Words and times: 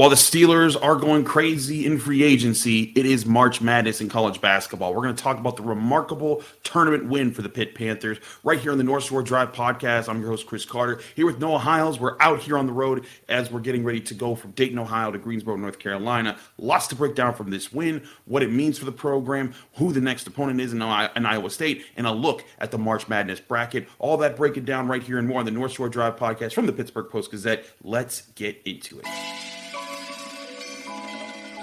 While 0.00 0.08
the 0.08 0.16
Steelers 0.16 0.82
are 0.82 0.96
going 0.96 1.24
crazy 1.24 1.84
in 1.84 1.98
free 1.98 2.22
agency, 2.22 2.84
it 2.96 3.04
is 3.04 3.26
March 3.26 3.60
Madness 3.60 4.00
in 4.00 4.08
college 4.08 4.40
basketball. 4.40 4.94
We're 4.94 5.02
going 5.02 5.14
to 5.14 5.22
talk 5.22 5.38
about 5.38 5.58
the 5.58 5.62
remarkable 5.62 6.42
tournament 6.62 7.04
win 7.10 7.34
for 7.34 7.42
the 7.42 7.50
Pitt 7.50 7.74
Panthers 7.74 8.16
right 8.42 8.58
here 8.58 8.72
on 8.72 8.78
the 8.78 8.84
North 8.84 9.04
Shore 9.04 9.22
Drive 9.22 9.52
podcast. 9.52 10.08
I'm 10.08 10.22
your 10.22 10.30
host, 10.30 10.46
Chris 10.46 10.64
Carter, 10.64 11.02
here 11.14 11.26
with 11.26 11.38
Noah 11.38 11.58
Hiles. 11.58 12.00
We're 12.00 12.16
out 12.18 12.40
here 12.40 12.56
on 12.56 12.66
the 12.66 12.72
road 12.72 13.04
as 13.28 13.50
we're 13.50 13.60
getting 13.60 13.84
ready 13.84 14.00
to 14.00 14.14
go 14.14 14.34
from 14.34 14.52
Dayton, 14.52 14.78
Ohio 14.78 15.10
to 15.10 15.18
Greensboro, 15.18 15.56
North 15.56 15.78
Carolina. 15.78 16.38
Lots 16.56 16.86
to 16.86 16.96
break 16.96 17.14
down 17.14 17.34
from 17.34 17.50
this 17.50 17.70
win, 17.70 18.02
what 18.24 18.42
it 18.42 18.50
means 18.50 18.78
for 18.78 18.86
the 18.86 18.92
program, 18.92 19.52
who 19.74 19.92
the 19.92 20.00
next 20.00 20.26
opponent 20.26 20.62
is 20.62 20.72
in, 20.72 20.80
Iowa 20.80 21.50
State, 21.50 21.84
and 21.98 22.06
a 22.06 22.10
look 22.10 22.42
at 22.58 22.70
the 22.70 22.78
March 22.78 23.06
Madness 23.06 23.40
bracket. 23.40 23.86
All 23.98 24.16
that 24.16 24.38
breaking 24.38 24.64
down 24.64 24.88
right 24.88 25.02
here 25.02 25.18
and 25.18 25.28
more 25.28 25.40
on 25.40 25.44
the 25.44 25.50
North 25.50 25.72
Shore 25.72 25.90
Drive 25.90 26.16
podcast 26.16 26.54
from 26.54 26.64
the 26.64 26.72
Pittsburgh 26.72 27.10
Post 27.10 27.32
Gazette. 27.32 27.66
Let's 27.84 28.22
get 28.34 28.62
into 28.64 28.98
it. 29.00 29.59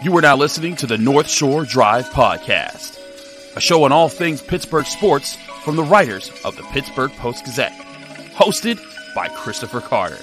You 0.04 0.16
are 0.16 0.22
now 0.22 0.36
listening 0.36 0.76
to 0.76 0.86
the 0.86 0.98
North 0.98 1.28
Shore 1.28 1.66
Drive 1.66 2.06
Podcast, 2.10 3.00
a 3.58 3.60
show 3.60 3.84
on 3.84 3.92
all 3.92 4.10
things 4.10 4.44
Pittsburgh 4.44 4.86
sports 4.86 5.36
from 5.64 5.76
the 5.76 5.84
writers 5.84 6.32
of 6.46 6.56
the 6.56 6.62
Pittsburgh 6.66 7.12
Post 7.14 7.46
Gazette, 7.46 7.74
hosted 8.36 8.80
by 9.16 9.28
Christopher 9.30 9.82
Carter. 9.82 10.20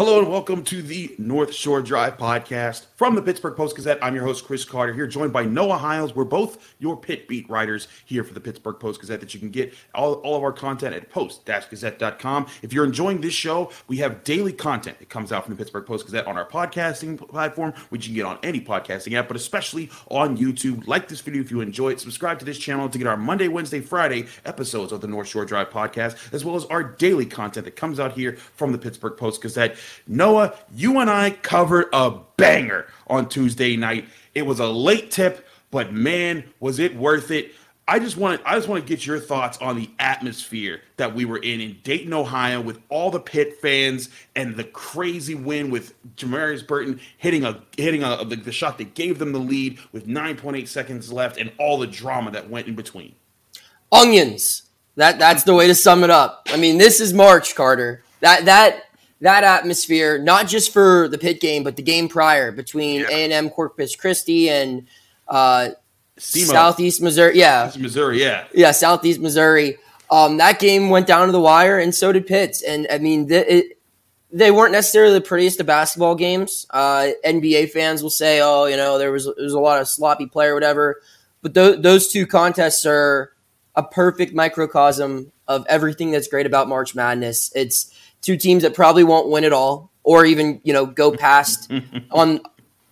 Hello 0.00 0.18
and 0.18 0.30
welcome 0.30 0.64
to 0.64 0.80
the 0.80 1.14
North 1.18 1.52
Shore 1.52 1.82
Drive 1.82 2.16
podcast 2.16 2.86
from 2.96 3.14
the 3.14 3.20
Pittsburgh 3.20 3.54
Post 3.54 3.76
Gazette. 3.76 3.98
I'm 4.00 4.14
your 4.14 4.24
host, 4.24 4.46
Chris 4.46 4.64
Carter, 4.64 4.94
here 4.94 5.06
joined 5.06 5.30
by 5.30 5.44
Noah 5.44 5.76
Hiles. 5.76 6.14
We're 6.14 6.24
both 6.24 6.74
your 6.78 6.96
pit 6.96 7.28
beat 7.28 7.46
writers 7.50 7.86
here 8.06 8.24
for 8.24 8.32
the 8.32 8.40
Pittsburgh 8.40 8.80
Post 8.80 9.02
Gazette 9.02 9.20
that 9.20 9.34
you 9.34 9.40
can 9.40 9.50
get 9.50 9.74
all, 9.94 10.14
all 10.14 10.36
of 10.36 10.42
our 10.42 10.54
content 10.54 10.94
at 10.94 11.10
post-gazette.com. 11.10 12.46
If 12.62 12.72
you're 12.72 12.86
enjoying 12.86 13.20
this 13.20 13.34
show, 13.34 13.72
we 13.88 13.98
have 13.98 14.24
daily 14.24 14.54
content 14.54 14.98
that 15.00 15.10
comes 15.10 15.32
out 15.32 15.44
from 15.44 15.54
the 15.54 15.58
Pittsburgh 15.58 15.84
Post 15.84 16.06
Gazette 16.06 16.26
on 16.26 16.38
our 16.38 16.48
podcasting 16.48 17.18
platform, 17.18 17.74
which 17.90 18.08
you 18.08 18.14
can 18.14 18.16
get 18.16 18.24
on 18.24 18.38
any 18.42 18.62
podcasting 18.62 19.12
app, 19.12 19.28
but 19.28 19.36
especially 19.36 19.90
on 20.08 20.34
YouTube. 20.38 20.86
Like 20.86 21.08
this 21.08 21.20
video 21.20 21.42
if 21.42 21.50
you 21.50 21.60
enjoy 21.60 21.90
it. 21.90 22.00
Subscribe 22.00 22.38
to 22.38 22.46
this 22.46 22.58
channel 22.58 22.88
to 22.88 22.96
get 22.96 23.06
our 23.06 23.18
Monday, 23.18 23.48
Wednesday, 23.48 23.80
Friday 23.80 24.28
episodes 24.46 24.92
of 24.92 25.02
the 25.02 25.08
North 25.08 25.28
Shore 25.28 25.44
Drive 25.44 25.68
podcast, 25.68 26.32
as 26.32 26.42
well 26.42 26.56
as 26.56 26.64
our 26.66 26.82
daily 26.82 27.26
content 27.26 27.66
that 27.66 27.76
comes 27.76 28.00
out 28.00 28.12
here 28.12 28.38
from 28.54 28.72
the 28.72 28.78
Pittsburgh 28.78 29.18
Post 29.18 29.42
Gazette. 29.42 29.76
Noah, 30.06 30.54
you 30.74 30.98
and 31.00 31.10
I 31.10 31.30
covered 31.30 31.88
a 31.92 32.18
banger 32.36 32.86
on 33.06 33.28
Tuesday 33.28 33.76
night. 33.76 34.06
It 34.34 34.46
was 34.46 34.60
a 34.60 34.66
late 34.66 35.10
tip, 35.10 35.46
but 35.70 35.92
man, 35.92 36.44
was 36.60 36.78
it 36.78 36.96
worth 36.96 37.30
it. 37.30 37.54
I 37.90 37.98
just 37.98 38.16
want 38.16 38.40
to 38.40 38.48
I 38.48 38.54
just 38.54 38.68
want 38.68 38.86
to 38.86 38.88
get 38.88 39.04
your 39.04 39.18
thoughts 39.18 39.58
on 39.58 39.76
the 39.76 39.90
atmosphere 39.98 40.80
that 40.96 41.12
we 41.12 41.24
were 41.24 41.38
in 41.38 41.60
in 41.60 41.78
Dayton, 41.82 42.12
Ohio, 42.12 42.60
with 42.60 42.78
all 42.88 43.10
the 43.10 43.18
Pitt 43.18 43.60
fans 43.60 44.10
and 44.36 44.54
the 44.54 44.62
crazy 44.62 45.34
win 45.34 45.70
with 45.70 45.92
Jamarius 46.14 46.64
Burton 46.64 47.00
hitting 47.18 47.44
a 47.44 47.60
hitting 47.76 48.04
a 48.04 48.24
the, 48.24 48.36
the 48.36 48.52
shot 48.52 48.78
that 48.78 48.94
gave 48.94 49.18
them 49.18 49.32
the 49.32 49.40
lead 49.40 49.80
with 49.90 50.06
9.8 50.06 50.68
seconds 50.68 51.12
left 51.12 51.36
and 51.36 51.50
all 51.58 51.78
the 51.78 51.86
drama 51.88 52.30
that 52.30 52.48
went 52.48 52.68
in 52.68 52.76
between. 52.76 53.16
Onions. 53.90 54.62
That 54.94 55.18
that's 55.18 55.42
the 55.42 55.54
way 55.54 55.66
to 55.66 55.74
sum 55.74 56.04
it 56.04 56.10
up. 56.10 56.46
I 56.50 56.58
mean, 56.58 56.78
this 56.78 57.00
is 57.00 57.12
March, 57.12 57.56
Carter. 57.56 58.04
That 58.20 58.44
that 58.44 58.84
that 59.20 59.44
atmosphere, 59.44 60.18
not 60.18 60.48
just 60.48 60.72
for 60.72 61.08
the 61.08 61.18
pit 61.18 61.40
game, 61.40 61.62
but 61.62 61.76
the 61.76 61.82
game 61.82 62.08
prior 62.08 62.52
between 62.52 63.04
A 63.04 63.24
and 63.24 63.32
M 63.32 63.50
Corpus 63.50 63.94
Christi 63.94 64.48
and 64.48 64.86
uh, 65.28 65.70
Southeast 66.16 67.02
Missouri. 67.02 67.38
Yeah, 67.38 67.64
Southeast 67.66 67.82
Missouri. 67.82 68.20
Yeah, 68.22 68.44
yeah, 68.52 68.70
Southeast 68.72 69.20
Missouri. 69.20 69.78
Um, 70.10 70.38
that 70.38 70.58
game 70.58 70.90
went 70.90 71.06
down 71.06 71.26
to 71.26 71.32
the 71.32 71.40
wire, 71.40 71.78
and 71.78 71.94
so 71.94 72.12
did 72.12 72.26
Pitt's. 72.26 72.62
And 72.62 72.86
I 72.90 72.98
mean, 72.98 73.28
the, 73.28 73.58
it, 73.58 73.78
they 74.32 74.50
weren't 74.50 74.72
necessarily 74.72 75.14
the 75.14 75.20
prettiest 75.20 75.60
of 75.60 75.66
basketball 75.66 76.14
games. 76.14 76.66
Uh, 76.70 77.08
NBA 77.24 77.70
fans 77.70 78.02
will 78.02 78.10
say, 78.10 78.40
"Oh, 78.42 78.66
you 78.66 78.76
know, 78.76 78.98
there 78.98 79.12
was 79.12 79.24
there 79.24 79.44
was 79.44 79.52
a 79.52 79.60
lot 79.60 79.80
of 79.80 79.88
sloppy 79.88 80.26
play 80.26 80.46
or 80.46 80.54
whatever." 80.54 81.00
But 81.42 81.54
th- 81.54 81.80
those 81.80 82.08
two 82.08 82.26
contests 82.26 82.84
are 82.86 83.32
a 83.76 83.82
perfect 83.82 84.34
microcosm 84.34 85.32
of 85.46 85.64
everything 85.68 86.10
that's 86.10 86.28
great 86.28 86.46
about 86.46 86.68
March 86.68 86.94
Madness. 86.94 87.50
It's 87.54 87.89
two 88.22 88.36
teams 88.36 88.62
that 88.62 88.74
probably 88.74 89.04
won't 89.04 89.28
win 89.28 89.44
it 89.44 89.52
all 89.52 89.90
or 90.02 90.24
even, 90.24 90.60
you 90.64 90.72
know, 90.72 90.86
go 90.86 91.12
past 91.12 91.72
on 92.10 92.40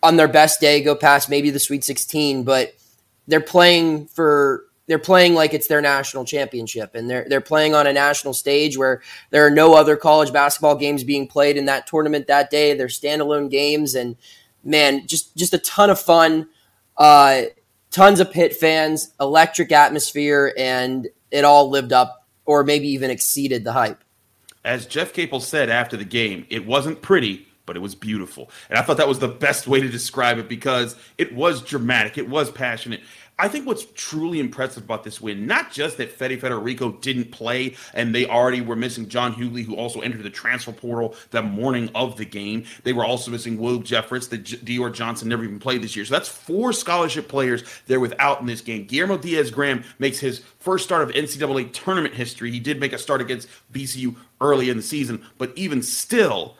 on 0.02 0.16
their 0.16 0.28
best 0.28 0.60
day, 0.60 0.82
go 0.82 0.94
past 0.94 1.28
maybe 1.28 1.50
the 1.50 1.58
Sweet 1.58 1.82
16, 1.82 2.44
but 2.44 2.74
they're 3.26 3.40
playing 3.40 4.06
for 4.06 4.64
they're 4.86 4.98
playing 4.98 5.34
like 5.34 5.52
it's 5.52 5.66
their 5.66 5.82
national 5.82 6.24
championship 6.24 6.94
and 6.94 7.10
they're 7.10 7.26
they're 7.28 7.40
playing 7.40 7.74
on 7.74 7.86
a 7.86 7.92
national 7.92 8.32
stage 8.32 8.78
where 8.78 9.02
there 9.30 9.46
are 9.46 9.50
no 9.50 9.74
other 9.74 9.96
college 9.96 10.32
basketball 10.32 10.76
games 10.76 11.04
being 11.04 11.26
played 11.26 11.56
in 11.56 11.66
that 11.66 11.86
tournament 11.86 12.26
that 12.26 12.50
day. 12.50 12.74
They're 12.74 12.86
standalone 12.86 13.50
games 13.50 13.94
and 13.94 14.16
man, 14.64 15.06
just 15.06 15.36
just 15.36 15.54
a 15.54 15.58
ton 15.58 15.90
of 15.90 16.00
fun. 16.00 16.48
Uh, 16.96 17.42
tons 17.90 18.18
of 18.18 18.32
Pitt 18.32 18.54
fans, 18.54 19.12
electric 19.20 19.72
atmosphere, 19.72 20.52
and 20.56 21.08
it 21.30 21.44
all 21.44 21.70
lived 21.70 21.92
up 21.92 22.26
or 22.44 22.64
maybe 22.64 22.88
even 22.88 23.10
exceeded 23.10 23.62
the 23.64 23.72
hype 23.72 24.02
as 24.64 24.86
Jeff 24.86 25.12
Capel 25.12 25.40
said 25.40 25.68
after 25.70 25.96
the 25.96 26.04
game, 26.04 26.46
it 26.50 26.66
wasn't 26.66 27.02
pretty, 27.02 27.47
but 27.68 27.76
it 27.76 27.80
was 27.80 27.94
beautiful. 27.94 28.50
And 28.68 28.78
I 28.78 28.82
thought 28.82 28.96
that 28.96 29.06
was 29.06 29.20
the 29.20 29.28
best 29.28 29.68
way 29.68 29.80
to 29.80 29.88
describe 29.88 30.38
it 30.38 30.48
because 30.48 30.96
it 31.18 31.32
was 31.34 31.62
dramatic, 31.62 32.18
it 32.18 32.28
was 32.28 32.50
passionate. 32.50 33.02
I 33.40 33.46
think 33.46 33.66
what's 33.66 33.86
truly 33.94 34.40
impressive 34.40 34.82
about 34.82 35.04
this 35.04 35.20
win, 35.20 35.46
not 35.46 35.70
just 35.70 35.96
that 35.98 36.10
Fede 36.10 36.40
Federiko 36.40 37.00
didn't 37.00 37.30
play 37.30 37.76
and 37.94 38.12
they 38.12 38.26
already 38.26 38.60
were 38.60 38.74
missing 38.74 39.08
John 39.08 39.32
Hughley, 39.32 39.64
who 39.64 39.76
also 39.76 40.00
entered 40.00 40.24
the 40.24 40.30
transfer 40.30 40.72
portal 40.72 41.14
the 41.30 41.42
morning 41.42 41.88
of 41.94 42.16
the 42.16 42.24
game. 42.24 42.64
They 42.82 42.92
were 42.92 43.04
also 43.04 43.30
missing 43.30 43.56
Will 43.56 43.78
Jeffress, 43.78 44.28
that 44.30 44.42
Dior 44.42 44.92
Johnson 44.92 45.28
never 45.28 45.44
even 45.44 45.60
played 45.60 45.82
this 45.82 45.94
year. 45.94 46.04
So 46.04 46.14
that's 46.14 46.28
four 46.28 46.72
scholarship 46.72 47.28
players 47.28 47.62
they're 47.86 48.00
without 48.00 48.40
in 48.40 48.46
this 48.46 48.60
game. 48.60 48.86
Guillermo 48.86 49.18
Diaz 49.18 49.52
Graham 49.52 49.84
makes 50.00 50.18
his 50.18 50.40
first 50.58 50.84
start 50.84 51.02
of 51.02 51.14
NCAA 51.14 51.72
tournament 51.72 52.14
history. 52.14 52.50
He 52.50 52.58
did 52.58 52.80
make 52.80 52.92
a 52.92 52.98
start 52.98 53.20
against 53.20 53.48
BCU 53.72 54.16
early 54.40 54.68
in 54.68 54.76
the 54.76 54.82
season, 54.82 55.24
but 55.38 55.52
even 55.54 55.82
still, 55.82 56.56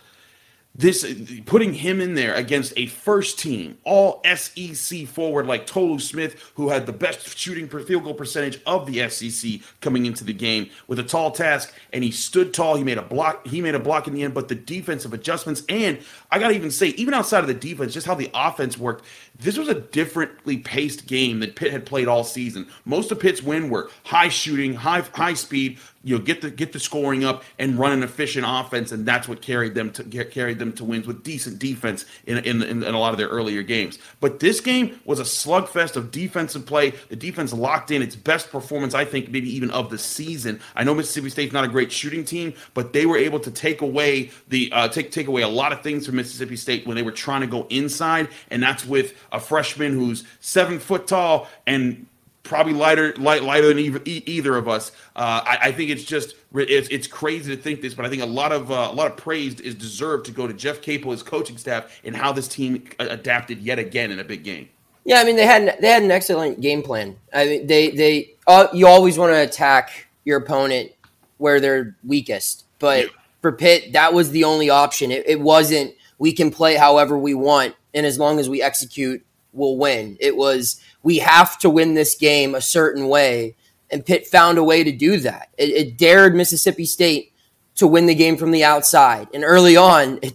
this 0.79 1.05
putting 1.45 1.75
him 1.75 2.01
in 2.01 2.15
there 2.15 2.35
against 2.35 2.73
a 2.77 2.87
first 2.87 3.39
team 3.39 3.77
all 3.83 4.23
SEC 4.37 5.07
forward 5.09 5.47
like 5.47 5.67
Tolu 5.67 5.99
Smith, 5.99 6.53
who 6.55 6.69
had 6.69 6.87
the 6.87 6.93
best 6.93 7.37
shooting 7.37 7.67
per 7.67 7.81
field 7.81 8.05
goal 8.05 8.15
percentage 8.15 8.61
of 8.65 8.87
the 8.87 9.09
SEC 9.11 9.61
coming 9.81 10.07
into 10.07 10.23
the 10.23 10.33
game 10.33 10.71
with 10.87 11.01
a 11.01 11.03
tall 11.03 11.33
task, 11.33 11.75
and 11.93 12.05
he 12.05 12.13
stood 12.13 12.55
tall. 12.55 12.77
He 12.77 12.85
made 12.85 12.97
a 12.97 13.03
block. 13.03 13.47
He 13.47 13.61
made 13.61 13.75
a 13.75 13.81
block 13.81 14.07
in 14.07 14.15
the 14.15 14.23
end, 14.23 14.35
but 14.35 14.47
the 14.47 14.55
defensive 14.55 15.13
adjustments 15.13 15.65
and 15.69 15.99
I 16.31 16.39
gotta 16.39 16.55
even 16.55 16.71
say, 16.71 16.89
even 16.89 17.15
outside 17.15 17.41
of 17.41 17.47
the 17.47 17.55
defense, 17.55 17.95
just 17.95 18.07
how 18.07 18.15
the 18.15 18.31
offense 18.35 18.77
worked. 18.77 19.05
This 19.39 19.57
was 19.57 19.69
a 19.69 19.75
differently 19.75 20.59
paced 20.59 21.07
game 21.07 21.41
that 21.41 21.57
Pitt 21.57 21.73
had 21.73 21.87
played 21.87 22.07
all 22.07 22.25
season. 22.25 22.67
Most 22.85 23.11
of 23.11 23.21
Pitt's 23.21 23.43
win 23.43 23.71
were 23.71 23.91
high 24.05 24.29
shooting, 24.29 24.75
high 24.75 25.01
high 25.01 25.35
speed, 25.35 25.79
you 26.05 26.17
know 26.17 26.23
get 26.23 26.41
the 26.41 26.51
get 26.51 26.73
the 26.73 26.81
scoring 26.81 27.25
up 27.25 27.45
and 27.59 27.79
run 27.79 27.93
an 27.93 28.03
efficient 28.03 28.45
offense, 28.49 28.93
and 28.93 29.07
that's 29.07 29.29
what 29.29 29.43
carried 29.43 29.75
them 29.75 29.91
to 29.93 30.25
carried 30.25 30.59
them 30.59 30.73
to 30.75 30.85
wins 30.85 31.07
with 31.07 31.23
decent 31.23 31.59
defense 31.59 32.05
in, 32.27 32.39
in, 32.39 32.63
in 32.63 32.83
in 32.83 32.95
a 32.95 32.99
lot 32.99 33.13
of 33.13 33.19
their 33.19 33.29
earlier 33.29 33.63
games. 33.63 33.99
But 34.21 34.41
this 34.41 34.61
game 34.61 35.01
was 35.05 35.21
a 35.21 35.25
slugfest 35.25 35.97
of 35.97 36.11
defensive 36.11 36.67
play. 36.67 36.93
The 37.09 37.17
defense 37.17 37.53
locked 37.53 37.91
in 37.91 38.03
its 38.03 38.17
best 38.17 38.51
performance, 38.51 38.95
I 38.95 39.05
think, 39.05 39.31
maybe 39.31 39.55
even 39.55 39.71
of 39.71 39.91
the 39.91 39.99
season. 39.99 40.61
I 40.75 40.85
know 40.85 40.95
Mississippi 40.95 41.31
State's 41.31 41.53
not 41.53 41.65
a 41.65 41.69
great 41.69 41.91
shooting 41.91 42.25
team, 42.25 42.55
but 42.75 42.93
they 42.93 43.07
were 43.07 43.17
able 43.19 43.41
to 43.41 43.51
take 43.51 43.81
away 43.81 44.31
the 44.49 44.71
uh, 44.73 44.89
take 44.89 45.11
take 45.11 45.27
away 45.27 45.43
a 45.43 45.49
lot 45.49 45.73
of 45.73 45.83
things 45.83 46.07
from 46.07 46.18
Mississippi 46.19 46.57
State 46.57 46.87
when 46.87 46.97
they 46.97 47.03
were 47.03 47.13
trying 47.13 47.41
to 47.41 47.47
go 47.47 47.67
inside, 47.71 48.29
and 48.51 48.63
that's 48.63 48.85
with 48.85 49.15
a 49.33 49.41
freshman 49.41 49.93
who's 49.93 50.25
seven 50.41 50.79
foot 50.79 51.07
tall 51.07 51.49
and 51.67 52.07
probably 52.49 52.73
lighter 52.73 53.15
light, 53.17 53.43
lighter 53.43 53.69
than 53.69 53.79
either, 53.79 54.01
either 54.05 54.57
of 54.57 54.69
us. 54.69 54.91
Uh, 55.15 55.43
I, 55.45 55.59
I, 55.63 55.73
think 55.73 55.91
it's 55.91 56.03
just 56.03 56.35
it's, 56.55 56.89
it's 56.89 57.07
crazy 57.07 57.55
to 57.55 57.61
think 57.61 57.83
this, 57.83 57.95
but 57.95 58.07
I 58.07 58.09
think 58.09 58.23
a 58.23 58.27
lot 58.27 58.53
of 58.53 58.73
uh, 58.73 58.89
a 58.91 58.95
lot 58.95 59.11
of 59.11 59.17
praise 59.17 59.61
is 59.61 59.75
deserved 59.75 60.27
to 60.27 60.33
go 60.33 60.47
to 60.47 60.55
Jeff 60.55 60.81
Capel, 60.81 61.13
his 61.13 61.23
coaching 61.23 61.59
staff, 61.59 62.01
and 62.05 62.17
how 62.17 62.33
this 62.33 62.49
team 62.49 62.83
adapted 62.99 63.61
yet 63.61 63.79
again 63.79 64.11
in 64.11 64.19
a 64.19 64.25
big 64.25 64.43
game. 64.43 64.69
Yeah, 65.05 65.21
I 65.21 65.25
mean 65.25 65.37
they 65.37 65.47
had 65.47 65.77
they 65.81 65.89
had 65.89 66.03
an 66.03 66.11
excellent 66.11 66.61
game 66.61 66.83
plan. 66.83 67.17
I 67.33 67.45
mean 67.45 67.67
they 67.67 67.91
they 67.91 68.35
uh, 68.47 68.69
you 68.73 68.87
always 68.87 69.19
want 69.19 69.33
to 69.33 69.43
attack 69.43 70.07
your 70.25 70.39
opponent 70.39 70.93
where 71.37 71.61
they're 71.61 71.97
weakest, 72.05 72.65
but 72.79 73.05
yeah. 73.05 73.11
for 73.43 73.53
Pitt 73.53 73.93
that 73.93 74.13
was 74.15 74.31
the 74.31 74.45
only 74.45 74.71
option. 74.71 75.11
It, 75.11 75.29
it 75.29 75.41
wasn't 75.41 75.95
we 76.19 76.33
can 76.33 76.51
play 76.51 76.77
however 76.77 77.17
we 77.17 77.35
want, 77.35 77.75
and 77.95 78.05
as 78.05 78.19
long 78.19 78.39
as 78.39 78.49
we 78.49 78.63
execute, 78.63 79.25
we'll 79.53 79.77
win. 79.77 80.17
It 80.21 80.37
was 80.37 80.81
we 81.03 81.19
have 81.19 81.59
to 81.61 81.71
win 81.71 81.95
this 81.95 82.17
game 82.17 82.55
a 82.55 82.61
certain 82.61 83.09
way, 83.09 83.57
and 83.91 84.05
Pitt 84.05 84.27
found 84.27 84.59
a 84.59 84.65
way 84.65 84.85
to 84.85 84.93
do 84.93 85.19
that. 85.21 85.49
It, 85.57 85.71
it 85.71 85.97
dared 85.97 86.35
Mississippi 86.35 86.85
State 86.85 87.33
to 87.77 87.87
win 87.87 88.07
the 88.07 88.15
game 88.15 88.37
from 88.37 88.51
the 88.51 88.65
outside, 88.65 89.29
and 89.33 89.45
early 89.45 89.77
on, 89.77 90.19
it 90.23 90.35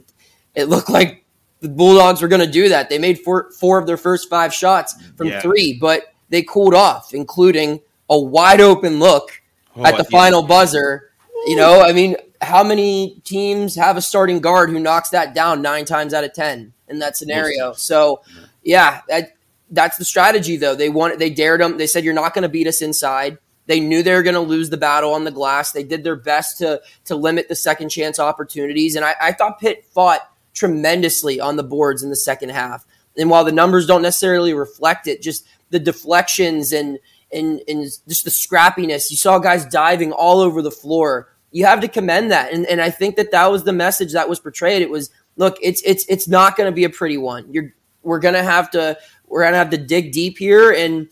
it 0.56 0.65
looked 0.65 0.89
like 0.89 1.25
the 1.59 1.69
Bulldogs 1.69 2.21
were 2.21 2.27
going 2.27 2.45
to 2.45 2.51
do 2.51 2.69
that. 2.69 2.89
They 2.89 3.00
made 3.00 3.19
four 3.19 3.51
four 3.51 3.77
of 3.77 3.88
their 3.88 3.97
first 3.97 4.30
five 4.30 4.53
shots 4.53 4.95
from 5.15 5.27
yeah. 5.27 5.41
three, 5.41 5.77
but 5.80 6.13
they 6.30 6.44
cooled 6.44 6.74
off, 6.74 7.13
including 7.13 7.80
a 8.09 8.19
wide 8.19 8.62
open 8.62 9.00
look 9.00 9.41
oh, 9.75 9.85
at 9.85 9.97
the 9.97 10.03
yeah. 10.03 10.18
final 10.18 10.44
buzzer. 10.44 11.12
You 11.45 11.57
know, 11.57 11.81
I 11.81 11.91
mean, 11.91 12.15
how 12.44 12.63
many 12.63 13.22
teams 13.24 13.75
have 13.75 13.98
a 13.98 14.01
starting 14.01 14.40
guard 14.40 14.69
who 14.69 14.80
knocks 14.80 15.10
that 15.10 15.34
down 15.34 15.62
nine 15.62 15.86
times 15.86 16.13
out 16.13 16.24
of 16.24 16.34
ten 16.34 16.74
in 16.88 17.00
that 17.00 17.18
scenario? 17.18 17.74
So, 17.74 18.22
yeah, 18.63 19.01
that 19.07 19.36
that's 19.69 19.98
the 19.98 20.06
strategy 20.06 20.57
though. 20.57 20.75
They 20.75 20.90
wanted, 20.90 21.19
they 21.19 21.30
dared 21.30 21.62
them. 21.62 21.78
They 21.78 21.88
said 21.88 22.04
you're 22.04 22.13
not 22.13 22.34
going 22.34 22.44
to 22.44 22.50
beat 22.50 22.68
us 22.68 22.81
inside. 22.81 23.38
They 23.66 23.80
knew 23.80 24.04
they 24.04 24.13
were 24.13 24.24
going 24.24 24.34
to 24.36 24.42
lose 24.42 24.69
the 24.69 24.78
battle 24.78 25.13
on 25.13 25.24
the 25.24 25.31
glass. 25.31 25.72
They 25.72 25.84
did 25.84 26.04
their 26.04 26.16
best 26.16 26.57
to 26.60 26.81
to 27.06 27.16
limit 27.16 27.48
the 27.48 27.56
second 27.56 27.90
chance 27.90 28.19
opportunities, 28.19 28.95
and 28.95 29.06
I, 29.06 29.16
I 29.22 29.31
thought 29.31 29.60
Pitt 29.60 29.86
fought 29.86 30.22
tremendously 30.54 31.40
on 31.40 31.56
the 31.56 31.63
boards 31.63 32.04
in 32.04 32.10
the 32.10 32.16
second 32.16 32.50
half. 32.50 32.86
And 33.18 33.30
while 33.30 33.44
the 33.44 33.51
numbers 33.51 33.88
don't 33.88 34.01
necessarily 34.01 34.54
reflect 34.54 35.07
it, 35.07 35.22
just 35.22 35.48
the 35.69 35.80
deflections 35.80 36.74
and 36.74 37.00
and 37.31 37.62
and 37.68 37.84
just 37.84 38.25
the 38.25 38.31
scrappiness, 38.31 39.10
you 39.12 39.18
saw 39.18 39.40
guys 39.40 39.66
diving 39.66 40.12
all 40.12 40.40
over 40.40 40.62
the 40.62 40.72
floor 40.72 41.30
you 41.54 41.66
have 41.66 41.80
to 41.82 41.88
commend 41.88 42.32
that. 42.32 42.52
And, 42.52 42.66
and 42.66 42.82
I 42.82 42.90
think 42.90 43.16
that 43.16 43.32
that 43.32 43.50
was 43.52 43.64
the 43.64 43.72
message 43.72 44.12
that 44.14 44.28
was 44.28 44.40
portrayed. 44.40 44.82
It 44.82 44.90
was, 44.90 45.12
look, 45.38 45.58
it's, 45.62 45.82
it's, 45.84 46.06
it's 46.10 46.28
not 46.28 46.58
going 46.58 46.70
to 46.70 46.76
be 46.76 46.84
a 46.84 46.90
pretty 46.90 47.18
one. 47.18 47.48
You're, 47.54 47.74
we're 48.02 48.20
going 48.20 48.34
to 48.34 48.44
have 48.44 48.72
to, 48.72 48.98
we're 49.28 49.44
going 49.44 49.54
to 49.54 49.60
have 49.60 49.70
to 49.70 49.78
dig 49.78 50.12
deep 50.12 50.38
here. 50.40 50.72
And, 50.72 51.10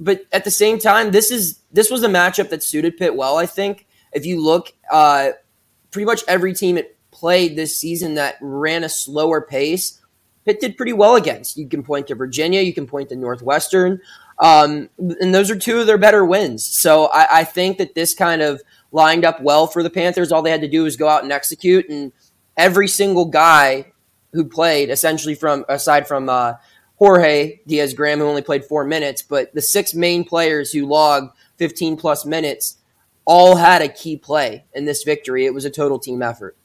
but 0.00 0.22
at 0.32 0.44
the 0.44 0.50
same 0.50 0.78
time, 0.78 1.10
this 1.10 1.30
is, 1.30 1.60
this 1.70 1.90
was 1.90 2.02
a 2.02 2.08
matchup 2.08 2.48
that 2.48 2.62
suited 2.62 2.96
Pitt 2.96 3.14
well, 3.14 3.36
I 3.36 3.46
think. 3.46 3.86
If 4.12 4.24
you 4.26 4.40
look, 4.42 4.72
uh, 4.90 5.30
pretty 5.90 6.06
much 6.06 6.24
every 6.26 6.54
team 6.54 6.78
it 6.78 6.96
played 7.10 7.54
this 7.54 7.78
season 7.78 8.14
that 8.14 8.36
ran 8.40 8.84
a 8.84 8.88
slower 8.88 9.40
pace, 9.40 10.00
Pitt 10.44 10.60
did 10.60 10.76
pretty 10.76 10.92
well 10.92 11.16
against. 11.16 11.56
You 11.56 11.68
can 11.68 11.82
point 11.82 12.08
to 12.08 12.14
Virginia, 12.14 12.60
you 12.60 12.74
can 12.74 12.86
point 12.86 13.08
to 13.10 13.16
Northwestern, 13.16 14.00
um, 14.38 14.90
and 14.98 15.34
those 15.34 15.50
are 15.50 15.58
two 15.58 15.78
of 15.78 15.86
their 15.86 15.98
better 15.98 16.24
wins. 16.24 16.64
So 16.66 17.06
I, 17.06 17.40
I 17.40 17.44
think 17.44 17.78
that 17.78 17.94
this 17.94 18.14
kind 18.14 18.42
of 18.42 18.60
lined 18.94 19.24
up 19.24 19.42
well 19.42 19.66
for 19.66 19.82
the 19.82 19.90
Panthers. 19.90 20.32
All 20.32 20.40
they 20.40 20.50
had 20.50 20.60
to 20.62 20.68
do 20.68 20.84
was 20.84 20.96
go 20.96 21.08
out 21.08 21.24
and 21.24 21.32
execute, 21.32 21.88
and 21.90 22.12
every 22.56 22.88
single 22.88 23.26
guy 23.26 23.92
who 24.32 24.44
played, 24.44 24.88
essentially 24.88 25.34
from 25.34 25.64
aside 25.68 26.08
from 26.08 26.28
uh, 26.28 26.54
Jorge 26.96 27.60
Diaz 27.66 27.92
Graham, 27.92 28.20
who 28.20 28.26
only 28.26 28.42
played 28.42 28.64
four 28.64 28.84
minutes, 28.84 29.20
but 29.20 29.52
the 29.52 29.60
six 29.60 29.94
main 29.94 30.24
players 30.24 30.72
who 30.72 30.86
logged 30.86 31.36
15 31.56 31.96
plus 31.96 32.24
minutes 32.24 32.78
all 33.24 33.56
had 33.56 33.82
a 33.82 33.88
key 33.88 34.16
play 34.16 34.64
in 34.74 34.84
this 34.84 35.02
victory. 35.02 35.44
It 35.44 35.54
was 35.54 35.64
a 35.64 35.70
total 35.70 35.98
team 35.98 36.22
effort. 36.22 36.56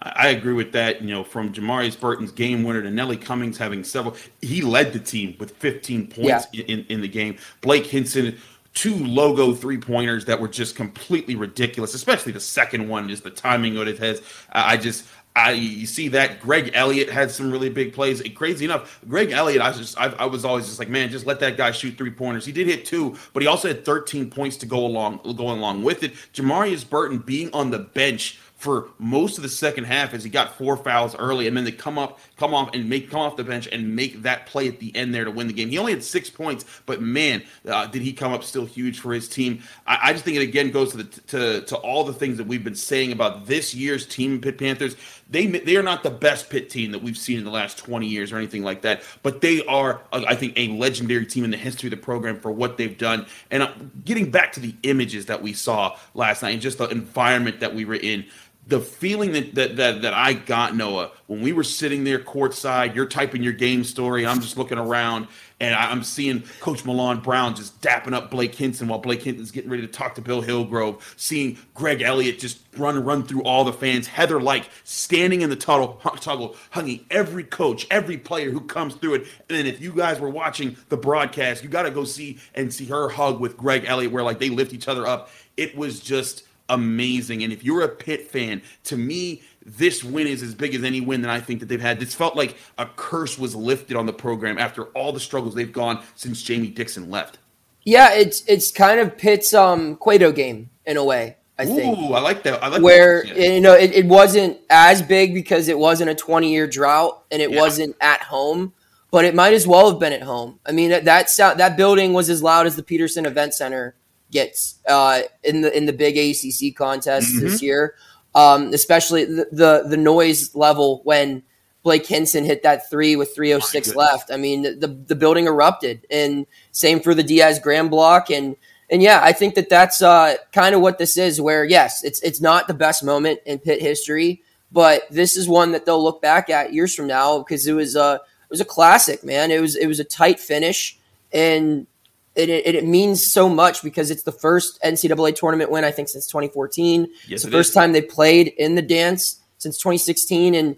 I 0.00 0.28
agree 0.28 0.52
with 0.52 0.72
that. 0.72 1.00
You 1.00 1.08
know, 1.08 1.24
from 1.24 1.52
Jamarius 1.52 1.98
Burton's 1.98 2.30
game 2.30 2.62
winner 2.62 2.82
to 2.82 2.90
Nelly 2.90 3.16
Cummings 3.16 3.56
having 3.56 3.82
several, 3.82 4.16
he 4.42 4.60
led 4.60 4.92
the 4.92 4.98
team 4.98 5.36
with 5.38 5.52
15 5.52 6.08
points 6.08 6.46
yeah. 6.52 6.64
in, 6.64 6.84
in 6.88 7.00
the 7.00 7.08
game. 7.08 7.36
Blake 7.62 7.86
Hinson 7.86 8.36
two 8.74 8.96
logo 8.96 9.54
three 9.54 9.78
pointers 9.78 10.24
that 10.26 10.40
were 10.40 10.48
just 10.48 10.76
completely 10.76 11.36
ridiculous, 11.36 11.94
especially 11.94 12.32
the 12.32 12.40
second 12.40 12.88
one, 12.88 13.08
just 13.08 13.24
the 13.24 13.30
timing 13.30 13.76
of 13.76 13.88
it 13.88 13.98
has. 13.98 14.20
I 14.52 14.76
just, 14.76 15.06
I 15.36 15.52
you 15.52 15.86
see 15.86 16.08
that 16.08 16.40
Greg 16.40 16.72
Elliott 16.74 17.08
had 17.08 17.30
some 17.30 17.50
really 17.50 17.70
big 17.70 17.92
plays. 17.92 18.22
Crazy 18.34 18.64
enough, 18.64 19.00
Greg 19.08 19.30
Elliott, 19.30 19.62
I 19.62 19.68
was 19.68 19.78
just 19.78 19.98
I, 19.98 20.06
I, 20.18 20.26
was 20.26 20.44
always 20.44 20.66
just 20.66 20.78
like, 20.78 20.88
man, 20.88 21.08
just 21.08 21.26
let 21.26 21.40
that 21.40 21.56
guy 21.56 21.70
shoot 21.70 21.96
three 21.96 22.10
pointers. 22.10 22.44
He 22.44 22.52
did 22.52 22.66
hit 22.66 22.84
two, 22.84 23.16
but 23.32 23.42
he 23.42 23.48
also 23.48 23.68
had 23.68 23.84
13 23.84 24.30
points 24.30 24.56
to 24.58 24.66
go 24.66 24.84
along 24.84 25.20
going 25.36 25.58
along 25.58 25.82
with 25.82 26.02
it. 26.02 26.12
Jamarius 26.32 26.88
Burton 26.88 27.18
being 27.18 27.52
on 27.52 27.70
the 27.70 27.78
bench 27.78 28.38
for 28.64 28.88
most 28.98 29.36
of 29.36 29.42
the 29.42 29.48
second 29.50 29.84
half 29.84 30.14
as 30.14 30.24
he 30.24 30.30
got 30.30 30.56
four 30.56 30.78
fouls 30.78 31.14
early, 31.16 31.46
and 31.46 31.54
then 31.54 31.64
they 31.64 31.70
come 31.70 31.98
up, 31.98 32.18
come 32.38 32.54
off, 32.54 32.70
and 32.72 32.88
make 32.88 33.10
come 33.10 33.20
off 33.20 33.36
the 33.36 33.44
bench 33.44 33.68
and 33.70 33.94
make 33.94 34.22
that 34.22 34.46
play 34.46 34.66
at 34.68 34.80
the 34.80 34.94
end 34.96 35.14
there 35.14 35.26
to 35.26 35.30
win 35.30 35.46
the 35.46 35.52
game. 35.52 35.68
He 35.68 35.76
only 35.76 35.92
had 35.92 36.02
six 36.02 36.30
points, 36.30 36.64
but 36.86 37.02
man, 37.02 37.42
uh, 37.68 37.86
did 37.88 38.00
he 38.00 38.14
come 38.14 38.32
up 38.32 38.42
still 38.42 38.64
huge 38.64 39.00
for 39.00 39.12
his 39.12 39.28
team. 39.28 39.62
I, 39.86 39.98
I, 40.04 40.12
just 40.14 40.24
think 40.24 40.38
it 40.38 40.42
again 40.42 40.70
goes 40.70 40.92
to 40.92 40.96
the 40.96 41.04
to 41.04 41.60
to 41.66 41.76
all 41.76 42.04
the 42.04 42.14
things 42.14 42.38
that 42.38 42.46
we've 42.46 42.64
been 42.64 42.74
saying 42.74 43.12
about 43.12 43.46
this 43.46 43.74
year's 43.74 44.06
team, 44.06 44.40
Pitt 44.40 44.56
Panthers. 44.56 44.96
They 45.28 45.46
they 45.46 45.76
are 45.76 45.82
not 45.82 46.02
the 46.02 46.10
best 46.10 46.48
pit 46.48 46.70
team 46.70 46.92
that 46.92 47.02
we've 47.02 47.18
seen 47.18 47.36
in 47.36 47.44
the 47.44 47.50
last 47.50 47.76
twenty 47.76 48.06
years 48.06 48.32
or 48.32 48.38
anything 48.38 48.62
like 48.62 48.80
that, 48.80 49.02
but 49.22 49.42
they 49.42 49.62
are, 49.66 50.00
uh, 50.10 50.24
I 50.26 50.36
think, 50.36 50.54
a 50.56 50.68
legendary 50.68 51.26
team 51.26 51.44
in 51.44 51.50
the 51.50 51.58
history 51.58 51.88
of 51.88 51.90
the 51.90 51.98
program 51.98 52.40
for 52.40 52.50
what 52.50 52.78
they've 52.78 52.96
done. 52.96 53.26
And 53.50 53.62
uh, 53.62 53.72
getting 54.06 54.30
back 54.30 54.52
to 54.52 54.60
the 54.60 54.74
images 54.84 55.26
that 55.26 55.42
we 55.42 55.52
saw 55.52 55.98
last 56.14 56.42
night 56.42 56.50
and 56.50 56.62
just 56.62 56.78
the 56.78 56.88
environment 56.88 57.60
that 57.60 57.74
we 57.74 57.84
were 57.84 57.96
in 57.96 58.24
the 58.66 58.80
feeling 58.80 59.32
that, 59.32 59.54
that 59.54 59.76
that 59.76 60.02
that 60.02 60.14
I 60.14 60.32
got 60.32 60.74
Noah 60.74 61.10
when 61.26 61.40
we 61.40 61.52
were 61.52 61.64
sitting 61.64 62.04
there 62.04 62.18
courtside, 62.18 62.94
you're 62.94 63.06
typing 63.06 63.42
your 63.42 63.52
game 63.52 63.82
story, 63.82 64.26
I'm 64.26 64.40
just 64.40 64.58
looking 64.58 64.78
around 64.78 65.28
and 65.60 65.74
I'm 65.74 66.02
seeing 66.02 66.42
Coach 66.60 66.84
Milan 66.84 67.20
Brown 67.20 67.54
just 67.54 67.80
dapping 67.80 68.12
up 68.12 68.30
Blake 68.30 68.54
Hinson 68.54 68.88
while 68.88 68.98
Blake 68.98 69.22
Hinson's 69.22 69.50
getting 69.50 69.70
ready 69.70 69.86
to 69.86 69.92
talk 69.92 70.14
to 70.16 70.20
Bill 70.20 70.42
Hillgrove, 70.42 71.14
seeing 71.16 71.56
Greg 71.72 72.02
Elliott 72.02 72.38
just 72.38 72.58
run 72.76 73.02
run 73.02 73.22
through 73.22 73.42
all 73.44 73.64
the 73.64 73.72
fans, 73.72 74.06
Heather 74.06 74.40
Lyke 74.40 74.68
standing 74.82 75.40
in 75.40 75.48
the 75.48 75.56
tunnel, 75.56 75.98
tuggle, 76.02 76.56
hugging 76.70 77.06
every 77.10 77.44
coach, 77.44 77.86
every 77.90 78.18
player 78.18 78.50
who 78.50 78.60
comes 78.60 78.94
through 78.94 79.14
it. 79.14 79.22
And 79.48 79.58
then 79.58 79.66
if 79.66 79.80
you 79.80 79.92
guys 79.92 80.20
were 80.20 80.30
watching 80.30 80.76
the 80.90 80.96
broadcast, 80.96 81.62
you 81.62 81.70
got 81.70 81.84
to 81.84 81.90
go 81.90 82.04
see 82.04 82.38
and 82.54 82.72
see 82.72 82.86
her 82.86 83.08
hug 83.08 83.40
with 83.40 83.56
Greg 83.56 83.84
Elliott, 83.86 84.12
where 84.12 84.24
like 84.24 84.38
they 84.38 84.50
lift 84.50 84.74
each 84.74 84.88
other 84.88 85.06
up. 85.06 85.30
It 85.56 85.76
was 85.76 86.00
just 86.00 86.44
amazing. 86.68 87.42
And 87.42 87.52
if 87.52 87.64
you're 87.64 87.82
a 87.82 87.88
Pitt 87.88 88.28
fan, 88.28 88.62
to 88.84 88.96
me, 88.96 89.42
this 89.64 90.04
win 90.04 90.26
is 90.26 90.42
as 90.42 90.54
big 90.54 90.74
as 90.74 90.84
any 90.84 91.00
win 91.00 91.22
that 91.22 91.30
I 91.30 91.40
think 91.40 91.60
that 91.60 91.66
they've 91.66 91.80
had. 91.80 91.98
This 91.98 92.14
felt 92.14 92.36
like 92.36 92.56
a 92.78 92.86
curse 92.86 93.38
was 93.38 93.54
lifted 93.54 93.96
on 93.96 94.06
the 94.06 94.12
program 94.12 94.58
after 94.58 94.84
all 94.86 95.12
the 95.12 95.20
struggles 95.20 95.54
they've 95.54 95.72
gone 95.72 96.02
since 96.14 96.42
Jamie 96.42 96.68
Dixon 96.68 97.10
left. 97.10 97.38
Yeah, 97.82 98.14
it's 98.14 98.42
it's 98.46 98.70
kind 98.70 98.98
of 98.98 99.16
Pitt's 99.16 99.52
um 99.52 99.96
Cueto 99.96 100.32
game 100.32 100.70
in 100.86 100.96
a 100.96 101.04
way. 101.04 101.36
I 101.58 101.66
think. 101.66 101.98
Ooh, 101.98 102.14
I 102.14 102.20
like 102.20 102.42
that. 102.44 102.62
I 102.62 102.68
like 102.68 102.82
where 102.82 103.22
that. 103.24 103.36
you 103.36 103.60
know 103.60 103.74
it, 103.74 103.92
it, 103.92 104.06
wasn't 104.06 104.58
as 104.70 105.02
big 105.02 105.34
because 105.34 105.68
it 105.68 105.78
wasn't 105.78 106.10
a 106.10 106.14
20 106.14 106.50
year 106.50 106.66
drought 106.66 107.22
and 107.30 107.40
it 107.40 107.50
yeah. 107.50 107.60
wasn't 107.60 107.94
at 108.00 108.22
home, 108.22 108.72
but 109.12 109.24
it 109.24 109.36
might 109.36 109.52
as 109.52 109.66
well 109.66 109.88
have 109.90 110.00
been 110.00 110.12
at 110.12 110.22
home. 110.22 110.58
I 110.66 110.72
mean 110.72 110.90
that 110.90 111.04
that, 111.04 111.30
sound, 111.30 111.60
that 111.60 111.76
building 111.76 112.12
was 112.12 112.28
as 112.28 112.42
loud 112.42 112.66
as 112.66 112.74
the 112.74 112.82
Petersen 112.82 113.24
Event 113.24 113.54
Center 113.54 113.94
gets 114.30 114.80
uh, 114.88 115.22
in 115.42 115.60
the 115.62 115.76
in 115.76 115.86
the 115.86 115.92
big 115.92 116.16
ACC 116.16 116.76
contest 116.76 117.28
mm-hmm. 117.28 117.46
this 117.46 117.62
year. 117.62 117.94
Um, 118.36 118.74
especially 118.74 119.24
the, 119.26 119.46
the, 119.52 119.84
the 119.86 119.96
noise 119.96 120.56
level 120.56 121.02
when 121.04 121.44
Blake 121.84 122.04
Hinson 122.04 122.44
hit 122.44 122.64
that 122.64 122.90
three 122.90 123.14
with 123.14 123.32
306 123.32 123.94
left. 123.94 124.32
I 124.32 124.36
mean, 124.38 124.62
the 124.62 124.88
the 124.88 125.14
building 125.14 125.46
erupted, 125.46 126.06
and 126.10 126.46
same 126.72 126.98
for 126.98 127.14
the 127.14 127.22
Diaz 127.22 127.60
Graham 127.60 127.90
block, 127.90 128.30
and 128.30 128.56
and 128.90 129.02
yeah, 129.02 129.20
I 129.22 129.32
think 129.32 129.54
that 129.54 129.68
that's 129.68 130.02
uh, 130.02 130.36
kind 130.52 130.74
of 130.74 130.80
what 130.80 130.98
this 130.98 131.16
is. 131.16 131.40
Where 131.40 131.64
yes, 131.64 132.02
it's 132.02 132.22
it's 132.22 132.40
not 132.40 132.66
the 132.66 132.74
best 132.74 133.04
moment 133.04 133.40
in 133.44 133.58
Pitt 133.58 133.82
history, 133.82 134.42
but 134.72 135.02
this 135.10 135.36
is 135.36 135.46
one 135.46 135.72
that 135.72 135.84
they'll 135.84 136.02
look 136.02 136.22
back 136.22 136.48
at 136.48 136.72
years 136.72 136.94
from 136.94 137.06
now 137.06 137.38
because 137.38 137.66
it 137.66 137.74
was 137.74 137.96
a 137.96 138.14
it 138.14 138.50
was 138.50 138.60
a 138.60 138.64
classic, 138.64 139.22
man. 139.22 139.50
It 139.50 139.60
was 139.60 139.76
it 139.76 139.86
was 139.86 140.00
a 140.00 140.04
tight 140.04 140.40
finish, 140.40 140.98
and 141.32 141.86
it, 142.34 142.48
it, 142.48 142.74
it, 142.74 142.84
means 142.84 143.24
so 143.24 143.48
much 143.48 143.82
because 143.82 144.10
it's 144.10 144.24
the 144.24 144.32
first 144.32 144.80
NCAA 144.82 145.36
tournament 145.36 145.70
win 145.70 145.84
I 145.84 145.90
think 145.90 146.08
since 146.08 146.26
2014. 146.26 147.02
Yes, 147.02 147.12
it's 147.28 147.42
the 147.42 147.48
it 147.48 147.52
first 147.52 147.68
is. 147.70 147.74
time 147.74 147.92
they 147.92 148.02
played 148.02 148.48
in 148.48 148.74
the 148.74 148.82
dance 148.82 149.40
since 149.58 149.78
2016, 149.78 150.54
and 150.54 150.76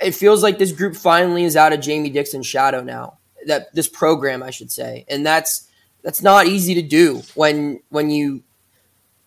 it 0.00 0.12
feels 0.14 0.42
like 0.42 0.58
this 0.58 0.72
group 0.72 0.94
finally 0.94 1.44
is 1.44 1.56
out 1.56 1.72
of 1.72 1.80
Jamie 1.80 2.10
Dixon's 2.10 2.46
shadow 2.46 2.82
now. 2.82 3.18
That 3.46 3.74
this 3.74 3.88
program, 3.88 4.42
I 4.42 4.50
should 4.50 4.70
say, 4.70 5.04
and 5.08 5.24
that's 5.24 5.68
that's 6.02 6.22
not 6.22 6.46
easy 6.46 6.74
to 6.74 6.82
do 6.82 7.22
when 7.34 7.80
when 7.88 8.10
you 8.10 8.42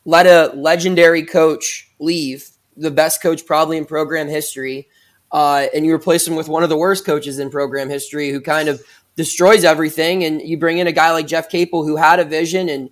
let 0.06 0.26
a 0.26 0.54
legendary 0.56 1.24
coach 1.24 1.90
leave, 2.00 2.50
the 2.78 2.92
best 2.92 3.22
coach 3.22 3.46
probably 3.46 3.78
in 3.78 3.86
program 3.86 4.28
history, 4.28 4.88
uh, 5.32 5.66
and 5.74 5.86
you 5.86 5.94
replace 5.94 6.28
him 6.28 6.36
with 6.36 6.48
one 6.48 6.64
of 6.64 6.70
the 6.70 6.78
worst 6.78 7.06
coaches 7.06 7.40
in 7.40 7.50
program 7.50 7.90
history, 7.90 8.30
who 8.30 8.40
kind 8.40 8.70
of 8.70 8.84
destroys 9.16 9.64
everything. 9.64 10.24
And 10.24 10.42
you 10.42 10.58
bring 10.58 10.78
in 10.78 10.88
a 10.88 10.92
guy 10.92 11.12
like 11.12 11.28
Jeff 11.28 11.50
Capel 11.50 11.86
who 11.86 11.98
had 11.98 12.20
a 12.20 12.26
vision 12.26 12.70
and 12.70 12.90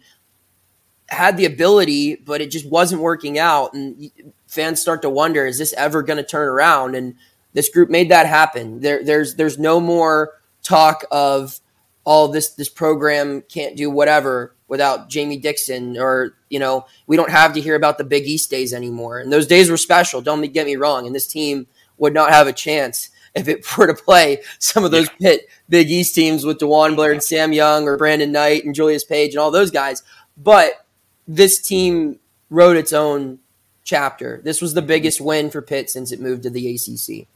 had 1.09 1.37
the 1.37 1.45
ability, 1.45 2.15
but 2.15 2.41
it 2.41 2.51
just 2.51 2.69
wasn't 2.69 3.01
working 3.01 3.37
out. 3.37 3.73
And 3.73 4.11
fans 4.47 4.81
start 4.81 5.01
to 5.01 5.09
wonder, 5.09 5.45
is 5.45 5.57
this 5.57 5.73
ever 5.73 6.03
going 6.03 6.17
to 6.17 6.23
turn 6.23 6.47
around? 6.47 6.95
And 6.95 7.15
this 7.53 7.69
group 7.69 7.89
made 7.89 8.09
that 8.09 8.27
happen. 8.27 8.79
There, 8.79 9.03
there's 9.03 9.35
there's 9.35 9.59
no 9.59 9.79
more 9.79 10.33
talk 10.63 11.03
of 11.11 11.59
all 12.03 12.27
this 12.27 12.51
this 12.51 12.69
program 12.69 13.41
can't 13.41 13.75
do 13.75 13.89
whatever 13.89 14.55
without 14.67 15.09
Jamie 15.09 15.37
Dixon 15.37 15.97
or 15.97 16.33
you 16.49 16.59
know 16.59 16.85
we 17.07 17.17
don't 17.17 17.29
have 17.29 17.53
to 17.53 17.61
hear 17.61 17.75
about 17.75 17.97
the 17.97 18.03
Big 18.03 18.25
East 18.25 18.49
days 18.49 18.73
anymore 18.73 19.19
and 19.19 19.31
those 19.31 19.47
days 19.47 19.69
were 19.69 19.77
special 19.77 20.21
don't 20.21 20.41
get 20.53 20.65
me 20.65 20.75
wrong 20.75 21.05
and 21.05 21.15
this 21.15 21.27
team 21.27 21.67
would 21.97 22.13
not 22.13 22.31
have 22.31 22.47
a 22.47 22.53
chance 22.53 23.09
if 23.35 23.47
it 23.47 23.65
were 23.77 23.87
to 23.87 23.93
play 23.93 24.41
some 24.59 24.83
of 24.83 24.91
those 24.91 25.07
yeah. 25.19 25.31
Pitt 25.31 25.49
Big 25.69 25.89
East 25.89 26.15
teams 26.15 26.45
with 26.45 26.59
DeJuan 26.59 26.95
Blair 26.95 27.11
and 27.11 27.23
Sam 27.23 27.53
Young 27.53 27.87
or 27.87 27.97
Brandon 27.97 28.31
Knight 28.31 28.65
and 28.65 28.75
Julius 28.75 29.03
Page 29.03 29.31
and 29.31 29.39
all 29.39 29.51
those 29.51 29.71
guys 29.71 30.03
but 30.37 30.85
this 31.27 31.61
team 31.61 32.19
wrote 32.49 32.77
its 32.77 32.93
own 32.93 33.39
chapter 33.83 34.41
this 34.43 34.61
was 34.61 34.73
the 34.73 34.81
biggest 34.81 35.21
win 35.21 35.49
for 35.49 35.61
Pitt 35.61 35.89
since 35.89 36.11
it 36.11 36.19
moved 36.19 36.43
to 36.43 36.49
the 36.49 36.75
ACC 36.75 37.27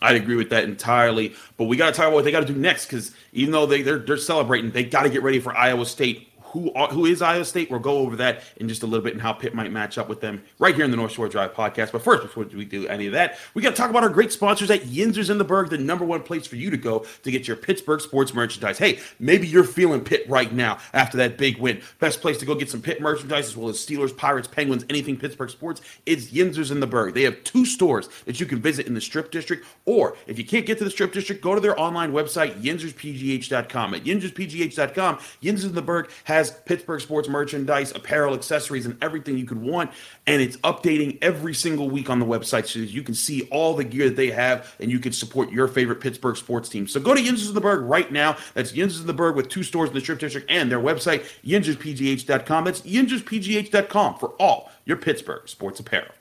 I'd 0.00 0.16
agree 0.16 0.36
with 0.36 0.50
that 0.50 0.64
entirely. 0.64 1.34
But 1.56 1.64
we 1.64 1.76
got 1.76 1.86
to 1.86 1.92
talk 1.92 2.06
about 2.06 2.14
what 2.14 2.24
they 2.24 2.30
got 2.30 2.46
to 2.46 2.52
do 2.52 2.58
next 2.58 2.86
because 2.86 3.12
even 3.32 3.52
though 3.52 3.66
they, 3.66 3.82
they're, 3.82 3.98
they're 3.98 4.16
celebrating, 4.16 4.70
they 4.70 4.84
got 4.84 5.02
to 5.02 5.10
get 5.10 5.22
ready 5.22 5.40
for 5.40 5.56
Iowa 5.56 5.86
State 5.86 6.27
who 6.50 6.72
who 6.90 7.06
is 7.06 7.22
Iowa 7.22 7.44
State. 7.44 7.70
We'll 7.70 7.80
go 7.80 7.98
over 7.98 8.16
that 8.16 8.42
in 8.56 8.68
just 8.68 8.82
a 8.82 8.86
little 8.86 9.04
bit 9.04 9.12
and 9.12 9.22
how 9.22 9.32
Pitt 9.32 9.54
might 9.54 9.72
match 9.72 9.98
up 9.98 10.08
with 10.08 10.20
them 10.20 10.42
right 10.58 10.74
here 10.74 10.84
in 10.84 10.90
the 10.90 10.96
North 10.96 11.12
Shore 11.12 11.28
Drive 11.28 11.54
podcast. 11.54 11.92
But 11.92 12.02
first, 12.02 12.22
before 12.22 12.44
we 12.44 12.64
do 12.64 12.86
any 12.86 13.06
of 13.06 13.12
that, 13.12 13.38
we 13.54 13.62
got 13.62 13.70
to 13.70 13.76
talk 13.76 13.90
about 13.90 14.02
our 14.02 14.08
great 14.08 14.32
sponsors 14.32 14.70
at 14.70 14.82
Yinzers 14.82 15.30
in 15.30 15.38
the 15.38 15.44
Burgh, 15.44 15.70
the 15.70 15.78
number 15.78 16.04
one 16.04 16.22
place 16.22 16.46
for 16.46 16.56
you 16.56 16.70
to 16.70 16.76
go 16.76 17.04
to 17.22 17.30
get 17.30 17.48
your 17.48 17.56
Pittsburgh 17.56 18.00
sports 18.00 18.34
merchandise. 18.34 18.78
Hey, 18.78 19.00
maybe 19.18 19.46
you're 19.46 19.64
feeling 19.64 20.02
Pitt 20.02 20.28
right 20.28 20.52
now 20.52 20.78
after 20.92 21.16
that 21.18 21.38
big 21.38 21.58
win. 21.58 21.80
Best 21.98 22.20
place 22.20 22.38
to 22.38 22.46
go 22.46 22.54
get 22.54 22.70
some 22.70 22.82
Pitt 22.82 23.00
merchandise 23.00 23.46
as 23.48 23.56
well 23.56 23.68
as 23.68 23.76
Steelers, 23.76 24.16
Pirates, 24.16 24.48
Penguins, 24.48 24.84
anything 24.88 25.16
Pittsburgh 25.16 25.50
sports 25.50 25.80
is 26.06 26.30
Yinzers 26.30 26.70
in 26.70 26.80
the 26.80 26.86
Burgh. 26.86 27.14
They 27.14 27.22
have 27.22 27.42
two 27.44 27.64
stores 27.64 28.08
that 28.24 28.40
you 28.40 28.46
can 28.46 28.60
visit 28.60 28.86
in 28.86 28.94
the 28.94 29.00
Strip 29.00 29.30
District, 29.30 29.66
or 29.84 30.16
if 30.26 30.38
you 30.38 30.44
can't 30.44 30.66
get 30.66 30.78
to 30.78 30.84
the 30.84 30.90
Strip 30.90 31.12
District, 31.12 31.42
go 31.42 31.54
to 31.54 31.60
their 31.60 31.78
online 31.78 32.12
website, 32.12 32.60
yinzerspgh.com. 32.60 33.94
At 33.94 34.04
yinzerspgh.com, 34.04 35.16
Yinzers 35.42 35.64
in 35.64 35.74
the 35.74 35.82
Burgh 35.82 36.10
has 36.24 36.37
Pittsburgh 36.64 37.00
sports 37.00 37.28
merchandise, 37.28 37.92
apparel, 37.94 38.34
accessories, 38.34 38.86
and 38.86 39.02
everything 39.02 39.36
you 39.36 39.44
could 39.44 39.60
want. 39.60 39.90
And 40.26 40.40
it's 40.40 40.56
updating 40.58 41.18
every 41.22 41.54
single 41.54 41.90
week 41.90 42.10
on 42.10 42.18
the 42.18 42.26
website 42.26 42.66
so 42.66 42.78
you 42.78 43.02
can 43.02 43.14
see 43.14 43.48
all 43.50 43.74
the 43.74 43.84
gear 43.84 44.08
that 44.08 44.16
they 44.16 44.30
have 44.30 44.74
and 44.80 44.90
you 44.90 44.98
can 44.98 45.12
support 45.12 45.50
your 45.50 45.68
favorite 45.68 46.00
Pittsburgh 46.00 46.36
sports 46.36 46.68
team. 46.68 46.86
So 46.86 47.00
go 47.00 47.14
to 47.14 47.20
Yinzers 47.20 47.48
in 47.48 47.54
the 47.54 47.60
Burgh 47.60 47.82
right 47.82 48.10
now. 48.10 48.36
That's 48.54 48.72
Yinzers 48.72 49.00
in 49.00 49.06
the 49.06 49.12
Burgh 49.12 49.36
with 49.36 49.48
two 49.48 49.62
stores 49.62 49.88
in 49.88 49.94
the 49.94 50.00
Strip 50.00 50.18
District 50.18 50.50
and 50.50 50.70
their 50.70 50.80
website, 50.80 51.24
yinzerspgh.com. 51.44 52.64
That's 52.64 52.80
yinzerspgh.com 52.82 54.18
for 54.18 54.28
all 54.40 54.70
your 54.84 54.96
Pittsburgh 54.96 55.48
sports 55.48 55.80
apparel. 55.80 56.12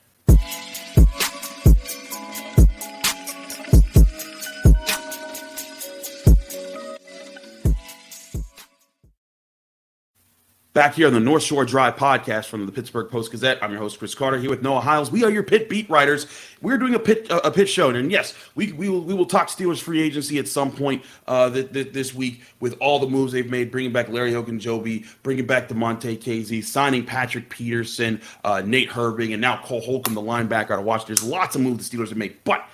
Back 10.77 10.93
here 10.93 11.07
on 11.07 11.13
the 11.13 11.19
North 11.19 11.41
Shore 11.41 11.65
Drive 11.65 11.95
podcast 11.95 12.45
from 12.45 12.67
the 12.67 12.71
Pittsburgh 12.71 13.09
Post 13.09 13.31
Gazette, 13.31 13.57
I'm 13.63 13.71
your 13.71 13.79
host 13.79 13.97
Chris 13.97 14.13
Carter 14.13 14.37
here 14.37 14.51
with 14.51 14.61
Noah 14.61 14.79
Hiles. 14.79 15.09
We 15.09 15.23
are 15.23 15.31
your 15.31 15.41
pit 15.41 15.69
beat 15.69 15.89
writers. 15.89 16.27
We're 16.61 16.77
doing 16.77 16.93
a 16.93 16.99
pit 16.99 17.25
a 17.31 17.49
pit 17.49 17.67
show, 17.67 17.89
and 17.89 18.11
yes, 18.11 18.35
we 18.53 18.73
we 18.73 18.87
will 18.87 19.01
we 19.01 19.15
will 19.15 19.25
talk 19.25 19.47
Steelers 19.47 19.81
free 19.81 19.99
agency 19.99 20.37
at 20.37 20.47
some 20.47 20.71
point 20.71 21.03
uh, 21.25 21.49
th- 21.49 21.73
th- 21.73 21.93
this 21.93 22.13
week 22.13 22.43
with 22.59 22.77
all 22.79 22.99
the 22.99 23.07
moves 23.07 23.33
they've 23.33 23.49
made, 23.49 23.71
bringing 23.71 23.91
back 23.91 24.07
Larry 24.09 24.33
Ogunjobi, 24.33 25.07
bringing 25.23 25.47
back 25.47 25.67
Damontae 25.67 26.15
Kazee, 26.15 26.63
signing 26.63 27.03
Patrick 27.03 27.49
Peterson, 27.49 28.21
uh, 28.43 28.61
Nate 28.63 28.91
Herbig, 28.91 29.33
and 29.33 29.41
now 29.41 29.59
Cole 29.63 29.81
Holcomb, 29.81 30.13
the 30.13 30.21
linebacker 30.21 30.69
out 30.69 30.79
of 30.79 30.85
Washington. 30.85 31.15
There's 31.15 31.27
lots 31.27 31.55
of 31.55 31.61
moves 31.61 31.89
the 31.89 31.97
Steelers 31.97 32.09
have 32.09 32.19
made, 32.19 32.35
but 32.43 32.69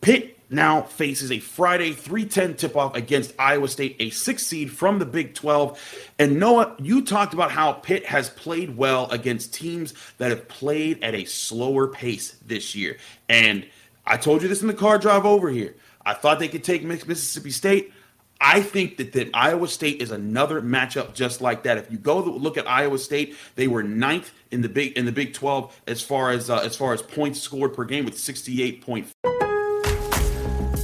Pitt 0.00 0.38
now 0.54 0.82
faces 0.82 1.30
a 1.32 1.38
Friday 1.38 1.92
310 1.92 2.56
tip 2.56 2.76
off 2.76 2.94
against 2.94 3.34
Iowa 3.38 3.68
State, 3.68 3.96
a 4.00 4.10
six 4.10 4.46
seed 4.46 4.70
from 4.70 4.98
the 4.98 5.06
Big 5.06 5.34
12. 5.34 6.10
And 6.18 6.38
Noah, 6.38 6.76
you 6.78 7.02
talked 7.02 7.34
about 7.34 7.50
how 7.50 7.72
Pitt 7.72 8.06
has 8.06 8.30
played 8.30 8.76
well 8.76 9.10
against 9.10 9.52
teams 9.52 9.94
that 10.18 10.30
have 10.30 10.48
played 10.48 11.02
at 11.02 11.14
a 11.14 11.24
slower 11.24 11.88
pace 11.88 12.36
this 12.46 12.74
year. 12.74 12.96
And 13.28 13.66
I 14.06 14.16
told 14.16 14.42
you 14.42 14.48
this 14.48 14.62
in 14.62 14.68
the 14.68 14.74
car 14.74 14.98
drive 14.98 15.26
over 15.26 15.50
here. 15.50 15.74
I 16.06 16.14
thought 16.14 16.38
they 16.38 16.48
could 16.48 16.64
take 16.64 16.84
Mississippi 16.84 17.50
State. 17.50 17.92
I 18.40 18.60
think 18.60 18.98
that, 18.98 19.12
that 19.12 19.30
Iowa 19.32 19.68
State 19.68 20.02
is 20.02 20.10
another 20.10 20.60
matchup 20.60 21.14
just 21.14 21.40
like 21.40 21.62
that. 21.62 21.78
If 21.78 21.90
you 21.90 21.98
go 21.98 22.18
look 22.18 22.58
at 22.58 22.68
Iowa 22.68 22.98
State, 22.98 23.36
they 23.54 23.68
were 23.68 23.82
ninth 23.82 24.32
in 24.50 24.60
the 24.60 24.68
big 24.68 24.98
in 24.98 25.06
the 25.06 25.12
Big 25.12 25.32
12 25.32 25.80
as 25.86 26.02
far 26.02 26.30
as 26.30 26.50
uh, 26.50 26.58
as 26.58 26.76
far 26.76 26.92
as 26.92 27.00
points 27.00 27.40
scored 27.40 27.74
per 27.74 27.84
game 27.84 28.04
with 28.04 28.16
68.5. 28.16 29.53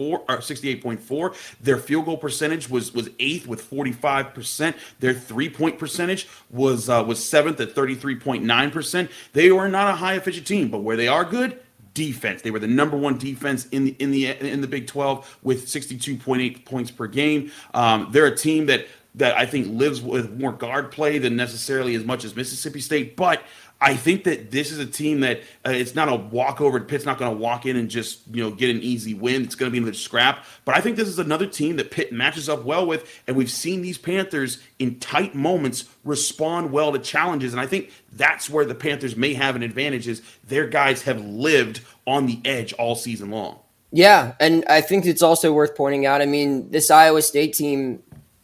Or 0.00 0.38
68.4. 0.38 1.56
Their 1.60 1.76
field 1.76 2.06
goal 2.06 2.16
percentage 2.16 2.68
was 2.68 2.92
was 2.92 3.10
eighth 3.18 3.46
with 3.46 3.68
45%. 3.68 4.74
Their 5.00 5.14
three 5.14 5.48
point 5.48 5.78
percentage 5.78 6.28
was 6.50 6.88
uh, 6.88 7.04
was 7.06 7.26
seventh 7.26 7.60
at 7.60 7.74
33.9%. 7.74 9.10
They 9.32 9.52
were 9.52 9.68
not 9.68 9.92
a 9.92 9.96
high 9.96 10.14
efficient 10.14 10.46
team, 10.46 10.70
but 10.70 10.78
where 10.78 10.96
they 10.96 11.08
are 11.08 11.24
good, 11.24 11.60
defense. 11.94 12.42
They 12.42 12.50
were 12.50 12.60
the 12.60 12.68
number 12.68 12.96
one 12.96 13.18
defense 13.18 13.66
in 13.66 13.84
the 13.84 13.96
in 13.98 14.10
the 14.10 14.26
in 14.26 14.60
the 14.60 14.68
Big 14.68 14.86
12 14.86 15.38
with 15.42 15.66
62.8 15.66 16.64
points 16.64 16.90
per 16.90 17.06
game. 17.06 17.50
Um, 17.74 18.08
they're 18.12 18.26
a 18.26 18.36
team 18.36 18.66
that 18.66 18.86
that 19.14 19.36
I 19.36 19.46
think 19.46 19.66
lives 19.68 20.00
with 20.00 20.38
more 20.38 20.52
guard 20.52 20.92
play 20.92 21.18
than 21.18 21.34
necessarily 21.34 21.94
as 21.96 22.04
much 22.04 22.24
as 22.24 22.36
Mississippi 22.36 22.80
State, 22.80 23.16
but 23.16 23.42
I 23.80 23.94
think 23.94 24.24
that 24.24 24.50
this 24.50 24.72
is 24.72 24.78
a 24.78 24.86
team 24.86 25.20
that 25.20 25.40
uh, 25.64 25.70
it's 25.70 25.94
not 25.94 26.08
a 26.08 26.16
walkover. 26.16 26.80
Pitt's 26.80 27.04
not 27.04 27.16
going 27.16 27.30
to 27.30 27.36
walk 27.36 27.64
in 27.64 27.76
and 27.76 27.88
just 27.88 28.20
you 28.32 28.42
know 28.42 28.50
get 28.50 28.70
an 28.70 28.82
easy 28.82 29.14
win. 29.14 29.42
It's 29.42 29.54
going 29.54 29.70
to 29.70 29.72
be 29.72 29.78
another 29.78 29.94
scrap. 29.94 30.44
But 30.64 30.76
I 30.76 30.80
think 30.80 30.96
this 30.96 31.08
is 31.08 31.18
another 31.18 31.46
team 31.46 31.76
that 31.76 31.90
Pitt 31.90 32.12
matches 32.12 32.48
up 32.48 32.64
well 32.64 32.86
with, 32.86 33.22
and 33.26 33.36
we've 33.36 33.50
seen 33.50 33.82
these 33.82 33.98
Panthers 33.98 34.58
in 34.78 34.98
tight 34.98 35.34
moments 35.34 35.84
respond 36.04 36.72
well 36.72 36.92
to 36.92 36.98
challenges. 36.98 37.52
And 37.52 37.60
I 37.60 37.66
think 37.66 37.92
that's 38.12 38.50
where 38.50 38.64
the 38.64 38.74
Panthers 38.74 39.16
may 39.16 39.34
have 39.34 39.54
an 39.54 39.62
advantage. 39.62 40.08
Is 40.08 40.22
their 40.44 40.66
guys 40.66 41.02
have 41.02 41.20
lived 41.20 41.80
on 42.06 42.26
the 42.26 42.40
edge 42.44 42.72
all 42.74 42.96
season 42.96 43.30
long. 43.30 43.60
Yeah, 43.90 44.34
and 44.38 44.64
I 44.68 44.80
think 44.80 45.06
it's 45.06 45.22
also 45.22 45.52
worth 45.52 45.74
pointing 45.76 46.04
out. 46.04 46.20
I 46.20 46.26
mean, 46.26 46.70
this 46.70 46.90
Iowa 46.90 47.22
State 47.22 47.54
team 47.54 48.02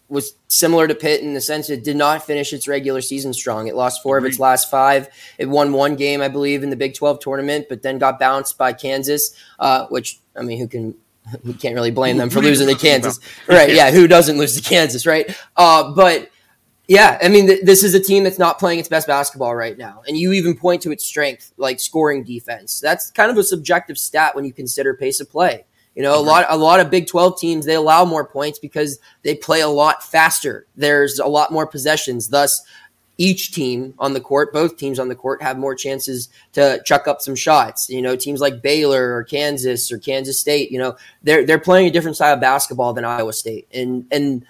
was 0.09 0.35
similar 0.49 0.87
to 0.87 0.95
Pitt 0.95 1.23
in 1.23 1.35
the 1.35 1.41
sense 1.41 1.71
it 1.71 1.83
did 1.83 1.97
not 1.97 2.25
finish 2.25 2.53
its 2.53 2.69
regular 2.69 3.01
season 3.01 3.33
strong. 3.33 3.67
It 3.67 3.75
lost 3.75 4.03
four 4.03 4.19
of 4.19 4.25
its 4.25 4.39
last 4.39 4.71
five. 4.71 5.09
It 5.39 5.49
won 5.49 5.73
one 5.73 5.97
game, 5.97 6.21
I 6.21 6.29
believe, 6.29 6.63
in 6.63 6.71
the 6.71 6.77
Big 6.77 6.95
12 6.95 7.21
tournament, 7.21 7.67
but 7.69 7.83
then 7.83 7.99
got 7.99 8.19
bounced 8.19 8.59
by 8.59 8.73
Kansas, 8.73 9.35
uh, 9.59 9.87
which, 9.87 10.21
I 10.37 10.43
mean, 10.43 10.59
who 10.59 10.69
can. 10.69 10.95
We 11.43 11.55
can't 11.55 11.75
really 11.75 11.91
blame 11.91 12.19
them 12.19 12.29
for 12.29 12.43
losing 12.43 12.69
to 12.69 12.75
Kansas, 12.75 13.19
right? 13.49 13.73
Yeah, 13.73 13.91
who 13.91 14.07
doesn't 14.07 14.37
lose 14.37 14.61
to 14.61 14.63
Kansas, 14.63 15.07
right? 15.07 15.35
Uh, 15.57 15.91
but 15.95 16.29
yeah, 16.87 17.19
I 17.23 17.29
mean, 17.29 17.47
th- 17.47 17.63
this 17.63 17.83
is 17.83 17.95
a 17.95 18.01
team 18.01 18.25
that's 18.25 18.39
not 18.39 18.59
playing 18.59 18.79
its 18.79 18.91
best 18.91 19.07
basketball 19.07 19.55
right 19.55 19.79
now, 19.79 20.03
and 20.07 20.19
you 20.19 20.33
even 20.33 20.55
point 20.55 20.83
to 20.83 20.93
its 20.93 21.03
strength, 21.03 21.55
like 21.57 21.81
scoring 21.81 22.25
defense. 22.25 22.79
That's 22.79 23.11
kind 23.11 23.31
of 23.31 23.39
a 23.39 23.43
subjective 23.43 23.97
stat 23.97 24.35
when 24.35 24.45
you 24.45 24.53
consider 24.53 24.93
pace 24.93 25.19
of 25.19 25.31
play. 25.31 25.65
You 25.95 26.03
know, 26.03 26.19
a 26.19 26.21
lot 26.21 26.47
a 26.49 26.57
lot 26.57 26.81
of 26.81 26.91
Big 26.91 27.07
12 27.07 27.39
teams 27.39 27.67
they 27.67 27.75
allow 27.75 28.05
more 28.05 28.27
points 28.27 28.59
because 28.59 28.99
they 29.23 29.35
play 29.35 29.61
a 29.61 29.69
lot 29.69 30.03
faster. 30.03 30.67
There's 30.77 31.19
a 31.19 31.27
lot 31.27 31.53
more 31.53 31.67
possessions. 31.67 32.29
Thus, 32.29 32.63
each 33.17 33.53
team 33.53 33.95
on 33.99 34.13
the 34.13 34.21
court, 34.21 34.53
both 34.53 34.77
teams 34.77 34.99
on 34.99 35.09
the 35.09 35.15
court 35.15 35.41
have 35.41 35.57
more 35.57 35.75
chances 35.75 36.29
to 36.53 36.83
chuck 36.85 37.07
up 37.07 37.21
some 37.21 37.37
shots. 37.37 37.89
You 37.89 38.03
know, 38.03 38.17
teams 38.17 38.41
like 38.41 38.61
Baylor 38.63 39.15
or 39.15 39.23
Kansas 39.23 39.93
or 39.93 39.99
Kansas 39.99 40.41
State, 40.41 40.73
you 40.73 40.79
know, 40.79 40.97
they're 41.23 41.47
they're 41.47 41.59
playing 41.61 41.87
a 41.87 41.93
different 41.93 42.17
style 42.17 42.35
of 42.35 42.41
basketball 42.41 42.93
than 42.93 43.05
Iowa 43.05 43.33
State. 43.33 43.69
And 43.73 44.07
and 44.11 44.45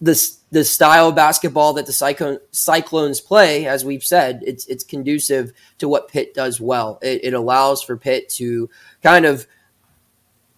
the 0.00 0.30
the 0.50 0.64
style 0.64 1.08
of 1.08 1.14
basketball 1.14 1.72
that 1.72 1.86
the 1.86 1.92
Cyclone, 1.92 2.38
Cyclones 2.50 3.20
play, 3.20 3.66
as 3.66 3.84
we've 3.84 4.04
said, 4.04 4.42
it's 4.46 4.66
it's 4.66 4.84
conducive 4.84 5.52
to 5.78 5.88
what 5.88 6.08
Pitt 6.08 6.34
does 6.34 6.60
well. 6.60 6.98
It, 7.02 7.24
it 7.24 7.34
allows 7.34 7.82
for 7.82 7.96
Pitt 7.96 8.28
to 8.30 8.68
kind 9.02 9.24
of 9.24 9.46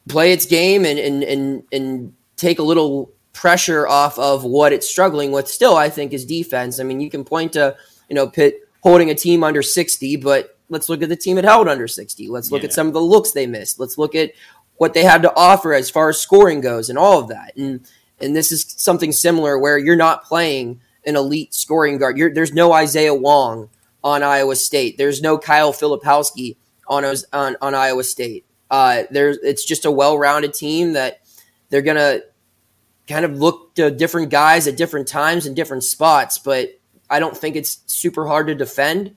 play 0.09 0.33
its 0.33 0.47
game 0.47 0.85
and 0.85 0.99
and 0.99 1.23
and 1.25 1.63
and 1.73 2.13
take 2.37 2.59
a 2.59 2.63
little 2.63 3.13
pressure 3.33 3.87
off 3.87 4.19
of 4.19 4.45
what 4.45 4.73
it's 4.73 4.89
struggling 4.89 5.33
with. 5.33 5.49
Still, 5.49 5.77
I 5.77 5.91
think 5.91 6.13
is 6.13 6.25
defense. 6.25 6.81
I 6.81 6.85
mean, 6.85 7.01
you 7.01 7.11
can 7.11 7.25
point 7.25 7.53
to 7.55 7.77
you 8.09 8.15
know 8.15 8.29
Pitt 8.29 8.61
holding 8.81 9.11
a 9.11 9.15
team 9.15 9.45
under 9.45 9.63
sixty, 9.63 10.17
but 10.17 10.59
let's 10.69 10.89
look 10.89 11.03
at 11.03 11.09
the 11.09 11.17
team 11.17 11.39
it 11.39 11.45
held 11.45 11.69
under 11.69 11.89
sixty. 11.89 12.29
Let's 12.29 12.51
look 12.51 12.63
yeah. 12.63 12.69
at 12.69 12.73
some 12.73 12.87
of 12.87 12.93
the 12.93 13.01
looks 13.01 13.33
they 13.33 13.47
missed. 13.47 13.79
Let's 13.79 13.99
look 13.99 14.15
at 14.15 14.33
what 14.77 14.95
they 14.95 15.05
had 15.05 15.23
to 15.23 15.35
offer 15.35 15.75
as 15.75 15.91
far 15.91 16.09
as 16.09 16.21
scoring 16.21 16.61
goes 16.61 16.89
and 16.89 16.99
all 16.99 17.19
of 17.19 17.29
that. 17.29 17.57
And 17.57 17.87
And 18.19 18.35
this 18.35 18.51
is 18.51 18.75
something 18.79 19.13
similar 19.13 19.59
where 19.59 19.77
you're 19.77 19.95
not 19.95 20.25
playing 20.25 20.81
an 21.05 21.17
elite 21.17 21.53
scoring 21.53 21.99
guard. 21.99 22.17
You're, 22.17 22.33
there's 22.33 22.55
no 22.55 22.73
Isaiah 22.73 23.15
Wong 23.15 23.69
on 24.03 24.23
Iowa 24.23 24.57
State. 24.57 24.97
There's 24.97 25.21
no 25.21 25.37
Kyle 25.37 25.73
Filipowski 25.73 26.57
on 26.89 27.05
on, 27.05 27.57
on 27.61 27.75
Iowa 27.75 28.05
State. 28.05 28.46
Uh, 28.71 29.05
there's 29.11 29.39
it's 29.39 29.65
just 29.65 29.85
a 29.85 29.91
well-rounded 29.91 30.55
team 30.55 30.95
that 30.95 31.21
they're 31.71 31.83
gonna 31.83 32.21
kind 33.07 33.25
of 33.25 33.39
look 33.39 33.75
to 33.75 33.91
different 33.91 34.31
guys 34.31 34.67
at 34.67 34.77
different 34.77 35.07
times 35.07 35.47
and 35.47 35.55
different 35.55 35.85
spots, 35.85 36.39
but 36.39 36.71
I 37.09 37.21
don't 37.21 37.37
think 37.37 37.57
it's 37.57 37.81
super 37.87 38.27
hard 38.27 38.49
to 38.49 38.55
defend. 38.55 39.15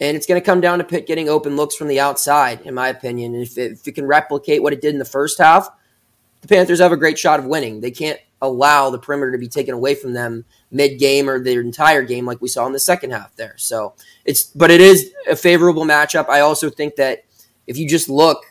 And 0.00 0.16
it's 0.16 0.26
going 0.26 0.40
to 0.40 0.44
come 0.44 0.60
down 0.60 0.78
to 0.78 0.84
Pitt 0.84 1.06
getting 1.06 1.28
open 1.28 1.54
looks 1.54 1.76
from 1.76 1.86
the 1.86 2.00
outside, 2.00 2.62
in 2.62 2.74
my 2.74 2.88
opinion. 2.88 3.34
And 3.34 3.42
if 3.42 3.56
it, 3.56 3.72
if 3.72 3.86
it 3.86 3.92
can 3.92 4.06
replicate 4.06 4.62
what 4.62 4.72
it 4.72 4.80
did 4.80 4.92
in 4.94 4.98
the 4.98 5.04
first 5.04 5.38
half, 5.38 5.68
the 6.40 6.48
Panthers 6.48 6.80
have 6.80 6.90
a 6.90 6.96
great 6.96 7.18
shot 7.18 7.38
of 7.38 7.46
winning. 7.46 7.80
They 7.80 7.92
can't 7.92 8.18
allow 8.40 8.90
the 8.90 8.98
perimeter 8.98 9.30
to 9.30 9.38
be 9.38 9.48
taken 9.48 9.74
away 9.74 9.94
from 9.94 10.12
them 10.12 10.44
mid 10.72 10.98
game 10.98 11.28
or 11.28 11.38
their 11.38 11.60
entire 11.60 12.02
game, 12.02 12.26
like 12.26 12.42
we 12.42 12.48
saw 12.48 12.66
in 12.66 12.72
the 12.72 12.80
second 12.80 13.12
half 13.12 13.36
there. 13.36 13.54
So 13.58 13.94
it's, 14.24 14.42
but 14.42 14.72
it 14.72 14.80
is 14.80 15.12
a 15.30 15.36
favorable 15.36 15.84
matchup. 15.84 16.28
I 16.28 16.40
also 16.40 16.68
think 16.68 16.96
that 16.96 17.24
if 17.68 17.78
you 17.78 17.88
just 17.88 18.08
look, 18.08 18.44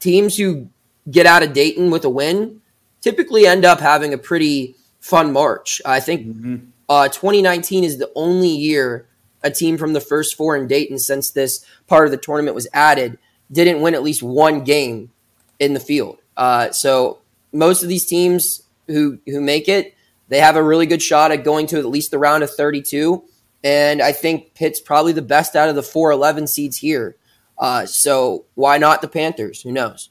teams 0.00 0.36
who 0.36 0.68
get 1.10 1.26
out 1.26 1.42
of 1.42 1.52
Dayton 1.52 1.90
with 1.90 2.04
a 2.04 2.10
win 2.10 2.60
typically 3.00 3.46
end 3.46 3.64
up 3.64 3.80
having 3.80 4.12
a 4.12 4.18
pretty 4.18 4.74
fun 5.00 5.32
March. 5.32 5.80
I 5.84 6.00
think 6.00 6.26
mm-hmm. 6.26 6.56
uh, 6.88 7.08
2019 7.08 7.84
is 7.84 7.98
the 7.98 8.10
only 8.14 8.48
year 8.48 9.06
a 9.42 9.50
team 9.50 9.78
from 9.78 9.92
the 9.92 10.00
first 10.00 10.34
four 10.36 10.56
in 10.56 10.66
Dayton 10.66 10.98
since 10.98 11.30
this 11.30 11.64
part 11.86 12.06
of 12.06 12.10
the 12.10 12.16
tournament 12.16 12.54
was 12.54 12.66
added 12.72 13.18
didn't 13.50 13.80
win 13.80 13.94
at 13.94 14.02
least 14.02 14.22
one 14.22 14.64
game 14.64 15.10
in 15.58 15.72
the 15.72 15.80
field. 15.80 16.18
Uh, 16.36 16.70
so 16.72 17.18
most 17.52 17.82
of 17.82 17.88
these 17.88 18.04
teams 18.04 18.62
who 18.88 19.18
who 19.26 19.40
make 19.40 19.68
it, 19.68 19.94
they 20.28 20.40
have 20.40 20.56
a 20.56 20.62
really 20.62 20.86
good 20.86 21.02
shot 21.02 21.30
at 21.30 21.44
going 21.44 21.66
to 21.68 21.78
at 21.78 21.86
least 21.86 22.10
the 22.10 22.18
round 22.18 22.42
of 22.42 22.50
32. 22.50 23.22
And 23.62 24.02
I 24.02 24.12
think 24.12 24.54
Pitt's 24.54 24.80
probably 24.80 25.12
the 25.12 25.22
best 25.22 25.56
out 25.56 25.68
of 25.68 25.74
the 25.74 25.82
four 25.82 26.10
11 26.10 26.46
seeds 26.46 26.76
here. 26.76 27.16
Uh, 27.58 27.86
so 27.86 28.44
why 28.54 28.78
not 28.78 29.00
the 29.00 29.08
Panthers? 29.08 29.62
Who 29.62 29.72
knows? 29.72 30.10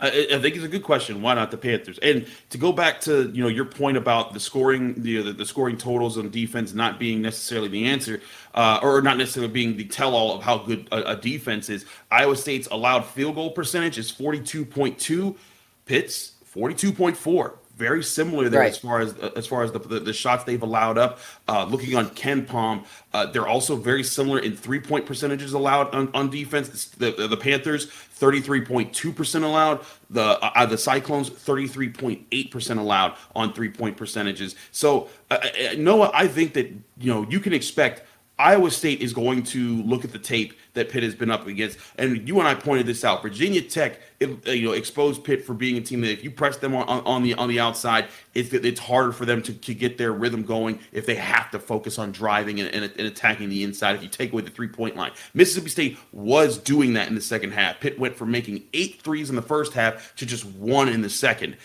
I, 0.00 0.28
I, 0.32 0.38
think 0.40 0.56
it's 0.56 0.64
a 0.64 0.68
good 0.68 0.82
question. 0.82 1.20
Why 1.20 1.34
not 1.34 1.50
the 1.50 1.58
Panthers? 1.58 1.98
And 1.98 2.26
to 2.48 2.58
go 2.58 2.72
back 2.72 3.00
to 3.02 3.30
you 3.30 3.42
know 3.42 3.48
your 3.48 3.66
point 3.66 3.96
about 3.96 4.32
the 4.32 4.40
scoring, 4.40 4.94
the 5.02 5.22
the, 5.22 5.32
the 5.32 5.44
scoring 5.44 5.76
totals 5.76 6.16
on 6.16 6.30
defense 6.30 6.72
not 6.72 6.98
being 6.98 7.20
necessarily 7.20 7.68
the 7.68 7.84
answer, 7.84 8.20
uh, 8.54 8.80
or 8.82 9.02
not 9.02 9.18
necessarily 9.18 9.52
being 9.52 9.76
the 9.76 9.84
tell-all 9.84 10.34
of 10.34 10.42
how 10.42 10.58
good 10.58 10.88
a, 10.90 11.12
a, 11.12 11.16
defense 11.16 11.68
is. 11.68 11.84
Iowa 12.10 12.36
State's 12.36 12.66
allowed 12.68 13.04
field 13.04 13.34
goal 13.34 13.50
percentage 13.50 13.98
is 13.98 14.10
forty-two 14.10 14.64
point 14.64 14.98
two. 14.98 15.36
Pitt's 15.84 16.32
forty-two 16.44 16.92
point 16.92 17.16
four 17.16 17.59
very 17.80 18.04
similar 18.04 18.50
there 18.50 18.60
right. 18.60 18.70
as 18.70 18.76
far 18.76 19.00
as 19.00 19.14
as 19.34 19.46
far 19.46 19.62
as 19.62 19.72
the, 19.72 19.78
the, 19.78 20.00
the 20.00 20.12
shots 20.12 20.44
they've 20.44 20.62
allowed 20.62 20.98
up. 20.98 21.18
Uh, 21.48 21.64
looking 21.64 21.96
on 21.96 22.10
KenPom, 22.10 22.84
uh, 23.14 23.26
they're 23.26 23.48
also 23.48 23.74
very 23.74 24.04
similar 24.04 24.38
in 24.38 24.54
three 24.54 24.78
point 24.78 25.06
percentages 25.06 25.54
allowed 25.54 25.92
on, 25.94 26.10
on 26.12 26.28
defense. 26.28 26.84
The, 26.84 27.10
the, 27.12 27.26
the 27.26 27.36
Panthers 27.38 27.86
thirty 27.86 28.42
three 28.42 28.60
point 28.60 28.92
two 28.92 29.12
percent 29.12 29.44
allowed. 29.44 29.80
The 30.10 30.22
uh, 30.22 30.52
uh 30.54 30.66
the 30.66 30.76
Cyclones 30.76 31.30
thirty 31.30 31.66
three 31.66 31.88
point 31.88 32.26
eight 32.30 32.50
percent 32.50 32.78
allowed 32.78 33.14
on 33.34 33.54
three 33.54 33.70
point 33.70 33.96
percentages. 33.96 34.54
So 34.70 35.08
uh, 35.30 35.38
uh, 35.42 35.74
Noah, 35.78 36.10
I 36.12 36.28
think 36.28 36.52
that 36.52 36.66
you 36.98 37.12
know 37.12 37.26
you 37.30 37.40
can 37.40 37.54
expect 37.54 38.02
Iowa 38.40 38.70
State 38.70 39.02
is 39.02 39.12
going 39.12 39.42
to 39.44 39.82
look 39.82 40.02
at 40.02 40.12
the 40.12 40.18
tape 40.18 40.54
that 40.72 40.88
Pitt 40.88 41.02
has 41.02 41.14
been 41.14 41.30
up 41.30 41.46
against, 41.46 41.78
and 41.98 42.26
you 42.26 42.38
and 42.38 42.48
I 42.48 42.54
pointed 42.54 42.86
this 42.86 43.04
out. 43.04 43.20
Virginia 43.20 43.60
Tech, 43.60 44.00
it, 44.18 44.46
you 44.48 44.68
know, 44.68 44.72
exposed 44.72 45.24
Pitt 45.24 45.44
for 45.44 45.52
being 45.52 45.76
a 45.76 45.82
team 45.82 46.00
that 46.00 46.10
if 46.10 46.24
you 46.24 46.30
press 46.30 46.56
them 46.56 46.74
on, 46.74 46.86
on 46.88 47.22
the 47.22 47.34
on 47.34 47.50
the 47.50 47.60
outside, 47.60 48.06
it's 48.32 48.50
it's 48.54 48.80
harder 48.80 49.12
for 49.12 49.26
them 49.26 49.42
to, 49.42 49.52
to 49.52 49.74
get 49.74 49.98
their 49.98 50.12
rhythm 50.12 50.42
going 50.42 50.80
if 50.90 51.04
they 51.04 51.16
have 51.16 51.50
to 51.50 51.58
focus 51.58 51.98
on 51.98 52.12
driving 52.12 52.60
and, 52.60 52.74
and, 52.74 52.84
and 52.84 53.06
attacking 53.06 53.50
the 53.50 53.62
inside. 53.62 53.94
If 53.96 54.02
you 54.02 54.08
take 54.08 54.32
away 54.32 54.40
the 54.40 54.50
three 54.50 54.68
point 54.68 54.96
line, 54.96 55.12
Mississippi 55.34 55.68
State 55.68 55.98
was 56.12 56.56
doing 56.56 56.94
that 56.94 57.08
in 57.08 57.14
the 57.14 57.20
second 57.20 57.52
half. 57.52 57.78
Pitt 57.78 57.98
went 57.98 58.16
from 58.16 58.30
making 58.30 58.62
eight 58.72 59.02
threes 59.02 59.28
in 59.28 59.36
the 59.36 59.42
first 59.42 59.74
half 59.74 60.14
to 60.16 60.24
just 60.24 60.46
one 60.46 60.88
in 60.88 61.02
the 61.02 61.10
second. 61.10 61.58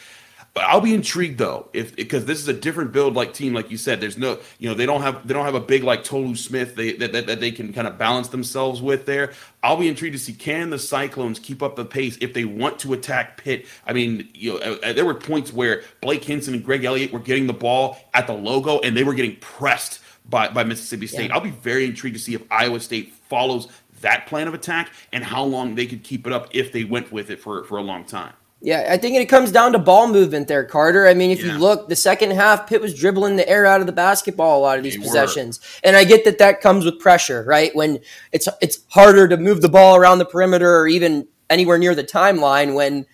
But 0.56 0.64
I'll 0.64 0.80
be 0.80 0.94
intrigued 0.94 1.38
though, 1.38 1.68
if 1.74 1.98
because 1.98 2.24
this 2.24 2.40
is 2.40 2.48
a 2.48 2.54
different 2.54 2.94
build 2.94 3.14
like 3.14 3.34
team, 3.34 3.54
like 3.54 3.70
you 3.70 3.76
said. 3.76 4.00
There's 4.00 4.18
no, 4.18 4.40
you 4.58 4.70
know, 4.70 4.74
they 4.74 4.86
don't 4.86 5.02
have 5.02 5.28
they 5.28 5.34
don't 5.34 5.44
have 5.44 5.54
a 5.54 5.60
big 5.60 5.84
like 5.84 6.06
Tolu 6.06 6.34
Smith 6.38 6.76
they, 6.76 6.94
that, 6.94 7.12
that, 7.12 7.28
that 7.28 7.40
they 7.42 7.52
can 7.52 7.74
kind 7.74 7.86
of 7.86 7.98
balance 7.98 8.30
themselves 8.30 8.82
with 8.82 9.06
there. 9.06 9.34
I'll 9.64 9.76
be 9.76 9.90
intrigued 9.90 10.14
to 10.14 10.20
see 10.20 10.32
can 10.32 10.70
the 10.70 10.80
Cyclones 10.80 11.40
keep 11.40 11.62
up 11.62 11.76
the 11.76 11.84
pace 11.84 12.18
if 12.22 12.34
they 12.34 12.46
want 12.46 12.80
to 12.80 12.94
attack 12.94 13.44
Pitt. 13.44 13.66
I 13.86 13.92
mean, 13.92 14.30
you 14.34 14.54
know, 14.54 14.60
uh, 14.60 14.78
uh, 14.82 14.94
there 14.94 15.04
were 15.04 15.14
points 15.14 15.52
where 15.52 15.84
Blake 16.00 16.24
Hinson 16.24 16.54
and 16.54 16.64
Greg 16.64 16.86
Elliott 16.86 17.12
were 17.12 17.20
getting 17.20 17.48
the 17.48 17.54
ball 17.54 17.98
at 18.14 18.26
the 18.26 18.34
logo 18.34 18.80
and 18.80 18.96
they 18.96 19.04
were 19.04 19.14
getting 19.14 19.36
pressed 19.42 20.00
by, 20.30 20.48
by 20.48 20.64
Mississippi 20.64 21.08
State. 21.08 21.32
Yeah. 21.32 21.36
I'll 21.36 21.42
be 21.42 21.52
very 21.52 21.84
intrigued 21.84 22.16
to 22.16 22.24
see 22.24 22.34
if 22.34 22.44
Iowa 22.50 22.80
State 22.80 23.14
follows 23.28 23.68
that 24.00 24.26
plan 24.28 24.48
of 24.48 24.54
attack 24.54 24.94
and 25.12 25.22
how 25.22 25.44
long 25.44 25.76
they 25.76 25.86
could 25.86 26.04
keep 26.04 26.26
it 26.26 26.32
up 26.32 26.48
if 26.52 26.72
they 26.72 26.86
went 26.86 27.12
with 27.12 27.30
it 27.30 27.42
for, 27.42 27.66
for 27.66 27.78
a 27.78 27.82
long 27.82 28.06
time. 28.06 28.32
Yeah, 28.62 28.88
I 28.90 28.98
think 28.98 29.16
it 29.18 29.26
comes 29.26 29.52
down 29.52 29.74
to 29.74 29.80
ball 29.80 30.08
movement 30.08 30.48
there, 30.48 30.64
Carter. 30.64 31.06
I 31.06 31.14
mean, 31.14 31.30
if 31.30 31.44
yeah. 31.44 31.54
you 31.54 31.60
look, 31.60 31.88
the 31.88 31.96
second 31.96 32.32
half, 32.32 32.68
Pitt 32.68 32.82
was 32.82 32.98
dribbling 32.98 33.36
the 33.36 33.48
air 33.48 33.66
out 33.66 33.82
of 33.82 33.86
the 33.86 33.94
basketball 33.94 34.60
a 34.60 34.62
lot 34.62 34.78
of 34.78 34.84
these 34.84 34.96
they 34.96 35.04
possessions, 35.04 35.60
were. 35.60 35.90
and 35.90 35.96
I 35.96 36.04
get 36.04 36.26
that 36.26 36.40
that 36.40 36.62
comes 36.62 36.86
with 36.86 37.00
pressure, 37.00 37.44
right? 37.44 37.76
When 37.76 38.00
it's 38.32 38.48
it's 38.62 38.80
harder 38.90 39.28
to 39.28 39.38
move 39.38 39.62
the 39.62 39.70
ball 39.70 39.98
around 39.98 40.18
the 40.18 40.26
perimeter 40.26 40.78
or 40.80 40.88
even 40.88 41.28
anywhere 41.50 41.78
near 41.78 41.94
the 41.94 42.04
timeline 42.04 42.74
when 42.74 43.06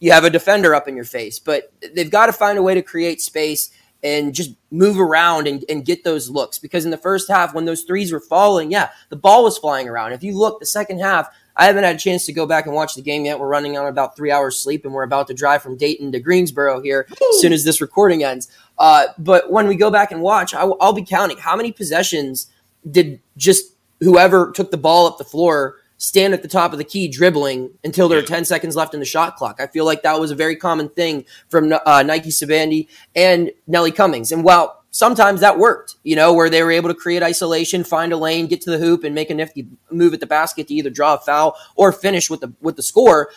you 0.00 0.12
have 0.12 0.24
a 0.24 0.30
defender 0.30 0.74
up 0.74 0.88
in 0.88 0.96
your 0.96 1.04
face. 1.04 1.38
But 1.38 1.72
they've 1.94 2.10
got 2.10 2.26
to 2.26 2.32
find 2.32 2.58
a 2.58 2.62
way 2.62 2.74
to 2.74 2.82
create 2.82 3.20
space 3.20 3.70
and 4.02 4.34
just 4.34 4.54
move 4.70 4.98
around 4.98 5.46
and, 5.46 5.64
and 5.68 5.84
get 5.84 6.04
those 6.04 6.30
looks. 6.30 6.58
Because 6.58 6.84
in 6.84 6.90
the 6.90 6.96
first 6.96 7.28
half, 7.28 7.54
when 7.54 7.66
those 7.66 7.82
threes 7.82 8.12
were 8.12 8.20
falling, 8.20 8.70
yeah, 8.70 8.90
the 9.10 9.16
ball 9.16 9.44
was 9.44 9.58
flying 9.58 9.88
around. 9.88 10.12
If 10.12 10.24
you 10.24 10.36
look, 10.36 10.58
the 10.58 10.66
second 10.66 11.00
half, 11.00 11.28
I 11.60 11.66
haven't 11.66 11.84
had 11.84 11.96
a 11.96 11.98
chance 11.98 12.24
to 12.24 12.32
go 12.32 12.46
back 12.46 12.64
and 12.64 12.74
watch 12.74 12.94
the 12.94 13.02
game 13.02 13.26
yet. 13.26 13.38
We're 13.38 13.46
running 13.46 13.76
on 13.76 13.86
about 13.86 14.16
three 14.16 14.30
hours 14.30 14.58
sleep, 14.58 14.86
and 14.86 14.94
we're 14.94 15.02
about 15.02 15.26
to 15.26 15.34
drive 15.34 15.62
from 15.62 15.76
Dayton 15.76 16.10
to 16.12 16.18
Greensboro 16.18 16.80
here 16.80 17.06
as 17.10 17.40
soon 17.40 17.52
as 17.52 17.64
this 17.64 17.82
recording 17.82 18.24
ends. 18.24 18.48
Uh, 18.78 19.08
but 19.18 19.52
when 19.52 19.68
we 19.68 19.76
go 19.76 19.90
back 19.90 20.10
and 20.10 20.22
watch, 20.22 20.54
I, 20.54 20.64
will 20.64 20.94
be 20.94 21.04
counting 21.04 21.36
how 21.36 21.54
many 21.54 21.70
possessions 21.70 22.50
did 22.90 23.20
just 23.36 23.74
whoever 24.00 24.52
took 24.52 24.70
the 24.70 24.78
ball 24.78 25.06
up 25.06 25.18
the 25.18 25.24
floor 25.24 25.76
stand 25.98 26.32
at 26.32 26.40
the 26.40 26.48
top 26.48 26.72
of 26.72 26.78
the 26.78 26.84
key 26.84 27.08
dribbling 27.08 27.70
until 27.84 28.08
there 28.08 28.18
are 28.18 28.22
10 28.22 28.46
seconds 28.46 28.74
left 28.74 28.94
in 28.94 29.00
the 29.00 29.06
shot 29.06 29.36
clock. 29.36 29.60
I 29.60 29.66
feel 29.66 29.84
like 29.84 30.02
that 30.02 30.18
was 30.18 30.30
a 30.30 30.34
very 30.34 30.56
common 30.56 30.88
thing 30.88 31.26
from 31.50 31.74
uh, 31.84 32.02
Nike 32.02 32.30
Sibande 32.30 32.88
and 33.14 33.52
Nelly 33.66 33.92
Cummings. 33.92 34.32
And 34.32 34.42
while 34.42 34.79
sometimes 34.90 35.40
that 35.40 35.58
worked, 35.58 35.96
you 36.02 36.16
know, 36.16 36.32
where 36.32 36.50
they 36.50 36.62
were 36.62 36.70
able 36.70 36.88
to 36.88 36.94
create 36.94 37.22
isolation, 37.22 37.84
find 37.84 38.12
a 38.12 38.16
lane, 38.16 38.46
get 38.46 38.60
to 38.62 38.70
the 38.70 38.78
hoop, 38.78 39.04
and 39.04 39.14
make 39.14 39.30
a 39.30 39.34
nifty 39.34 39.66
move 39.90 40.12
at 40.14 40.20
the 40.20 40.26
basket 40.26 40.68
to 40.68 40.74
either 40.74 40.90
draw 40.90 41.14
a 41.14 41.18
foul 41.18 41.56
or 41.76 41.92
finish 41.92 42.28
with 42.28 42.40
the 42.40 42.52
with 42.60 42.76
the 42.76 42.82
score. 42.82 43.30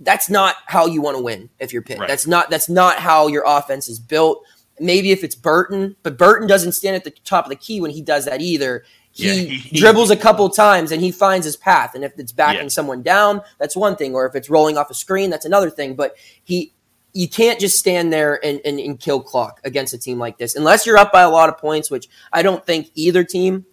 That's 0.00 0.28
not 0.28 0.56
how 0.66 0.86
you 0.86 1.00
want 1.00 1.16
to 1.16 1.22
win 1.22 1.48
if 1.58 1.72
you're 1.72 1.82
Pitt. 1.82 1.98
Right. 1.98 2.08
That's 2.08 2.26
not 2.26 2.50
that's 2.50 2.68
not 2.68 2.98
how 2.98 3.28
your 3.28 3.44
offense 3.46 3.88
is 3.88 3.98
built. 3.98 4.42
Maybe 4.78 5.10
if 5.10 5.24
it's 5.24 5.34
Burton, 5.34 5.96
but 6.02 6.18
Burton 6.18 6.46
doesn't 6.46 6.72
stand 6.72 6.96
at 6.96 7.04
the 7.04 7.10
top 7.24 7.46
of 7.46 7.50
the 7.50 7.56
key 7.56 7.80
when 7.80 7.92
he 7.92 8.02
does 8.02 8.26
that 8.26 8.42
either. 8.42 8.84
He, 9.10 9.24
yeah, 9.24 9.54
he 9.54 9.78
dribbles 9.78 10.10
a 10.10 10.16
couple 10.16 10.46
times 10.50 10.92
and 10.92 11.00
he 11.00 11.10
finds 11.10 11.46
his 11.46 11.56
path. 11.56 11.94
And 11.94 12.04
if 12.04 12.12
it's 12.18 12.32
backing 12.32 12.64
yeah. 12.64 12.68
someone 12.68 13.00
down, 13.02 13.40
that's 13.58 13.74
one 13.74 13.96
thing. 13.96 14.14
Or 14.14 14.26
if 14.26 14.34
it's 14.34 14.50
rolling 14.50 14.76
off 14.76 14.90
a 14.90 14.94
screen, 14.94 15.30
that's 15.30 15.46
another 15.46 15.70
thing. 15.70 15.94
But 15.94 16.16
he 16.44 16.74
you 17.16 17.26
can't 17.26 17.58
just 17.58 17.78
stand 17.78 18.12
there 18.12 18.38
and, 18.44 18.60
and, 18.66 18.78
and, 18.78 19.00
kill 19.00 19.22
clock 19.22 19.58
against 19.64 19.94
a 19.94 19.98
team 19.98 20.18
like 20.18 20.36
this 20.36 20.54
unless 20.54 20.84
you're 20.84 20.98
up 20.98 21.10
by 21.10 21.22
a 21.22 21.30
lot 21.30 21.48
of 21.48 21.56
points, 21.56 21.90
which 21.90 22.08
I 22.30 22.42
don't 22.42 22.64
think 22.66 22.90
either 22.94 23.24
team 23.24 23.64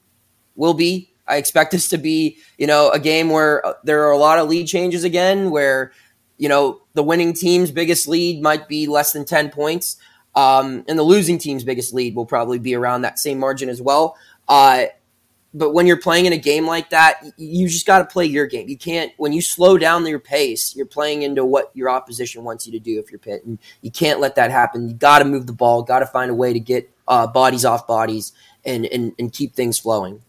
will 0.56 0.74
be. 0.74 1.12
I 1.28 1.36
expect 1.36 1.72
this 1.72 1.90
to 1.90 1.98
be, 1.98 2.38
you 2.58 2.68
know, 2.68 2.90
a 2.90 3.00
game 3.00 3.30
where 3.30 3.66
uh, 3.66 3.74
there 3.84 4.08
are 4.08 4.12
a 4.12 4.18
lot 4.18 4.40
of 4.40 4.48
lead 4.48 4.68
changes 4.68 5.04
again, 5.04 5.52
where, 5.52 5.92
you 6.38 6.48
know, 6.48 6.84
the 6.94 7.04
winning 7.04 7.34
team's 7.34 7.70
biggest 7.70 8.08
lead 8.08 8.42
might 8.42 8.70
be 8.70 8.88
less 8.88 9.12
than 9.12 9.26
10 9.26 9.50
points. 9.50 9.98
Um, 10.36 10.86
and 10.88 10.98
the 10.98 11.04
losing 11.04 11.38
team's 11.38 11.66
biggest 11.66 11.94
lead 11.94 12.16
will 12.16 12.26
probably 12.26 12.60
be 12.60 12.76
around 12.76 13.02
that 13.02 13.20
same 13.20 13.40
margin 13.40 13.68
as 13.68 13.82
well. 13.82 14.16
Uh, 14.48 14.86
but 15.54 15.74
when 15.74 15.86
you're 15.86 15.98
playing 15.98 16.26
in 16.26 16.34
a 16.34 16.38
game 16.38 16.66
like 16.66 16.90
that, 16.90 17.24
you 17.38 17.68
just 17.68 17.86
got 17.86 18.00
to 18.00 18.06
play 18.06 18.26
your 18.26 18.48
game. 18.48 18.68
You 18.68 18.78
can't 18.78 19.12
when 19.18 19.34
you 19.34 19.42
slow 19.42 19.78
down 19.78 20.06
your 20.06 20.20
pace, 20.20 20.76
you're 20.76 20.86
playing 20.86 21.22
into 21.22 21.46
what 21.46 21.72
your 21.76 21.90
opposition 21.90 22.44
wants 22.44 22.66
you 22.66 22.72
to 22.74 22.80
do 22.80 23.00
if 23.00 23.12
you're 23.12 23.20
Pitt, 23.20 23.46
and 23.46 23.60
you 23.82 23.92
can't 23.92 24.20
let 24.20 24.36
that 24.36 24.52
happen. 24.52 24.90
You 24.90 24.96
got 24.96 25.20
to 25.20 25.26
move 25.26 25.46
the 25.46 25.54
ball, 25.54 25.84
got 25.84 26.00
to 26.00 26.08
find 26.08 26.32
a 26.32 26.36
way 26.36 26.54
to 26.54 26.60
get 26.60 26.90
uh, 27.08 27.28
bodies 27.28 27.66
off 27.66 27.86
bodies 27.86 28.34
and, 28.66 28.86
and 28.88 29.14
and 29.20 29.32
keep 29.32 29.54
things 29.54 29.78
flowing. 29.78 30.22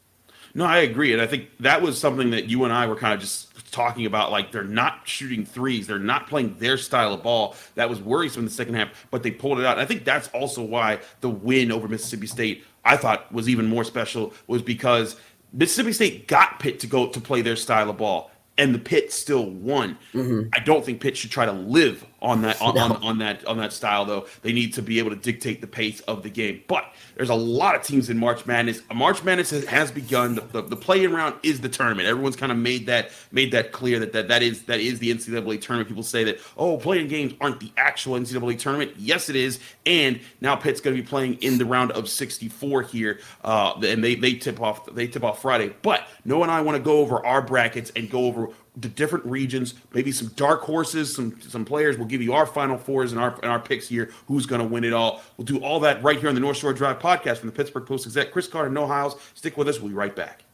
No, 0.56 0.64
I 0.64 0.78
agree, 0.78 1.12
and 1.12 1.20
I 1.20 1.26
think 1.26 1.48
that 1.60 1.82
was 1.82 1.98
something 1.98 2.30
that 2.30 2.48
you 2.48 2.64
and 2.64 2.72
I 2.72 2.86
were 2.86 2.94
kind 2.94 3.14
of 3.14 3.20
just 3.20 3.72
talking 3.72 4.06
about. 4.06 4.30
Like 4.30 4.52
they're 4.52 4.62
not 4.62 5.00
shooting 5.04 5.44
threes, 5.44 5.86
they're 5.86 5.98
not 5.98 6.28
playing 6.28 6.56
their 6.58 6.76
style 6.78 7.14
of 7.14 7.22
ball. 7.22 7.56
That 7.74 7.88
was 7.88 8.00
worrisome 8.00 8.40
in 8.40 8.44
the 8.44 8.50
second 8.50 8.74
half, 8.74 9.06
but 9.10 9.22
they 9.22 9.30
pulled 9.30 9.58
it 9.58 9.64
out. 9.64 9.72
And 9.72 9.80
I 9.80 9.86
think 9.86 10.04
that's 10.04 10.28
also 10.28 10.62
why 10.62 11.00
the 11.20 11.30
win 11.30 11.72
over 11.72 11.88
Mississippi 11.88 12.26
State 12.26 12.64
I 12.84 12.96
thought 12.96 13.32
was 13.32 13.48
even 13.48 13.66
more 13.66 13.84
special 13.84 14.32
was 14.46 14.62
because 14.62 15.16
Mississippi 15.52 15.92
State 15.92 16.28
got 16.28 16.60
Pitt 16.60 16.80
to 16.80 16.86
go 16.86 17.08
to 17.08 17.20
play 17.20 17.42
their 17.42 17.56
style 17.56 17.88
of 17.90 17.98
ball, 17.98 18.30
and 18.58 18.74
the 18.74 18.78
Pitt 18.78 19.12
still 19.12 19.46
won. 19.46 19.98
Mm-hmm. 20.12 20.48
I 20.52 20.60
don't 20.60 20.84
think 20.84 21.00
Pitt 21.00 21.16
should 21.16 21.30
try 21.30 21.46
to 21.46 21.52
live 21.52 22.04
on 22.24 22.42
that 22.42 22.60
on, 22.60 22.74
no. 22.74 22.82
on, 22.82 22.92
on, 23.02 23.18
that 23.18 23.44
on 23.46 23.58
that 23.58 23.72
style 23.72 24.04
though. 24.04 24.26
They 24.42 24.52
need 24.52 24.74
to 24.74 24.82
be 24.82 24.98
able 24.98 25.10
to 25.10 25.16
dictate 25.16 25.60
the 25.60 25.66
pace 25.66 26.00
of 26.00 26.22
the 26.22 26.30
game. 26.30 26.62
But 26.66 26.92
there's 27.16 27.30
a 27.30 27.34
lot 27.34 27.74
of 27.74 27.82
teams 27.82 28.10
in 28.10 28.18
March 28.18 28.46
Madness. 28.46 28.80
March 28.92 29.22
Madness 29.22 29.50
has, 29.50 29.64
has 29.66 29.92
begun. 29.92 30.34
The, 30.34 30.40
the, 30.40 30.62
the 30.62 30.76
play-in 30.76 31.12
round 31.12 31.36
is 31.42 31.60
the 31.60 31.68
tournament. 31.68 32.08
Everyone's 32.08 32.36
kind 32.36 32.50
of 32.50 32.58
made 32.58 32.86
that 32.86 33.10
made 33.30 33.52
that 33.52 33.72
clear 33.72 33.98
that, 34.00 34.12
that 34.12 34.28
that 34.28 34.42
is 34.42 34.64
that 34.64 34.80
is 34.80 34.98
the 34.98 35.14
NCAA 35.14 35.60
tournament. 35.60 35.88
People 35.88 36.02
say 36.02 36.24
that 36.24 36.38
oh, 36.56 36.78
playing 36.78 37.08
games 37.08 37.34
aren't 37.40 37.60
the 37.60 37.70
actual 37.76 38.18
NCAA 38.18 38.58
tournament. 38.58 38.92
Yes, 38.96 39.28
it 39.28 39.36
is. 39.36 39.60
And 39.86 40.20
now 40.40 40.56
Pitt's 40.56 40.80
going 40.80 40.96
to 40.96 41.02
be 41.02 41.06
playing 41.06 41.34
in 41.34 41.58
the 41.58 41.64
round 41.64 41.92
of 41.92 42.08
64 42.08 42.82
here, 42.82 43.20
uh, 43.42 43.74
and 43.84 44.02
they 44.02 44.14
they 44.14 44.34
tip 44.34 44.60
off 44.60 44.86
they 44.94 45.06
tip 45.06 45.22
off 45.22 45.42
Friday. 45.42 45.74
But 45.82 46.06
Noah 46.24 46.42
and 46.42 46.50
I 46.50 46.62
want 46.62 46.76
to 46.76 46.82
go 46.82 46.98
over 46.98 47.24
our 47.24 47.42
brackets 47.42 47.92
and 47.94 48.10
go 48.10 48.26
over 48.26 48.48
the 48.76 48.88
different 48.88 49.24
regions, 49.24 49.74
maybe 49.92 50.10
some 50.10 50.28
dark 50.36 50.62
horses, 50.62 51.14
some 51.14 51.40
some 51.40 51.64
players. 51.64 51.96
We'll 51.96 52.08
give 52.08 52.22
you 52.22 52.32
our 52.32 52.46
final 52.46 52.76
fours 52.76 53.12
and 53.12 53.20
our 53.20 53.34
and 53.42 53.50
our 53.50 53.60
picks 53.60 53.88
here. 53.88 54.10
Who's 54.26 54.46
going 54.46 54.60
to 54.60 54.66
win 54.66 54.84
it 54.84 54.92
all? 54.92 55.22
We'll 55.36 55.44
do 55.44 55.58
all 55.58 55.80
that 55.80 56.02
right 56.02 56.18
here 56.18 56.28
on 56.28 56.34
the 56.34 56.40
North 56.40 56.56
Shore 56.56 56.72
Drive 56.72 56.98
podcast 56.98 57.38
from 57.38 57.48
the 57.48 57.54
Pittsburgh 57.54 57.86
Post 57.86 58.04
Gazette. 58.04 58.32
Chris 58.32 58.48
Carter, 58.48 58.70
No 58.70 58.86
Hiles. 58.86 59.16
Stick 59.34 59.56
with 59.56 59.68
us. 59.68 59.78
We'll 59.78 59.90
be 59.90 59.94
right 59.94 60.14
back. 60.14 60.44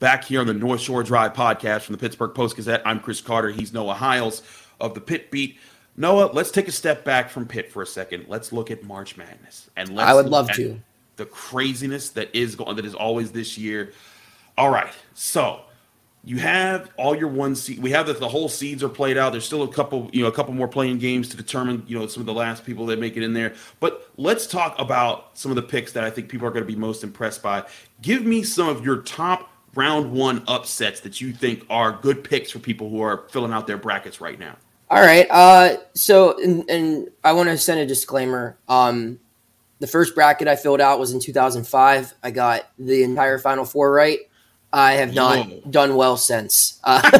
Back 0.00 0.24
here 0.24 0.40
on 0.40 0.46
the 0.46 0.54
North 0.54 0.80
Shore 0.80 1.02
Drive 1.02 1.34
podcast 1.34 1.82
from 1.82 1.92
the 1.92 1.98
Pittsburgh 1.98 2.34
Post 2.34 2.56
Gazette. 2.56 2.80
I'm 2.86 3.00
Chris 3.00 3.20
Carter. 3.20 3.50
He's 3.50 3.74
Noah 3.74 3.92
Hiles 3.92 4.42
of 4.80 4.94
the 4.94 5.00
Pit 5.00 5.30
Beat. 5.30 5.58
Noah, 5.96 6.30
let's 6.32 6.50
take 6.50 6.68
a 6.68 6.72
step 6.72 7.04
back 7.04 7.30
from 7.30 7.46
Pitt 7.46 7.70
for 7.70 7.82
a 7.82 7.86
second. 7.86 8.26
Let's 8.28 8.52
look 8.52 8.70
at 8.70 8.82
March 8.84 9.16
Madness, 9.16 9.70
and 9.76 9.94
let's 9.94 10.10
I 10.10 10.14
would 10.14 10.26
love 10.26 10.50
to 10.52 10.80
the 11.16 11.26
craziness 11.26 12.10
that 12.10 12.34
is 12.34 12.56
going 12.56 12.76
that 12.76 12.84
is 12.84 12.94
always 12.94 13.32
this 13.32 13.58
year. 13.58 13.92
All 14.56 14.70
right, 14.70 14.92
so 15.14 15.62
you 16.22 16.36
have 16.36 16.90
all 16.96 17.16
your 17.16 17.28
one 17.28 17.54
seed. 17.54 17.78
We 17.78 17.90
have 17.92 18.06
that 18.06 18.20
the 18.20 18.28
whole 18.28 18.48
seeds 18.48 18.82
are 18.82 18.88
played 18.88 19.16
out. 19.16 19.32
There's 19.32 19.44
still 19.44 19.62
a 19.62 19.72
couple, 19.72 20.10
you 20.12 20.22
know, 20.22 20.28
a 20.28 20.32
couple 20.32 20.52
more 20.52 20.68
playing 20.68 20.98
games 20.98 21.30
to 21.30 21.36
determine, 21.36 21.82
you 21.86 21.98
know, 21.98 22.06
some 22.06 22.20
of 22.20 22.26
the 22.26 22.34
last 22.34 22.64
people 22.64 22.86
that 22.86 22.98
make 22.98 23.16
it 23.16 23.22
in 23.22 23.32
there. 23.32 23.54
But 23.80 24.10
let's 24.16 24.46
talk 24.46 24.78
about 24.78 25.38
some 25.38 25.50
of 25.50 25.56
the 25.56 25.62
picks 25.62 25.92
that 25.92 26.04
I 26.04 26.10
think 26.10 26.28
people 26.28 26.46
are 26.46 26.50
going 26.50 26.64
to 26.64 26.70
be 26.70 26.78
most 26.78 27.04
impressed 27.04 27.42
by. 27.42 27.64
Give 28.02 28.24
me 28.24 28.42
some 28.42 28.68
of 28.68 28.84
your 28.84 28.98
top 28.98 29.50
round 29.74 30.12
one 30.12 30.42
upsets 30.46 31.00
that 31.00 31.20
you 31.20 31.32
think 31.32 31.64
are 31.70 31.92
good 31.92 32.22
picks 32.22 32.50
for 32.50 32.58
people 32.58 32.90
who 32.90 33.00
are 33.00 33.24
filling 33.30 33.52
out 33.52 33.66
their 33.66 33.78
brackets 33.78 34.20
right 34.20 34.38
now. 34.38 34.56
All 34.90 35.00
right. 35.00 35.26
Uh, 35.30 35.76
so, 35.94 36.36
and, 36.42 36.68
and 36.68 37.10
I 37.22 37.32
want 37.32 37.48
to 37.48 37.56
send 37.56 37.78
a 37.78 37.86
disclaimer. 37.86 38.58
Um, 38.68 39.20
the 39.78 39.86
first 39.86 40.16
bracket 40.16 40.48
I 40.48 40.56
filled 40.56 40.80
out 40.80 40.98
was 40.98 41.12
in 41.12 41.20
2005. 41.20 42.14
I 42.22 42.30
got 42.32 42.68
the 42.76 43.04
entire 43.04 43.38
Final 43.38 43.64
Four 43.64 43.92
right. 43.92 44.18
I 44.72 44.94
have 44.94 45.14
not 45.14 45.46
Whoa. 45.46 45.60
done 45.70 45.94
well 45.94 46.16
since. 46.16 46.80
Uh, 46.84 47.00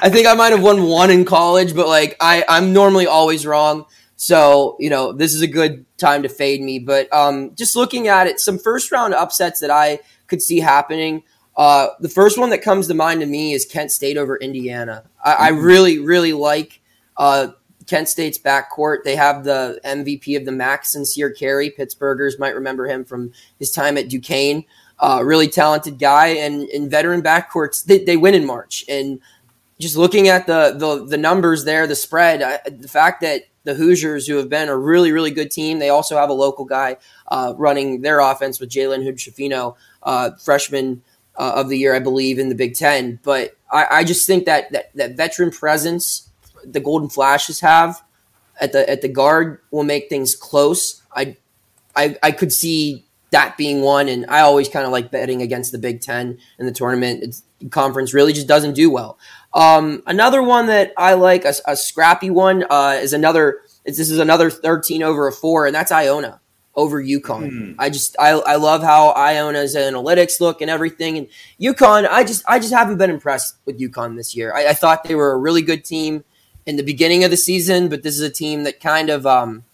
I 0.00 0.08
think 0.08 0.26
I 0.26 0.34
might 0.34 0.52
have 0.52 0.62
won 0.62 0.84
one 0.84 1.10
in 1.10 1.24
college, 1.24 1.74
but 1.74 1.88
like 1.88 2.16
I, 2.20 2.44
I'm 2.48 2.72
normally 2.72 3.06
always 3.06 3.44
wrong. 3.44 3.84
So 4.16 4.76
you 4.78 4.90
know, 4.90 5.12
this 5.12 5.34
is 5.34 5.42
a 5.42 5.46
good 5.46 5.84
time 5.98 6.22
to 6.22 6.28
fade 6.28 6.60
me. 6.60 6.78
But 6.78 7.12
um, 7.12 7.54
just 7.54 7.76
looking 7.76 8.08
at 8.08 8.26
it, 8.26 8.40
some 8.40 8.58
first 8.58 8.90
round 8.90 9.14
upsets 9.14 9.60
that 9.60 9.70
I 9.70 10.00
could 10.26 10.42
see 10.42 10.60
happening. 10.60 11.22
Uh, 11.58 11.88
the 11.98 12.08
first 12.08 12.38
one 12.38 12.50
that 12.50 12.62
comes 12.62 12.86
to 12.86 12.94
mind 12.94 13.20
to 13.20 13.26
me 13.26 13.52
is 13.52 13.66
Kent 13.66 13.90
State 13.90 14.16
over 14.16 14.36
Indiana. 14.36 15.02
I, 15.22 15.48
I 15.48 15.50
mm-hmm. 15.50 15.64
really, 15.64 15.98
really 15.98 16.32
like 16.32 16.80
uh, 17.16 17.48
Kent 17.88 18.08
State's 18.08 18.38
backcourt. 18.38 19.02
They 19.02 19.16
have 19.16 19.42
the 19.42 19.80
MVP 19.84 20.36
of 20.36 20.44
the 20.44 20.52
MAC, 20.52 20.84
Sincere 20.84 21.30
Carry. 21.30 21.70
Pittsburghers 21.70 22.38
might 22.38 22.54
remember 22.54 22.86
him 22.86 23.04
from 23.04 23.32
his 23.58 23.72
time 23.72 23.98
at 23.98 24.08
Duquesne. 24.08 24.64
Uh, 25.00 25.22
really 25.24 25.48
talented 25.48 25.98
guy, 25.98 26.28
and 26.28 26.68
in 26.70 26.88
veteran 26.88 27.22
backcourts, 27.22 27.84
they, 27.84 28.02
they 28.04 28.16
win 28.16 28.34
in 28.34 28.44
March. 28.44 28.84
And 28.88 29.20
just 29.78 29.96
looking 29.96 30.26
at 30.26 30.46
the 30.46 30.74
the, 30.76 31.06
the 31.06 31.16
numbers 31.16 31.64
there, 31.64 31.86
the 31.86 31.94
spread, 31.94 32.42
I, 32.42 32.58
the 32.68 32.88
fact 32.88 33.20
that 33.20 33.42
the 33.64 33.74
Hoosiers, 33.74 34.26
who 34.26 34.36
have 34.36 34.48
been 34.48 34.68
a 34.68 34.76
really, 34.76 35.12
really 35.12 35.30
good 35.30 35.50
team. 35.50 35.78
They 35.78 35.90
also 35.90 36.16
have 36.16 36.30
a 36.30 36.34
local 36.34 36.64
guy 36.64 36.96
uh, 37.28 37.52
running 37.56 38.00
their 38.00 38.18
offense 38.18 38.58
with 38.58 38.70
Jalen 38.70 39.04
Hood-Schifino, 39.04 39.76
uh, 40.02 40.30
freshman 40.42 41.02
uh, 41.38 41.52
of 41.54 41.68
the 41.68 41.78
year, 41.78 41.94
I 41.94 42.00
believe, 42.00 42.38
in 42.38 42.48
the 42.48 42.54
Big 42.54 42.74
Ten. 42.74 43.18
But 43.22 43.56
I, 43.72 43.86
I 43.90 44.04
just 44.04 44.26
think 44.26 44.44
that, 44.44 44.72
that 44.72 44.94
that 44.94 45.16
veteran 45.16 45.50
presence 45.50 46.30
the 46.64 46.80
Golden 46.80 47.08
Flashes 47.08 47.60
have 47.60 48.02
at 48.60 48.72
the 48.72 48.88
at 48.90 49.00
the 49.00 49.08
guard 49.08 49.60
will 49.70 49.84
make 49.84 50.08
things 50.08 50.34
close. 50.34 51.02
I 51.14 51.36
I, 51.96 52.16
I 52.22 52.32
could 52.32 52.52
see 52.52 53.04
that 53.30 53.56
being 53.56 53.82
one, 53.82 54.08
and 54.08 54.26
I 54.28 54.40
always 54.40 54.68
kind 54.68 54.86
of 54.86 54.92
like 54.92 55.10
betting 55.10 55.42
against 55.42 55.72
the 55.72 55.78
Big 55.78 56.00
Ten 56.00 56.38
in 56.58 56.66
the 56.66 56.72
tournament. 56.72 57.22
It's, 57.22 57.42
conference 57.70 58.14
really 58.14 58.32
just 58.32 58.46
doesn't 58.46 58.74
do 58.74 58.88
well. 58.88 59.18
Um, 59.52 60.02
another 60.06 60.42
one 60.42 60.66
that 60.66 60.92
I 60.96 61.14
like, 61.14 61.44
a, 61.44 61.52
a 61.66 61.76
scrappy 61.76 62.30
one, 62.30 62.64
uh, 62.70 62.98
is 63.00 63.12
another. 63.12 63.62
This 63.84 64.10
is 64.10 64.18
another 64.18 64.50
thirteen 64.50 65.02
over 65.02 65.26
a 65.26 65.32
four, 65.32 65.66
and 65.66 65.74
that's 65.74 65.90
Iona 65.90 66.40
over 66.78 67.02
UConn. 67.02 67.50
Mm. 67.50 67.74
I 67.76 67.90
just 67.90 68.16
I, 68.20 68.30
I 68.30 68.54
love 68.54 68.82
how 68.82 69.08
Iona's 69.08 69.74
analytics 69.74 70.40
look 70.40 70.60
and 70.62 70.70
everything. 70.70 71.18
And 71.18 71.26
UConn, 71.60 72.08
I 72.08 72.22
just 72.22 72.44
I 72.46 72.60
just 72.60 72.72
haven't 72.72 72.98
been 72.98 73.10
impressed 73.10 73.56
with 73.66 73.80
UConn 73.80 74.16
this 74.16 74.34
year. 74.36 74.54
I, 74.54 74.68
I, 74.68 74.74
thought 74.74 75.02
they 75.02 75.16
were 75.16 75.32
a 75.32 75.36
really 75.36 75.60
good 75.60 75.84
team 75.84 76.24
in 76.66 76.76
the 76.76 76.84
beginning 76.84 77.24
of 77.24 77.32
the 77.32 77.36
season, 77.36 77.88
but 77.88 78.04
this 78.04 78.14
is 78.14 78.20
a 78.20 78.30
team 78.30 78.62
that 78.62 78.78
kind 78.78 79.10
of 79.10 79.26
um 79.26 79.64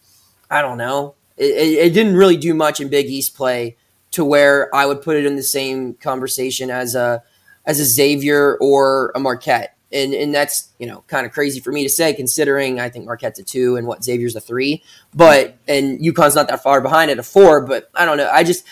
I 0.51 0.63
don't 0.63 0.79
know. 0.79 1.15
It, 1.37 1.51
it, 1.51 1.87
it 1.87 1.95
didn't 1.95 2.17
really 2.17 2.39
do 2.39 2.55
much 2.55 2.81
in 2.81 2.89
Big 2.89 3.07
East 3.07 3.37
play 3.37 3.77
to 4.13 4.25
where 4.25 4.75
I 4.75 4.87
would 4.87 5.03
put 5.03 5.17
it 5.17 5.27
in 5.27 5.37
the 5.37 5.43
same 5.43 5.95
conversation 5.95 6.71
as 6.71 6.95
a 6.95 7.23
as 7.67 7.81
a 7.81 7.85
Xavier 7.85 8.57
or 8.63 9.13
a 9.15 9.21
Marquette 9.21 9.77
and 9.93 10.13
and 10.13 10.35
that's 10.35 10.71
you 10.79 10.87
know 10.87 11.05
kind 11.07 11.27
of 11.27 11.33
crazy 11.33 11.61
for 11.61 11.73
me 11.73 11.83
to 11.83 11.89
say 11.89 12.13
considering 12.13 12.81
I 12.81 12.89
think 12.89 13.07
Marquette's 13.07 13.39
a 13.39 13.45
two 13.45 13.77
and 13.77 13.87
what 13.87 14.05
Xavier's 14.05 14.37
a 14.37 14.41
three, 14.41 14.83
but 15.15 15.57
and 15.69 16.01
UConn's 16.01 16.35
not 16.35 16.49
that 16.49 16.63
far 16.63 16.81
behind 16.81 17.11
at 17.11 17.19
a 17.19 17.23
four. 17.23 17.61
But 17.61 17.91
I 17.95 18.05
don't 18.05 18.17
know. 18.17 18.29
I 18.31 18.45
just 18.45 18.65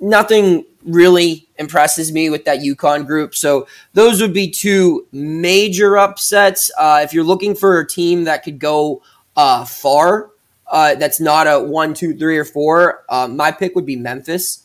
nothing 0.00 0.64
really 0.84 1.48
impresses 1.58 2.12
me 2.12 2.28
with 2.28 2.44
that 2.44 2.58
UConn 2.58 3.06
group. 3.06 3.34
So 3.34 3.66
those 3.94 4.20
would 4.20 4.34
be 4.34 4.50
two 4.50 5.06
major 5.12 5.96
upsets. 5.96 6.70
Uh, 6.78 7.00
if 7.02 7.14
you're 7.14 7.24
looking 7.24 7.54
for 7.54 7.78
a 7.78 7.86
team 7.86 8.24
that 8.24 8.42
could 8.42 8.58
go 8.58 9.02
uh, 9.36 9.64
far, 9.64 10.30
uh, 10.66 10.94
that's 10.96 11.20
not 11.20 11.46
a 11.46 11.62
one, 11.62 11.94
two, 11.94 12.16
three, 12.16 12.38
or 12.38 12.44
four. 12.44 13.04
Uh, 13.08 13.28
my 13.28 13.50
pick 13.50 13.74
would 13.74 13.86
be 13.86 13.96
Memphis. 13.96 14.64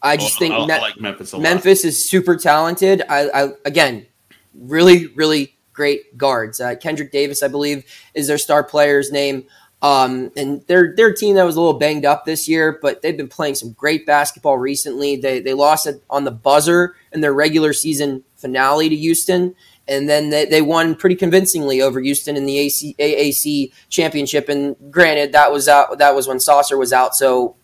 I 0.00 0.16
just 0.16 0.36
oh, 0.36 0.38
think 0.38 0.54
I, 0.54 0.76
I 0.76 0.80
like 0.80 1.00
Memphis. 1.00 1.34
Memphis 1.34 1.84
is 1.84 2.08
super 2.08 2.36
talented. 2.36 3.02
I, 3.08 3.28
I 3.28 3.48
again 3.64 4.06
really, 4.54 5.08
really 5.08 5.56
great 5.72 6.16
guards. 6.16 6.60
Uh, 6.60 6.74
Kendrick 6.74 7.12
Davis, 7.12 7.42
I 7.42 7.48
believe, 7.48 7.84
is 8.14 8.26
their 8.26 8.38
star 8.38 8.62
player's 8.62 9.10
name. 9.10 9.46
Um, 9.80 10.30
and 10.36 10.64
they're, 10.68 10.94
they're 10.96 11.08
a 11.08 11.16
team 11.16 11.34
that 11.34 11.42
was 11.42 11.56
a 11.56 11.60
little 11.60 11.78
banged 11.78 12.04
up 12.04 12.24
this 12.24 12.48
year, 12.48 12.78
but 12.80 13.02
they've 13.02 13.16
been 13.16 13.28
playing 13.28 13.56
some 13.56 13.72
great 13.72 14.06
basketball 14.06 14.56
recently. 14.56 15.16
They, 15.16 15.40
they 15.40 15.54
lost 15.54 15.88
it 15.88 16.02
on 16.08 16.22
the 16.22 16.30
buzzer 16.30 16.94
in 17.10 17.20
their 17.20 17.32
regular 17.32 17.72
season 17.72 18.22
finale 18.36 18.88
to 18.88 18.96
Houston. 18.96 19.56
And 19.88 20.08
then 20.08 20.30
they, 20.30 20.44
they 20.44 20.62
won 20.62 20.94
pretty 20.94 21.16
convincingly 21.16 21.82
over 21.82 22.00
Houston 22.00 22.36
in 22.36 22.46
the 22.46 22.58
AC, 22.58 22.94
AAC 22.96 23.72
championship. 23.88 24.48
And 24.48 24.76
granted, 24.92 25.32
that 25.32 25.50
was 25.50 25.66
out, 25.66 25.98
that 25.98 26.14
was 26.14 26.28
when 26.28 26.38
Sasser 26.38 26.78
was 26.78 26.92
out. 26.92 27.16
So 27.16 27.56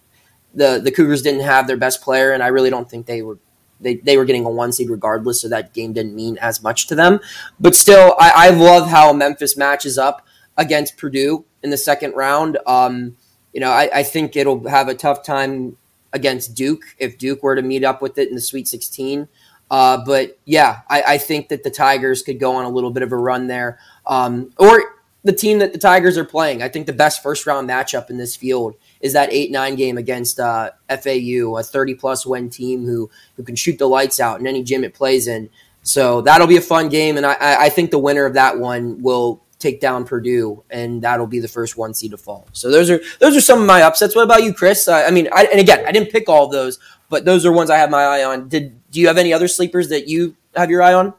the, 0.52 0.80
the 0.82 0.90
Cougars 0.90 1.22
didn't 1.22 1.42
have 1.42 1.68
their 1.68 1.76
best 1.76 2.02
player. 2.02 2.32
And 2.32 2.42
I 2.42 2.48
really 2.48 2.70
don't 2.70 2.90
think 2.90 3.06
they 3.06 3.22
were 3.22 3.38
they, 3.80 3.96
they 3.96 4.16
were 4.16 4.24
getting 4.24 4.44
a 4.44 4.50
one 4.50 4.72
seed 4.72 4.90
regardless, 4.90 5.40
so 5.40 5.48
that 5.48 5.72
game 5.74 5.92
didn't 5.92 6.14
mean 6.14 6.38
as 6.38 6.62
much 6.62 6.86
to 6.88 6.94
them. 6.94 7.20
But 7.60 7.74
still, 7.74 8.14
I, 8.18 8.32
I 8.34 8.50
love 8.50 8.88
how 8.88 9.12
Memphis 9.12 9.56
matches 9.56 9.98
up 9.98 10.26
against 10.56 10.96
Purdue 10.96 11.44
in 11.62 11.70
the 11.70 11.76
second 11.76 12.12
round. 12.12 12.58
Um, 12.66 13.16
you 13.52 13.60
know, 13.60 13.70
I, 13.70 13.90
I 13.92 14.02
think 14.02 14.36
it'll 14.36 14.68
have 14.68 14.88
a 14.88 14.94
tough 14.94 15.22
time 15.22 15.76
against 16.12 16.54
Duke 16.54 16.82
if 16.98 17.18
Duke 17.18 17.42
were 17.42 17.54
to 17.54 17.62
meet 17.62 17.84
up 17.84 18.02
with 18.02 18.18
it 18.18 18.28
in 18.28 18.34
the 18.34 18.40
Sweet 18.40 18.68
16. 18.68 19.28
Uh, 19.70 20.02
but 20.04 20.38
yeah, 20.44 20.80
I, 20.88 21.02
I, 21.02 21.18
think 21.18 21.50
that 21.50 21.62
the 21.62 21.70
Tigers 21.70 22.22
could 22.22 22.40
go 22.40 22.54
on 22.54 22.64
a 22.64 22.70
little 22.70 22.90
bit 22.90 23.02
of 23.02 23.12
a 23.12 23.16
run 23.16 23.48
there. 23.48 23.78
Um, 24.06 24.50
or 24.56 24.82
the 25.24 25.32
team 25.32 25.58
that 25.58 25.74
the 25.74 25.78
Tigers 25.78 26.16
are 26.16 26.24
playing. 26.24 26.62
I 26.62 26.68
think 26.68 26.86
the 26.86 26.92
best 26.94 27.22
first 27.22 27.46
round 27.46 27.68
matchup 27.68 28.08
in 28.08 28.16
this 28.16 28.34
field 28.34 28.76
is 29.00 29.12
that 29.12 29.32
eight 29.32 29.50
nine 29.50 29.74
game 29.74 29.98
against 29.98 30.40
uh, 30.40 30.70
FAU, 30.88 31.56
a 31.56 31.62
thirty 31.62 31.94
plus 31.94 32.26
win 32.26 32.50
team 32.50 32.84
who 32.84 33.10
who 33.36 33.42
can 33.42 33.56
shoot 33.56 33.78
the 33.78 33.88
lights 33.88 34.20
out 34.20 34.40
in 34.40 34.46
any 34.46 34.62
gym 34.62 34.84
it 34.84 34.94
plays 34.94 35.28
in. 35.28 35.48
So 35.82 36.20
that'll 36.22 36.46
be 36.46 36.56
a 36.56 36.62
fun 36.62 36.88
game, 36.88 37.16
and 37.16 37.24
I, 37.24 37.36
I 37.40 37.68
think 37.70 37.90
the 37.90 37.98
winner 37.98 38.26
of 38.26 38.34
that 38.34 38.58
one 38.58 39.00
will 39.02 39.42
take 39.58 39.80
down 39.80 40.04
Purdue, 40.04 40.62
and 40.70 41.02
that'll 41.02 41.26
be 41.26 41.40
the 41.40 41.48
first 41.48 41.76
one 41.76 41.94
seed 41.94 42.12
to 42.12 42.16
fall. 42.16 42.46
So 42.52 42.70
those 42.70 42.90
are 42.90 43.00
those 43.20 43.36
are 43.36 43.40
some 43.40 43.60
of 43.60 43.66
my 43.66 43.82
upsets. 43.82 44.14
What 44.14 44.22
about 44.22 44.42
you, 44.42 44.52
Chris? 44.52 44.88
I 44.88 45.10
mean, 45.10 45.28
I, 45.32 45.44
and 45.44 45.60
again, 45.60 45.84
I 45.86 45.92
didn't 45.92 46.10
pick 46.10 46.28
all 46.28 46.46
of 46.46 46.52
those, 46.52 46.78
but 47.08 47.24
those 47.24 47.46
are 47.46 47.52
ones 47.52 47.70
I 47.70 47.76
have 47.76 47.90
my 47.90 48.02
eye 48.02 48.24
on. 48.24 48.48
Did 48.48 48.90
do 48.90 49.00
you 49.00 49.06
have 49.08 49.18
any 49.18 49.32
other 49.32 49.48
sleepers 49.48 49.88
that 49.88 50.08
you 50.08 50.36
have 50.56 50.70
your 50.70 50.82
eye 50.82 50.94
on? 50.94 51.14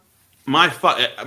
My 0.50 0.74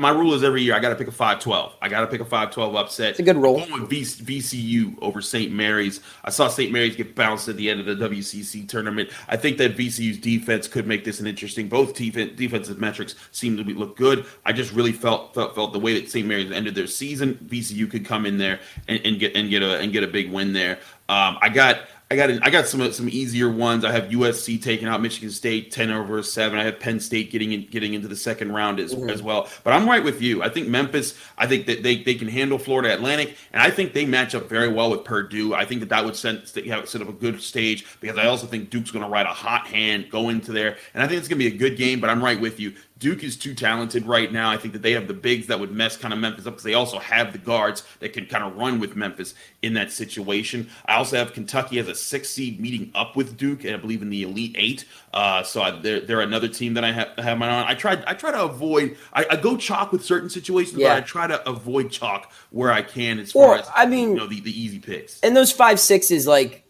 my 0.00 0.11
rule 0.11 0.35
is 0.35 0.42
every 0.42 0.62
year 0.62 0.74
I 0.74 0.80
got 0.80 0.88
to 0.88 0.96
pick 0.96 1.06
a 1.06 1.12
5-12. 1.12 1.74
I 1.80 1.88
got 1.88 2.00
to 2.00 2.08
pick 2.08 2.20
a 2.20 2.24
5-12 2.24 2.76
upset. 2.76 3.11
It's 3.11 3.20
a 3.20 3.22
good 3.22 3.37
roll. 3.37 3.61
I'm 3.61 3.68
going 3.68 3.82
with 3.82 3.90
v- 3.90 4.40
VCU 4.40 4.96
over 5.00 5.22
St. 5.22 5.52
Mary's. 5.52 6.00
I 6.24 6.30
saw 6.30 6.48
St. 6.48 6.72
Mary's 6.72 6.96
get 6.96 7.14
bounced 7.14 7.46
at 7.48 7.56
the 7.56 7.70
end 7.70 7.78
of 7.78 7.87
the 7.87 8.08
WCC 8.08 8.68
tournament. 8.68 9.11
I 9.28 9.37
think 9.37 9.58
that 9.58 9.76
VCU's 9.76 10.18
defense 10.18 10.66
could 10.66 10.88
make 10.88 11.04
this 11.04 11.20
an 11.20 11.28
interesting. 11.28 11.68
Both 11.68 11.94
def- 11.94 12.35
defensive 12.35 12.80
metrics 12.80 13.14
seem 13.30 13.56
to 13.56 13.62
be, 13.62 13.74
look 13.74 13.96
good. 13.96 14.26
I 14.44 14.52
just 14.52 14.72
really 14.72 14.92
felt, 14.92 15.35
felt 15.35 15.54
felt 15.54 15.72
the 15.72 15.78
way 15.78 16.00
that 16.00 16.11
St. 16.11 16.26
Mary's 16.26 16.50
ended 16.50 16.74
their 16.74 16.88
season, 16.88 17.35
VCU 17.46 17.88
could 17.88 18.04
come 18.04 18.26
in 18.26 18.38
there 18.38 18.58
and, 18.88 19.00
and 19.04 19.20
get 19.20 19.37
and 19.37 19.48
get 19.48 19.62
a 19.62 19.78
and 19.78 19.92
get 19.92 20.02
a 20.02 20.08
big 20.08 20.32
win 20.32 20.52
there. 20.52 20.80
Um, 21.08 21.38
I 21.40 21.48
got 21.48 21.82
I 22.12 22.16
got 22.16 22.31
I 22.46 22.51
got 22.51 22.66
some 22.66 22.92
some 22.92 23.09
easier 23.09 23.51
ones. 23.51 23.87
I 23.87 23.90
have 23.90 24.11
USC 24.11 24.62
taking 24.62 24.87
out 24.87 25.01
Michigan 25.01 25.31
State 25.31 25.70
ten 25.70 25.90
over 25.90 26.22
seven. 26.22 26.59
I 26.59 26.64
have 26.64 26.79
Penn 26.79 27.01
State 27.01 27.33
getting 27.33 27.53
in, 27.53 27.66
getting 27.68 27.94
into 27.94 28.07
the 28.07 28.16
second 28.16 28.53
round 28.53 28.81
as, 28.81 28.94
mm-hmm. 28.94 29.09
as 29.09 29.22
well. 29.22 29.48
But 29.64 29.72
I'm 29.72 29.88
right 29.88 30.05
with 30.05 30.20
you. 30.20 30.42
I 30.42 30.51
think 30.51 30.68
Memphis. 30.68 31.16
I 31.38 31.46
think 31.46 31.64
that 31.66 31.83
they, 31.83 32.03
they 32.03 32.14
can 32.14 32.29
handle 32.29 32.59
Florida 32.59 32.92
Atlantic, 32.92 33.38
and 33.55 33.62
I 33.62 33.70
think 33.70 33.94
they 33.94 34.05
match 34.05 34.35
up 34.35 34.46
very 34.46 34.68
well 34.68 34.90
with 34.90 35.05
Purdue. 35.05 35.55
I 35.55 35.64
think 35.64 35.81
that 35.81 35.88
that 35.88 36.05
would 36.05 36.14
set 36.14 36.46
set 36.46 37.01
up 37.01 37.09
a 37.09 37.12
good 37.12 37.40
stage 37.40 37.87
because 38.01 38.18
I 38.18 38.27
also 38.27 38.46
think 38.46 38.68
Duke's 38.68 38.90
going 38.90 39.07
to 39.07 39.11
ride 39.11 39.25
a 39.25 39.31
hot 39.31 39.66
hand, 39.66 40.11
go 40.11 40.29
into 40.29 40.53
there, 40.53 40.77
and 40.92 41.03
I 41.03 41.09
think 41.09 41.18
it's 41.18 41.29
going 41.29 41.38
to 41.38 41.51
be 41.51 41.55
a 41.55 41.59
good 41.59 41.79
game. 41.79 41.98
But 41.98 42.11
I'm 42.11 42.22
right 42.22 42.38
with 42.38 42.61
you. 42.61 42.75
Duke 43.03 43.25
is 43.25 43.37
too 43.37 43.53
talented 43.53 44.07
right 44.07 44.31
now. 44.31 44.49
I 44.49 44.57
think 44.57 44.75
that 44.75 44.83
they 44.83 44.93
have 44.93 45.09
the 45.09 45.15
bigs 45.15 45.49
that 45.49 45.59
would 45.59 45.73
mess 45.73 45.97
kind 45.97 46.15
of 46.15 46.21
Memphis 46.21 46.47
up 46.47 46.53
because 46.55 46.62
they 46.62 46.75
also 46.75 47.01
have 47.01 47.33
the 47.33 47.38
guards 47.38 47.83
that 47.99 48.12
can 48.12 48.27
kind 48.27 48.45
of 48.45 48.57
run 48.57 48.79
with 48.79 48.95
Memphis 48.95 49.35
in 49.61 49.75
that 49.75 49.91
situation. 49.91 50.71
I 50.87 50.95
also 50.95 51.17
have 51.17 51.33
Kentucky 51.33 51.81
as 51.81 51.88
a 51.88 51.97
six 51.97 52.31
seed 52.31 52.61
meeting 52.61 52.93
up 52.95 53.17
with 53.17 53.37
Duke, 53.37 53.65
and 53.65 53.75
I 53.75 53.79
believe 53.79 54.03
in 54.03 54.11
the 54.11 54.23
Elite 54.23 54.55
Eight. 54.57 54.85
Uh, 55.12 55.43
so 55.43 55.62
I, 55.62 55.73
they're, 55.73 55.99
they're 55.99 56.21
another 56.21 56.47
team 56.47 56.75
that 56.75 56.85
I 56.85 56.93
have, 56.93 57.09
have 57.19 57.38
my 57.38 57.49
on. 57.49 57.67
I 57.67 57.75
tried 57.75 58.05
I 58.07 58.15
try 58.15 58.31
to 58.31 58.45
avoid. 58.45 58.97
I, 59.12 59.27
I 59.31 59.37
go 59.37 59.57
chalk 59.57 59.91
with 59.91 60.05
certain 60.05 60.31
situations, 60.31 60.79
yeah. 60.79 60.95
but 60.95 60.99
I 60.99 61.01
try 61.01 61.27
to 61.27 61.49
avoid 61.49 61.91
chalk 61.91 62.31
where 62.51 62.71
I 62.71 62.83
can 62.83 63.19
as 63.19 63.35
well, 63.35 63.49
far 63.49 63.57
as 63.57 63.69
I 63.75 63.87
mean, 63.87 64.11
you 64.11 64.15
know, 64.15 64.29
the, 64.29 64.41
the 64.41 64.57
easy 64.57 64.79
picks. 64.79 65.19
And 65.23 65.37
those 65.37 65.51
five 65.51 65.81
sixes, 65.81 66.29
like 66.29 66.65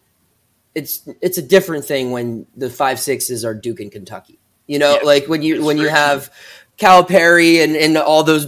it's 0.74 1.06
it's 1.20 1.36
a 1.36 1.42
different 1.42 1.84
thing 1.84 2.10
when 2.10 2.46
the 2.56 2.70
five 2.70 2.98
sixes 2.98 3.44
are 3.44 3.52
Duke 3.52 3.80
and 3.80 3.92
Kentucky. 3.92 4.38
You 4.72 4.78
know, 4.78 4.94
yeah, 4.94 5.06
like 5.06 5.28
when 5.28 5.42
you 5.42 5.64
when 5.64 5.76
you 5.76 5.88
have 5.88 6.30
Calipari 6.78 7.62
and, 7.62 7.76
and 7.76 7.96
all 7.96 8.24
those 8.24 8.46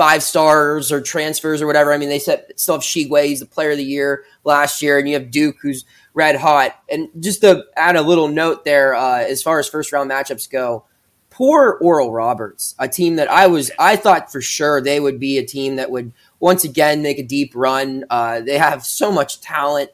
five 0.00 0.22
stars 0.22 0.90
or 0.90 1.00
transfers 1.00 1.60
or 1.60 1.66
whatever. 1.66 1.92
I 1.92 1.98
mean, 1.98 2.08
they 2.08 2.18
set, 2.18 2.58
still 2.58 2.76
have 2.76 2.82
Tshiebwe, 2.82 3.26
he's 3.26 3.40
the 3.40 3.46
player 3.46 3.72
of 3.72 3.76
the 3.76 3.84
year 3.84 4.24
last 4.44 4.80
year, 4.80 4.98
and 4.98 5.06
you 5.06 5.12
have 5.12 5.30
Duke, 5.30 5.56
who's 5.60 5.84
red 6.14 6.36
hot. 6.36 6.74
And 6.88 7.08
just 7.20 7.42
to 7.42 7.64
add 7.76 7.96
a 7.96 8.02
little 8.02 8.28
note 8.28 8.64
there, 8.64 8.94
uh, 8.94 9.18
as 9.18 9.42
far 9.42 9.58
as 9.58 9.68
first 9.68 9.92
round 9.92 10.10
matchups 10.10 10.50
go, 10.50 10.84
poor 11.28 11.78
Oral 11.82 12.12
Roberts, 12.12 12.74
a 12.78 12.88
team 12.88 13.16
that 13.16 13.30
I 13.30 13.46
was, 13.46 13.70
I 13.78 13.96
thought 13.96 14.32
for 14.32 14.40
sure 14.40 14.80
they 14.80 15.00
would 15.00 15.20
be 15.20 15.36
a 15.36 15.44
team 15.44 15.76
that 15.76 15.90
would 15.90 16.12
once 16.38 16.64
again 16.64 17.02
make 17.02 17.18
a 17.18 17.22
deep 17.22 17.52
run. 17.54 18.04
Uh, 18.08 18.40
they 18.40 18.56
have 18.56 18.86
so 18.86 19.12
much 19.12 19.40
talent. 19.42 19.90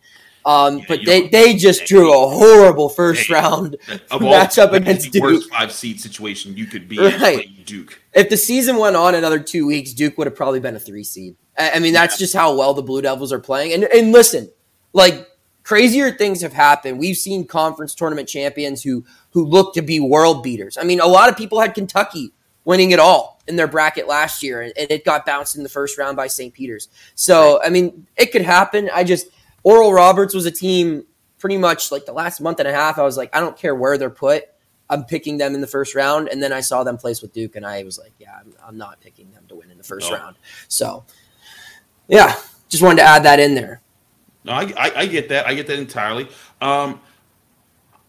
Um, 0.47 0.79
yeah, 0.79 0.85
but 0.87 1.01
they, 1.05 1.27
they 1.27 1.55
just 1.57 1.87
drew 1.87 2.13
a 2.13 2.29
horrible 2.29 2.89
first 2.89 3.29
round 3.29 3.77
matchup 4.11 4.73
against 4.73 5.11
Duke. 5.11 5.25
Worst 5.25 5.51
five 5.51 5.73
seed 5.73 6.01
situation 6.01 6.57
you 6.57 6.67
could 6.67 6.89
be 6.89 6.99
right. 6.99 7.49
Duke. 7.67 8.01
If 8.15 8.31
the 8.31 8.37
season 8.37 8.77
went 8.77 8.95
on 8.95 9.17
another 9.17 9.41
two 9.41 9.67
weeks, 9.67 9.93
Duke 9.93 10.17
would 10.17 10.29
have 10.29 10.37
probably 10.37 10.61
been 10.61 10.77
a 10.77 10.81
three 10.81 11.03
seed. 11.03 11.35
I 11.59 11.81
mean, 11.81 11.93
that's 11.93 12.15
yeah. 12.15 12.25
just 12.25 12.35
how 12.35 12.57
well 12.57 12.75
the 12.75 12.83
Blue 12.83 13.03
Devils 13.03 13.33
are 13.33 13.41
playing. 13.41 13.73
And 13.73 13.85
and 13.85 14.13
listen, 14.13 14.49
like 14.93 15.29
crazier 15.65 16.13
things 16.13 16.43
have 16.43 16.53
happened. 16.53 17.01
We've 17.01 17.17
seen 17.17 17.45
conference 17.45 17.93
tournament 17.93 18.29
champions 18.29 18.85
who 18.85 19.05
who 19.31 19.45
look 19.45 19.75
to 19.75 19.83
be 19.83 19.99
world 19.99 20.45
beaters. 20.45 20.79
I 20.79 20.85
mean, 20.85 21.01
a 21.01 21.09
lot 21.09 21.29
of 21.29 21.37
people 21.37 21.61
had 21.61 21.75
Kentucky 21.75 22.33
winning 22.65 22.93
it 22.93 23.01
all 23.01 23.41
in 23.49 23.57
their 23.57 23.67
bracket 23.67 24.07
last 24.07 24.45
year, 24.45 24.63
and, 24.63 24.73
and 24.79 24.91
it 24.93 25.05
got 25.05 25.27
bounced 25.27 25.57
in 25.57 25.65
the 25.65 25.69
first 25.69 25.99
round 25.99 26.17
by 26.17 26.29
St. 26.29 26.55
Peter's. 26.55 26.89
So, 27.17 27.59
right. 27.59 27.67
I 27.67 27.71
mean, 27.71 28.07
it 28.17 28.33
could 28.33 28.43
happen. 28.43 28.91
I 28.93 29.03
just 29.03 29.27
Oral 29.67 29.93
Roberts 29.93 30.33
was 30.33 30.47
a 30.47 30.51
team 30.53 31.05
pretty 31.41 31.59
much 31.59 31.91
like 31.91 32.07
the 32.07 32.13
last 32.13 32.41
month 32.41 32.61
and 32.61 32.69
a 32.69 32.73
half. 32.73 33.01
I 33.01 33.03
was 33.03 33.17
like, 33.17 33.35
I 33.35 33.41
don't 33.41 33.57
care 33.57 33.75
where 33.75 33.99
they're 33.99 34.09
put. 34.09 34.45
I'm 34.89 35.03
picking 35.03 35.39
them 35.39 35.57
in 35.57 35.61
the 35.61 35.67
first 35.67 35.97
round. 35.97 36.29
And 36.29 36.41
then 36.41 36.53
I 36.53 36.61
saw 36.61 36.85
them 36.85 36.97
place 36.97 37.21
with 37.21 37.33
Duke, 37.33 37.57
and 37.57 37.67
I 37.67 37.83
was 37.83 37.99
like, 37.99 38.13
yeah, 38.21 38.39
I'm, 38.39 38.55
I'm 38.65 38.79
not 38.79 39.01
picking 39.01 39.29
them 39.33 39.43
to 39.49 39.57
win 39.57 39.73
in 39.73 39.77
the 39.77 39.83
first 39.83 40.09
no. 40.09 40.19
round. 40.19 40.37
So, 40.69 41.05
yeah, 42.07 42.37
just 42.69 42.81
wanted 42.81 43.03
to 43.03 43.09
add 43.09 43.25
that 43.25 43.41
in 43.41 43.57
there. 43.57 43.83
No, 44.45 44.53
I, 44.53 44.73
I, 44.79 44.93
I 44.99 45.07
get 45.07 45.29
that. 45.31 45.49
I 45.49 45.55
get 45.55 45.67
that 45.67 45.81
entirely. 45.81 46.29
Um, 46.61 47.01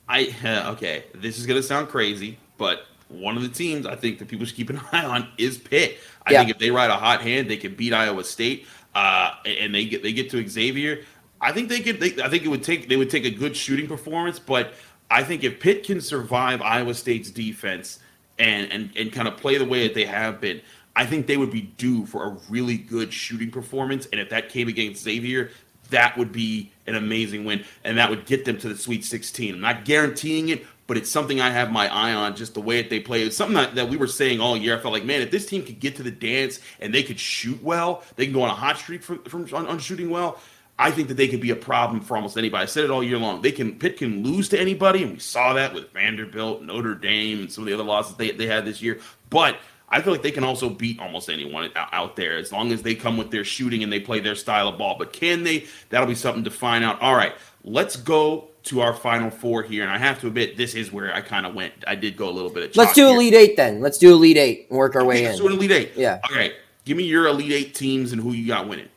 I 0.07 0.35
okay, 0.73 1.05
this 1.15 1.39
is 1.39 1.47
gonna 1.47 1.63
sound 1.63 1.89
crazy, 1.89 2.37
but 2.59 2.85
one 3.07 3.35
of 3.35 3.41
the 3.41 3.49
teams 3.49 3.87
I 3.87 3.95
think 3.95 4.19
that 4.19 4.27
people 4.27 4.45
should 4.45 4.55
keep 4.55 4.69
an 4.69 4.79
eye 4.91 5.05
on 5.05 5.27
is 5.39 5.57
Pitt. 5.57 5.97
I 6.23 6.33
yeah. 6.33 6.39
think 6.39 6.51
if 6.51 6.59
they 6.59 6.69
ride 6.69 6.91
a 6.91 6.97
hot 6.97 7.21
hand, 7.21 7.49
they 7.49 7.57
can 7.57 7.73
beat 7.73 7.93
Iowa 7.93 8.23
State, 8.23 8.67
uh, 8.93 9.31
and 9.43 9.73
they 9.73 9.85
get 9.85 10.03
they 10.03 10.13
get 10.13 10.29
to 10.29 10.47
Xavier. 10.47 11.03
I 11.39 11.51
think 11.51 11.69
they 11.69 11.81
could. 11.81 11.99
They, 11.99 12.21
I 12.21 12.29
think 12.29 12.43
it 12.43 12.49
would 12.49 12.63
take 12.63 12.89
they 12.89 12.97
would 12.97 13.09
take 13.09 13.25
a 13.25 13.31
good 13.31 13.55
shooting 13.55 13.87
performance, 13.87 14.39
but 14.39 14.73
I 15.09 15.23
think 15.23 15.43
if 15.43 15.59
Pitt 15.59 15.83
can 15.83 16.01
survive 16.01 16.61
Iowa 16.61 16.93
State's 16.93 17.29
defense 17.29 17.99
and 18.39 18.71
and 18.71 18.89
and 18.95 19.11
kind 19.11 19.27
of 19.27 19.37
play 19.37 19.57
the 19.57 19.65
way 19.65 19.83
that 19.87 19.93
they 19.93 20.05
have 20.05 20.41
been, 20.41 20.61
I 20.95 21.05
think 21.05 21.27
they 21.27 21.37
would 21.37 21.51
be 21.51 21.61
due 21.61 22.05
for 22.05 22.25
a 22.25 22.37
really 22.49 22.77
good 22.77 23.13
shooting 23.13 23.51
performance. 23.51 24.07
And 24.11 24.19
if 24.19 24.29
that 24.29 24.49
came 24.49 24.67
against 24.67 25.03
Xavier, 25.03 25.51
that 25.91 26.17
would 26.17 26.31
be 26.31 26.71
an 26.87 26.95
amazing 26.95 27.45
win, 27.45 27.63
and 27.83 27.97
that 27.97 28.09
would 28.09 28.25
get 28.25 28.45
them 28.45 28.57
to 28.59 28.69
the 28.69 28.77
Sweet 28.77 29.05
16. 29.05 29.55
I'm 29.55 29.61
not 29.61 29.85
guaranteeing 29.85 30.49
it, 30.49 30.65
but 30.87 30.97
it's 30.97 31.09
something 31.09 31.39
I 31.39 31.51
have 31.51 31.71
my 31.71 31.87
eye 31.87 32.13
on. 32.13 32.35
Just 32.35 32.55
the 32.55 32.61
way 32.61 32.81
that 32.81 32.89
they 32.89 32.99
play. 32.99 33.21
It's 33.21 33.37
something 33.37 33.55
that, 33.55 33.75
that 33.75 33.89
we 33.89 33.95
were 33.95 34.07
saying 34.07 34.41
all 34.41 34.57
year. 34.57 34.77
I 34.77 34.81
felt 34.81 34.93
like, 34.93 35.05
man, 35.05 35.21
if 35.21 35.29
this 35.29 35.45
team 35.45 35.63
could 35.63 35.79
get 35.79 35.95
to 35.97 36.03
the 36.03 36.11
dance 36.11 36.59
and 36.81 36.93
they 36.93 37.03
could 37.03 37.19
shoot 37.19 37.61
well, 37.61 38.03
they 38.15 38.25
can 38.25 38.33
go 38.33 38.41
on 38.41 38.49
a 38.49 38.55
hot 38.55 38.77
streak 38.77 39.03
from, 39.03 39.23
from 39.23 39.47
on, 39.53 39.67
on 39.67 39.79
shooting 39.79 40.09
well 40.09 40.39
I 40.79 40.91
think 40.91 41.07
that 41.07 41.15
they 41.15 41.27
could 41.27 41.41
be 41.41 41.49
a 41.49 41.55
problem 41.55 42.01
for 42.01 42.15
almost 42.15 42.37
anybody. 42.37 42.63
I 42.63 42.65
said 42.67 42.83
it 42.83 42.91
all 42.91 43.03
year 43.03 43.17
long. 43.17 43.41
They 43.41 43.51
can 43.51 43.77
Pitt 43.79 43.97
can 43.97 44.23
lose 44.23 44.49
to 44.49 44.59
anybody, 44.59 45.03
and 45.03 45.13
we 45.13 45.19
saw 45.19 45.53
that 45.53 45.73
with 45.73 45.91
Vanderbilt, 45.91 46.61
Notre 46.61 46.95
Dame, 46.95 47.39
and 47.39 47.51
some 47.51 47.63
of 47.63 47.67
the 47.67 47.73
other 47.73 47.83
losses 47.83 48.15
they, 48.15 48.31
they 48.31 48.45
had 48.45 48.65
this 48.65 48.81
year. 48.81 48.99
But 49.29 49.57
I 49.89 50.01
feel 50.01 50.13
like 50.13 50.21
they 50.21 50.31
can 50.31 50.43
also 50.43 50.69
beat 50.69 50.99
almost 50.99 51.29
anyone 51.29 51.71
out 51.75 52.15
there 52.15 52.37
as 52.37 52.51
long 52.51 52.71
as 52.71 52.81
they 52.83 52.93
come 52.93 53.17
with 53.17 53.31
their 53.31 53.43
shooting 53.43 53.83
and 53.83 53.91
they 53.91 53.99
play 53.99 54.19
their 54.19 54.35
style 54.35 54.67
of 54.67 54.77
ball. 54.77 54.97
But 54.99 55.13
can 55.13 55.43
they? 55.43 55.65
That'll 55.89 56.07
be 56.07 56.15
something 56.15 56.43
to 56.43 56.51
find 56.51 56.83
out. 56.83 57.01
All 57.01 57.15
right, 57.15 57.33
let's 57.63 57.95
go 57.95 58.49
to 58.63 58.81
our 58.81 58.93
final 58.93 59.31
four 59.31 59.63
here. 59.63 59.81
And 59.81 59.91
I 59.91 59.97
have 59.97 60.19
to 60.21 60.27
admit, 60.27 60.57
this 60.57 60.75
is 60.75 60.91
where 60.91 61.13
I 61.13 61.21
kind 61.21 61.45
of 61.45 61.55
went. 61.55 61.73
I 61.87 61.95
did 61.95 62.17
go 62.17 62.29
a 62.29 62.31
little 62.31 62.51
bit 62.51 62.69
of. 62.69 62.75
Let's 62.75 62.93
do 62.93 63.07
here. 63.07 63.15
Elite 63.15 63.33
Eight 63.33 63.57
then. 63.57 63.81
Let's 63.81 63.97
do 63.97 64.11
Elite 64.13 64.37
Eight 64.37 64.67
and 64.69 64.77
work 64.77 64.95
our 64.95 65.05
way 65.05 65.23
let's 65.23 65.39
in. 65.39 65.45
Let's 65.45 65.55
do 65.55 65.59
Elite 65.59 65.71
Eight. 65.71 65.91
Yeah. 65.95 66.19
All 66.29 66.35
right. 66.37 66.53
Give 66.85 66.97
me 66.97 67.05
your 67.05 67.27
Elite 67.27 67.51
Eight 67.51 67.73
teams 67.73 68.11
and 68.11 68.21
who 68.21 68.33
you 68.33 68.45
got 68.45 68.67
winning. 68.67 68.89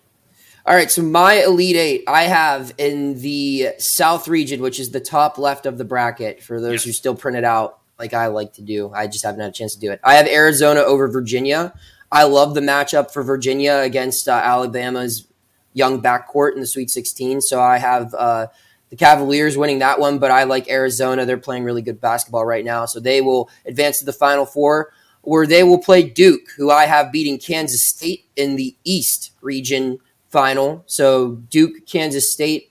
All 0.67 0.75
right, 0.75 0.91
so 0.91 1.03
my 1.03 1.43
Elite 1.43 1.77
Eight, 1.77 2.05
I 2.07 2.25
have 2.25 2.75
in 2.77 3.19
the 3.21 3.71
South 3.79 4.29
region, 4.29 4.61
which 4.61 4.79
is 4.79 4.91
the 4.91 5.01
top 5.01 5.39
left 5.39 5.65
of 5.65 5.79
the 5.79 5.85
bracket 5.85 6.43
for 6.43 6.61
those 6.61 6.73
yes. 6.73 6.85
who 6.85 6.93
still 6.93 7.15
print 7.15 7.39
it 7.39 7.45
out 7.45 7.79
like 7.99 8.13
I 8.13 8.27
like 8.27 8.53
to 8.55 8.63
do. 8.63 8.93
I 8.93 9.07
just 9.07 9.25
haven't 9.25 9.41
had 9.41 9.51
a 9.51 9.53
chance 9.53 9.75
to 9.75 9.81
do 9.81 9.91
it. 9.91 10.01
I 10.05 10.15
have 10.15 10.27
Arizona 10.27 10.81
over 10.81 11.09
Virginia. 11.09 11.73
I 12.13 12.25
love 12.25 12.55
the 12.55 12.61
matchup 12.61 13.11
for 13.11 13.23
Virginia 13.23 13.77
against 13.77 14.29
uh, 14.29 14.33
Alabama's 14.33 15.27
young 15.73 16.03
backcourt 16.03 16.55
in 16.55 16.61
the 16.61 16.67
Sweet 16.67 16.91
16. 16.91 17.41
So 17.41 17.61
I 17.61 17.79
have 17.79 18.13
uh, 18.15 18.49
the 18.91 18.97
Cavaliers 18.97 19.57
winning 19.57 19.79
that 19.79 19.99
one, 19.99 20.19
but 20.19 20.31
I 20.31 20.45
like 20.45 20.69
Arizona. 20.69 21.25
They're 21.25 21.39
playing 21.39 21.65
really 21.65 21.83
good 21.83 22.03
basketball 22.03 22.45
right 22.45 22.65
now. 22.65 22.85
So 22.85 23.01
they 23.01 23.23
will 23.23 23.49
advance 23.65 24.01
to 24.01 24.05
the 24.05 24.13
Final 24.13 24.45
Four, 24.45 24.93
where 25.23 25.47
they 25.47 25.63
will 25.63 25.79
play 25.79 26.03
Duke, 26.03 26.51
who 26.57 26.71
I 26.71 26.85
have 26.85 27.13
beating 27.13 27.39
Kansas 27.39 27.85
State 27.87 28.27
in 28.37 28.57
the 28.57 28.77
East 28.85 29.33
region 29.41 30.01
final. 30.31 30.83
So 30.87 31.33
Duke, 31.51 31.87
Kansas 31.87 32.33
State, 32.33 32.71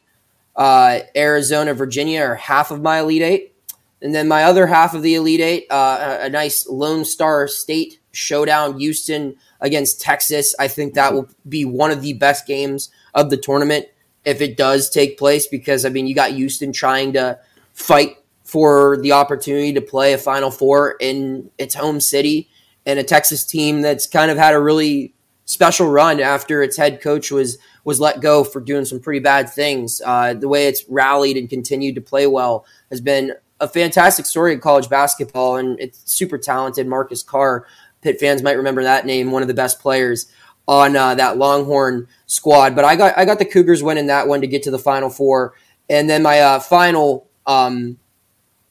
uh, 0.56 1.00
Arizona, 1.16 1.74
Virginia 1.74 2.22
are 2.22 2.36
half 2.36 2.72
of 2.72 2.82
my 2.82 3.00
Elite 3.00 3.22
Eight. 3.22 3.56
And 4.02 4.16
then 4.16 4.28
my 4.28 4.44
other 4.44 4.68
half 4.68 4.94
of 4.94 5.02
the 5.02 5.16
Elite 5.16 5.42
Eight, 5.42 5.68
uh, 5.70 6.20
a, 6.22 6.30
nice 6.30 6.68
Lone 6.68 7.04
Star 7.04 7.48
State 7.48 8.00
showdown, 8.12 8.80
Houston 8.80 9.36
against 9.60 10.02
Texas. 10.02 10.56
I 10.58 10.70
think 10.70 10.94
that 10.94 11.14
will 11.14 11.30
be 11.48 11.66
one 11.66 11.92
of 11.92 12.02
the 12.02 12.14
best 12.14 12.48
games 12.48 12.90
of 13.14 13.30
the 13.30 13.38
tournament 13.38 13.88
if 14.24 14.42
it 14.42 14.58
does 14.58 14.90
take 14.90 15.18
place 15.18 15.48
because, 15.48 15.86
I 15.86 15.90
mean, 15.90 16.08
you 16.08 16.16
got 16.16 16.32
Houston 16.32 16.72
trying 16.72 17.14
to 17.14 17.40
fight 17.74 18.18
for 18.44 18.98
the 18.98 19.12
opportunity 19.12 19.74
to 19.74 19.82
play 19.82 20.14
a 20.14 20.18
Final 20.18 20.50
Four 20.50 20.96
in 21.00 21.52
its 21.58 21.76
home 21.76 22.00
city 22.02 22.50
and 22.86 23.00
a 23.00 23.04
Texas 23.04 23.46
team 23.46 23.82
that's 23.82 24.08
kind 24.08 24.32
of 24.32 24.38
had 24.38 24.54
a 24.54 24.60
really 24.60 25.14
special 25.50 25.88
run 25.90 26.20
after 26.20 26.62
its 26.62 26.78
head 26.78 27.02
coach 27.02 27.32
was 27.32 27.58
was 27.84 28.00
let 28.00 28.22
go 28.22 28.44
for 28.44 28.62
doing 28.62 28.86
some 28.86 29.00
pretty 29.00 29.20
bad 29.20 29.50
things. 29.50 30.00
Uh, 30.06 30.36
the 30.36 30.48
way 30.48 30.68
it's 30.68 30.86
rallied 30.88 31.38
and 31.38 31.50
continued 31.50 31.96
to 31.96 32.02
play 32.02 32.28
well 32.28 32.66
has 32.92 33.02
been 33.02 33.34
a 33.60 33.68
fantastic 33.68 34.28
story 34.28 34.54
in 34.54 34.60
college 34.60 34.88
basketball, 34.90 35.56
and 35.56 35.80
it's 35.80 36.00
super 36.06 36.38
talented. 36.38 36.86
Marcus 36.86 37.24
Carr, 37.24 37.66
Pitt 38.02 38.20
fans 38.20 38.44
might 38.44 38.58
remember 38.58 38.84
that 38.84 39.08
name, 39.08 39.32
one 39.32 39.42
of 39.42 39.48
the 39.48 39.56
best 39.56 39.80
players 39.80 40.32
on 40.68 40.96
uh, 40.96 41.16
that 41.16 41.38
Longhorn 41.38 42.08
squad. 42.28 42.76
But 42.76 42.86
I 42.86 42.96
got 42.96 43.18
I 43.18 43.26
got 43.26 43.40
the 43.40 43.46
Cougars 43.46 43.82
winning 43.82 44.06
that 44.06 44.28
one 44.28 44.42
to 44.42 44.48
get 44.48 44.62
to 44.64 44.72
the 44.72 44.78
Final 44.78 45.10
Four, 45.10 45.56
and 45.90 46.08
then 46.08 46.22
my 46.22 46.40
uh, 46.42 46.60
final 46.60 47.28
um, 47.48 47.98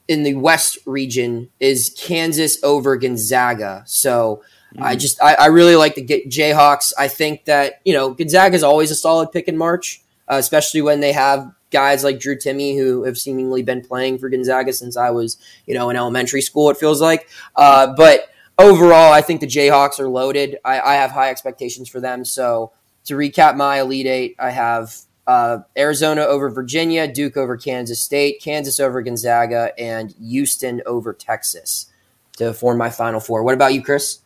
in 0.06 0.22
the 0.22 0.34
West 0.34 0.78
region 0.86 1.50
is 1.58 1.92
Kansas 1.98 2.62
over 2.62 2.96
Gonzaga. 2.96 3.82
So 3.84 4.44
I 4.78 4.96
just 4.96 5.22
I, 5.22 5.34
I, 5.34 5.46
really 5.46 5.76
like 5.76 5.94
the 5.94 6.04
Jayhawks. 6.04 6.92
I 6.98 7.08
think 7.08 7.46
that 7.46 7.80
you 7.84 7.94
know 7.94 8.12
Gonzaga 8.12 8.54
is 8.54 8.62
always 8.62 8.90
a 8.90 8.94
solid 8.94 9.32
pick 9.32 9.48
in 9.48 9.56
March, 9.56 10.02
uh, 10.30 10.36
especially 10.36 10.82
when 10.82 11.00
they 11.00 11.12
have 11.12 11.50
guys 11.70 12.04
like 12.04 12.20
Drew 12.20 12.36
Timme 12.36 12.76
who 12.76 13.04
have 13.04 13.18
seemingly 13.18 13.62
been 13.62 13.82
playing 13.82 14.18
for 14.18 14.28
Gonzaga 14.28 14.72
since 14.72 14.96
I 14.96 15.10
was 15.10 15.38
you 15.66 15.74
know 15.74 15.88
in 15.90 15.96
elementary 15.96 16.42
school. 16.42 16.70
It 16.70 16.76
feels 16.76 17.00
like, 17.00 17.28
uh, 17.56 17.94
but 17.96 18.28
overall, 18.58 19.12
I 19.12 19.22
think 19.22 19.40
the 19.40 19.46
Jayhawks 19.46 19.98
are 20.00 20.08
loaded. 20.08 20.58
I, 20.64 20.80
I 20.80 20.94
have 20.96 21.12
high 21.12 21.30
expectations 21.30 21.88
for 21.88 22.00
them. 22.00 22.24
So 22.24 22.72
to 23.06 23.14
recap 23.14 23.56
my 23.56 23.80
Elite 23.80 24.06
Eight, 24.06 24.36
I 24.38 24.50
have 24.50 24.94
uh, 25.26 25.58
Arizona 25.76 26.22
over 26.22 26.50
Virginia, 26.50 27.06
Duke 27.06 27.36
over 27.36 27.56
Kansas 27.56 28.02
State, 28.02 28.40
Kansas 28.42 28.80
over 28.80 29.00
Gonzaga, 29.02 29.72
and 29.78 30.14
Houston 30.20 30.82
over 30.86 31.12
Texas 31.12 31.90
to 32.36 32.52
form 32.54 32.78
my 32.78 32.90
Final 32.90 33.20
Four. 33.20 33.42
What 33.42 33.54
about 33.54 33.74
you, 33.74 33.82
Chris? 33.82 34.20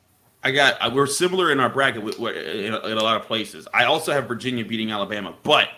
I 0.44 0.50
got 0.50 0.76
uh, 0.80 0.90
we're 0.92 1.06
similar 1.06 1.52
in 1.52 1.60
our 1.60 1.68
bracket 1.68 2.02
in 2.02 2.74
a, 2.74 2.86
in 2.86 2.98
a 2.98 3.02
lot 3.02 3.16
of 3.20 3.26
places. 3.26 3.68
I 3.72 3.84
also 3.84 4.12
have 4.12 4.26
Virginia 4.26 4.64
beating 4.64 4.90
Alabama, 4.90 5.34
but 5.42 5.68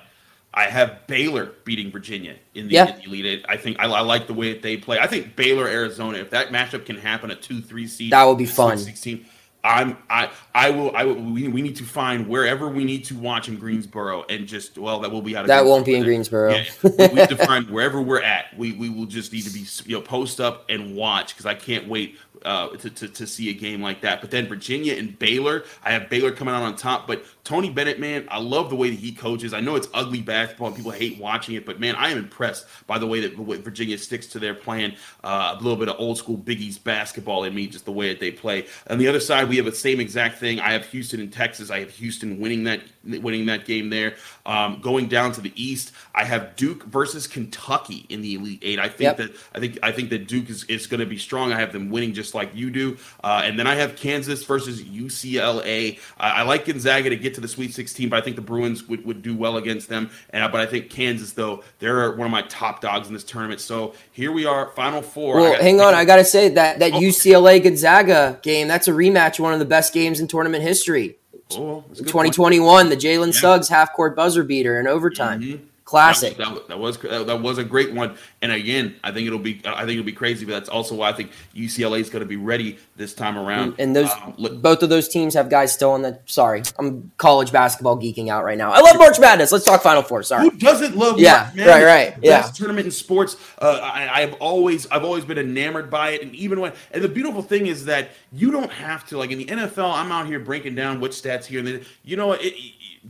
I 0.54 0.64
have 0.64 1.06
Baylor 1.06 1.52
beating 1.64 1.90
Virginia 1.90 2.36
in 2.54 2.68
the, 2.68 2.74
yeah. 2.74 2.94
in 2.94 2.98
the 2.98 3.04
Elite 3.04 3.26
Eight. 3.26 3.44
I 3.48 3.56
think 3.56 3.78
I, 3.80 3.86
I, 3.86 4.00
like 4.00 4.26
the 4.26 4.34
way 4.34 4.52
that 4.52 4.62
they 4.62 4.76
play. 4.76 4.98
I 4.98 5.06
think 5.06 5.36
Baylor 5.36 5.66
Arizona, 5.66 6.18
if 6.18 6.30
that 6.30 6.48
matchup 6.48 6.86
can 6.86 6.96
happen, 6.96 7.30
at 7.30 7.42
two 7.42 7.60
three 7.60 7.86
seed, 7.86 8.12
that 8.12 8.24
would 8.24 8.38
be 8.38 8.46
fun. 8.46 8.78
Sixteen. 8.78 9.26
I'm 9.64 9.96
I 10.10 10.30
I 10.54 10.70
will 10.70 10.94
I 10.94 11.04
will, 11.04 11.14
we, 11.14 11.48
we 11.48 11.62
need 11.62 11.76
to 11.76 11.84
find 11.84 12.28
wherever 12.28 12.68
we 12.68 12.84
need 12.84 13.04
to 13.06 13.14
watch 13.14 13.48
in 13.48 13.56
Greensboro 13.56 14.24
and 14.28 14.46
just 14.46 14.76
well 14.76 15.00
that 15.00 15.10
will 15.10 15.22
be 15.22 15.34
out 15.34 15.44
of 15.44 15.48
that 15.48 15.64
won't 15.64 15.86
be 15.86 15.94
in 15.94 16.04
Greensboro. 16.04 16.52
Yeah, 16.52 16.64
we 16.82 17.18
have 17.18 17.30
to 17.30 17.36
find 17.36 17.70
wherever 17.70 18.02
we're 18.02 18.22
at. 18.22 18.56
We 18.58 18.72
we 18.72 18.90
will 18.90 19.06
just 19.06 19.32
need 19.32 19.44
to 19.44 19.50
be 19.50 19.64
you 19.86 19.96
know 19.96 20.02
post 20.02 20.38
up 20.38 20.66
and 20.68 20.94
watch 20.94 21.34
because 21.34 21.46
I 21.46 21.54
can't 21.54 21.88
wait 21.88 22.18
uh, 22.44 22.68
to, 22.76 22.90
to, 22.90 23.08
to 23.08 23.26
see 23.26 23.48
a 23.48 23.54
game 23.54 23.80
like 23.80 24.02
that. 24.02 24.20
But 24.20 24.30
then 24.30 24.46
Virginia 24.46 24.94
and 24.94 25.18
Baylor, 25.18 25.64
I 25.82 25.92
have 25.92 26.10
Baylor 26.10 26.30
coming 26.30 26.54
out 26.54 26.62
on 26.62 26.76
top. 26.76 27.06
But 27.06 27.24
Tony 27.44 27.68
Bennett, 27.68 28.00
man, 28.00 28.26
I 28.30 28.40
love 28.40 28.70
the 28.70 28.76
way 28.76 28.88
that 28.88 28.98
he 28.98 29.12
coaches. 29.12 29.52
I 29.52 29.60
know 29.60 29.76
it's 29.76 29.88
ugly 29.92 30.22
basketball 30.22 30.68
and 30.68 30.76
people 30.76 30.90
hate 30.90 31.18
watching 31.18 31.54
it, 31.54 31.66
but 31.66 31.78
man, 31.78 31.94
I 31.94 32.08
am 32.08 32.16
impressed 32.16 32.66
by 32.86 32.98
the 32.98 33.06
way 33.06 33.20
that 33.20 33.36
Virginia 33.36 33.98
sticks 33.98 34.26
to 34.28 34.38
their 34.38 34.54
plan. 34.54 34.96
Uh, 35.22 35.54
a 35.58 35.62
little 35.62 35.76
bit 35.76 35.90
of 35.90 35.96
old 35.98 36.16
school 36.16 36.38
Biggie's 36.38 36.78
basketball 36.78 37.44
in 37.44 37.54
me, 37.54 37.66
just 37.66 37.84
the 37.84 37.92
way 37.92 38.08
that 38.08 38.18
they 38.18 38.30
play. 38.30 38.66
On 38.88 38.96
the 38.96 39.08
other 39.08 39.20
side, 39.20 39.50
we 39.50 39.56
have 39.56 39.66
the 39.66 39.72
same 39.72 40.00
exact 40.00 40.38
thing. 40.38 40.58
I 40.58 40.72
have 40.72 40.86
Houston 40.86 41.20
and 41.20 41.30
Texas. 41.30 41.70
I 41.70 41.80
have 41.80 41.90
Houston 41.90 42.40
winning 42.40 42.64
that 42.64 42.80
winning 43.04 43.44
that 43.46 43.66
game 43.66 43.90
there. 43.90 44.14
Um, 44.46 44.80
going 44.80 45.08
down 45.08 45.32
to 45.32 45.42
the 45.42 45.52
East, 45.62 45.92
I 46.14 46.24
have 46.24 46.56
Duke 46.56 46.84
versus 46.84 47.26
Kentucky 47.26 48.06
in 48.08 48.22
the 48.22 48.36
Elite 48.36 48.60
Eight. 48.62 48.78
I 48.78 48.88
think 48.88 49.00
yep. 49.00 49.16
that 49.18 49.36
I 49.54 49.60
think 49.60 49.78
I 49.82 49.92
think 49.92 50.08
that 50.10 50.26
Duke 50.26 50.48
is, 50.48 50.64
is 50.64 50.86
going 50.86 51.00
to 51.00 51.06
be 51.06 51.18
strong. 51.18 51.52
I 51.52 51.60
have 51.60 51.72
them 51.72 51.90
winning 51.90 52.14
just 52.14 52.34
like 52.34 52.54
you 52.54 52.70
do. 52.70 52.96
Uh, 53.22 53.42
and 53.44 53.58
then 53.58 53.66
I 53.66 53.74
have 53.74 53.96
Kansas 53.96 54.44
versus 54.44 54.82
UCLA. 54.82 55.98
I, 56.18 56.30
I 56.30 56.42
like 56.42 56.64
Gonzaga 56.64 57.10
to 57.10 57.16
get 57.16 57.33
to 57.34 57.40
the 57.40 57.48
Sweet 57.48 57.74
16, 57.74 58.08
but 58.08 58.16
I 58.16 58.20
think 58.20 58.36
the 58.36 58.42
Bruins 58.42 58.88
would, 58.88 59.04
would 59.04 59.22
do 59.22 59.36
well 59.36 59.56
against 59.56 59.88
them. 59.88 60.10
And 60.30 60.50
but 60.50 60.60
I 60.60 60.66
think 60.66 60.90
Kansas, 60.90 61.32
though, 61.32 61.62
they're 61.78 62.10
one 62.12 62.26
of 62.26 62.32
my 62.32 62.42
top 62.42 62.80
dogs 62.80 63.08
in 63.08 63.14
this 63.14 63.24
tournament. 63.24 63.60
So 63.60 63.94
here 64.12 64.32
we 64.32 64.46
are, 64.46 64.68
Final 64.70 65.02
Four. 65.02 65.36
Well, 65.36 65.62
hang 65.62 65.80
on, 65.80 65.94
I 65.94 66.04
got 66.04 66.16
to 66.16 66.24
say 66.24 66.48
that 66.50 66.78
that 66.78 66.92
oh. 66.92 67.00
UCLA 67.00 67.62
Gonzaga 67.62 68.38
game, 68.42 68.68
that's 68.68 68.88
a 68.88 68.92
rematch, 68.92 69.38
one 69.38 69.52
of 69.52 69.58
the 69.58 69.64
best 69.64 69.92
games 69.92 70.20
in 70.20 70.28
tournament 70.28 70.62
history. 70.62 71.18
Oh, 71.52 71.84
2021, 71.96 72.60
point. 72.66 72.90
the 72.90 72.96
Jalen 72.96 73.26
yeah. 73.26 73.40
Suggs 73.40 73.68
half 73.68 73.92
court 73.92 74.16
buzzer 74.16 74.44
beater 74.44 74.80
in 74.80 74.86
overtime. 74.86 75.40
Mm-hmm. 75.40 75.64
Classic. 75.84 76.36
That, 76.38 76.68
that, 76.68 76.78
was 76.78 76.96
that 76.98 77.42
was 77.42 77.58
a 77.58 77.64
great 77.64 77.92
one. 77.92 78.16
And 78.44 78.52
again, 78.52 78.96
I 79.02 79.10
think 79.10 79.26
it'll 79.26 79.38
be 79.38 79.62
I 79.64 79.86
think 79.86 79.92
it'll 79.92 80.04
be 80.04 80.12
crazy, 80.12 80.44
but 80.44 80.52
that's 80.52 80.68
also 80.68 80.94
why 80.96 81.08
I 81.08 81.14
think 81.14 81.30
UCLA 81.56 82.00
is 82.00 82.10
going 82.10 82.20
to 82.20 82.28
be 82.28 82.36
ready 82.36 82.76
this 82.94 83.14
time 83.14 83.38
around. 83.38 83.76
And 83.78 83.96
those 83.96 84.10
um, 84.10 84.34
look, 84.36 84.60
both 84.60 84.82
of 84.82 84.90
those 84.90 85.08
teams 85.08 85.32
have 85.32 85.48
guys 85.48 85.72
still 85.72 85.92
on 85.92 86.02
the. 86.02 86.18
Sorry, 86.26 86.62
I'm 86.78 87.10
college 87.16 87.52
basketball 87.52 87.96
geeking 87.96 88.28
out 88.28 88.44
right 88.44 88.58
now. 88.58 88.70
I 88.70 88.80
love 88.80 88.98
March 88.98 89.18
Madness. 89.18 89.50
Let's 89.50 89.64
talk 89.64 89.80
Final 89.80 90.02
Four. 90.02 90.22
Sorry. 90.24 90.42
Who 90.42 90.50
doesn't 90.58 90.94
love? 90.94 91.18
Yeah, 91.18 91.52
March 91.56 91.66
right, 91.66 91.84
right. 91.84 92.14
Yeah, 92.20 92.42
best 92.42 92.56
tournament 92.56 92.84
in 92.84 92.92
sports. 92.92 93.38
Uh, 93.58 93.80
I, 93.82 94.20
I've 94.20 94.34
always 94.34 94.86
I've 94.88 95.04
always 95.04 95.24
been 95.24 95.38
enamored 95.38 95.88
by 95.88 96.10
it, 96.10 96.20
and 96.20 96.34
even 96.34 96.60
when 96.60 96.74
and 96.90 97.02
the 97.02 97.08
beautiful 97.08 97.40
thing 97.40 97.66
is 97.66 97.86
that 97.86 98.10
you 98.30 98.50
don't 98.50 98.72
have 98.72 99.06
to 99.06 99.16
like 99.16 99.30
in 99.30 99.38
the 99.38 99.46
NFL. 99.46 99.90
I'm 99.90 100.12
out 100.12 100.26
here 100.26 100.38
breaking 100.38 100.74
down 100.74 101.00
which 101.00 101.12
stats 101.12 101.46
here 101.46 101.60
and 101.60 101.68
then. 101.68 101.86
You 102.02 102.18
know, 102.18 102.32
it, 102.32 102.52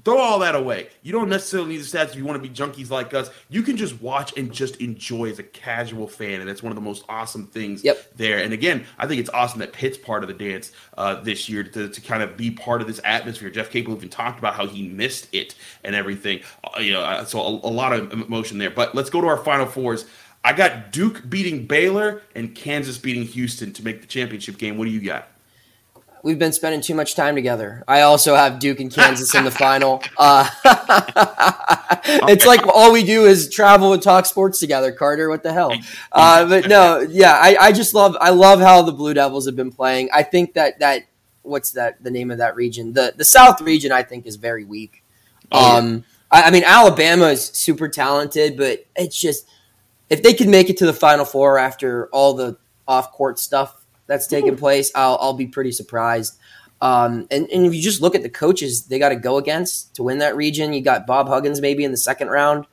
throw 0.03 0.19
all 0.19 0.39
that 0.41 0.55
away. 0.55 0.89
You 1.03 1.13
don't 1.13 1.29
necessarily 1.29 1.71
need 1.71 1.79
the 1.79 1.85
stats 1.85 2.11
if 2.11 2.17
you 2.17 2.25
want 2.25 2.43
to 2.43 2.49
be 2.49 2.55
junkies 2.55 2.91
like 2.91 3.15
us. 3.15 3.31
You 3.49 3.63
can 3.63 3.77
just 3.77 4.01
watch 4.01 4.37
and 4.37 4.53
just 4.53 4.77
enjoy 4.77 5.24
as 5.31 5.39
a 5.39 5.43
casual 5.43 6.09
fan, 6.09 6.41
and 6.41 6.49
that's 6.49 6.63
one 6.63 6.71
of 6.71 6.77
the 6.77 6.83
most 6.83 7.05
awesome 7.09 7.47
things 7.47 7.85
yep. 7.85 8.13
there. 8.17 8.39
And 8.39 8.53
again, 8.53 8.85
I 8.99 9.07
think 9.07 9.21
it's 9.21 9.31
awesome 9.31 9.61
that 9.61 9.73
Pitt's 9.73 9.99
part 9.99 10.23
of 10.23 10.29
the 10.29 10.35
dance 10.35 10.73
uh, 10.97 11.17
this 11.21 11.49
year 11.49 11.63
to, 11.65 11.89
to 11.89 12.01
kind 12.01 12.23
of 12.23 12.37
be 12.37 12.51
part 12.51 12.81
of 12.81 12.87
this 12.87 13.01
atmosphere. 13.05 13.51
Jeff 13.51 13.71
Capel 13.71 13.95
even 13.95 14.09
talked 14.09 14.39
about 14.39 14.55
how 14.55 14.67
he 14.67 14.89
missed 14.89 15.29
it 15.33 15.55
and 15.83 15.95
everything. 15.95 16.41
Uh, 16.63 16.81
you 16.81 16.93
know, 16.93 17.03
uh, 17.03 17.25
so 17.25 17.41
a, 17.41 17.49
a 17.49 17.73
lot 17.73 17.93
of 17.93 18.13
emotion 18.13 18.59
there. 18.59 18.71
But 18.71 18.95
let's 18.95 19.11
go 19.11 19.21
to 19.21 19.27
our 19.27 19.39
final 19.39 19.67
fours. 19.67 20.07
I 20.45 20.53
got 20.53 20.93
Duke 20.93 21.29
beating 21.29 21.67
Baylor 21.67 22.23
and 22.35 22.55
Kansas 22.55 22.99
beating 22.99 23.25
Houston 23.25 23.73
to 23.73 23.85
make 23.85 24.03
the 24.03 24.07
championship 24.07 24.59
game. 24.59 24.77
What 24.77 24.85
do 24.85 24.91
you 24.91 25.01
got? 25.01 25.29
We've 26.25 26.39
been 26.39 26.53
spending 26.53 26.81
too 26.81 26.95
much 26.95 27.15
time 27.15 27.35
together. 27.37 27.85
I 27.87 28.01
also 28.01 28.35
have 28.35 28.59
Duke 28.59 28.81
and 28.81 28.93
Kansas 28.93 29.35
in 29.35 29.45
the 29.45 29.51
final. 29.53 30.03
Uh, 30.17 30.49
it's 32.29 32.47
like 32.47 32.67
all 32.67 32.93
we 32.93 33.05
do 33.05 33.27
is 33.27 33.51
travel 33.51 33.93
and 33.93 34.03
talk 34.03 34.27
sports 34.27 34.59
together, 34.59 34.91
Carter. 34.91 35.29
What 35.29 35.45
the 35.45 35.53
hell? 35.53 35.73
Uh, 36.11 36.47
but 36.49 36.69
no, 36.69 37.01
yeah, 37.01 37.33
I, 37.33 37.57
I 37.61 37.73
just 37.73 37.93
love 37.93 38.17
I 38.21 38.31
love 38.31 38.61
how 38.61 38.83
the 38.83 38.93
Blue 38.93 39.15
Devils 39.15 39.47
have 39.47 39.57
been 39.57 39.73
playing. 39.73 40.09
I 40.13 40.23
think 40.23 40.55
that 40.55 40.79
that 40.79 41.03
what's 41.43 41.73
that 41.73 42.03
the 42.03 42.11
name 42.11 42.31
of 42.31 42.39
that 42.39 42.55
region? 42.55 42.93
The 42.93 43.13
the 43.17 43.25
South 43.25 43.61
region 43.61 43.91
I 43.91 44.03
think 44.03 44.27
is 44.27 44.37
very 44.37 44.65
weak. 44.65 45.03
Oh, 45.51 45.79
um. 45.79 46.05
I, 46.31 46.45
I 46.45 46.51
mean 46.51 46.63
Alabama 46.65 47.27
is 47.27 47.45
super 47.47 47.89
talented, 47.89 48.57
but 48.57 48.87
it's 48.95 49.21
just 49.21 49.49
if 50.09 50.23
they 50.23 50.35
can 50.35 50.51
make 50.51 50.71
it 50.71 50.77
to 50.79 50.87
the 50.87 50.93
Final 50.93 51.25
Four 51.25 51.59
after 51.59 52.07
all 52.09 52.35
the 52.35 52.57
off 52.87 53.13
court 53.13 53.39
stuff 53.39 53.84
that's 54.07 54.27
taking 54.27 54.57
place, 54.57 54.91
I'll, 54.95 55.19
I'll 55.21 55.35
be 55.35 55.47
pretty 55.47 55.73
surprised. 55.73 56.39
Um, 56.81 57.27
and, 57.31 57.49
and 57.51 57.67
if 57.67 57.75
you 57.75 57.81
just 57.81 58.03
look 58.03 58.15
at 58.15 58.23
the 58.23 58.29
coaches 58.29 58.87
they 58.87 58.99
got 58.99 59.09
to 59.11 59.17
go 59.17 59.39
against 59.39 59.95
to 59.97 60.03
win 60.03 60.19
that 60.19 60.37
region, 60.37 60.73
you 60.73 60.83
got 60.83 61.07
Bob 61.07 61.29
Huggins 61.29 61.61
maybe 61.61 61.85
in 61.85 61.91
the 61.91 61.97
second 61.97 62.29
round, 62.29 62.67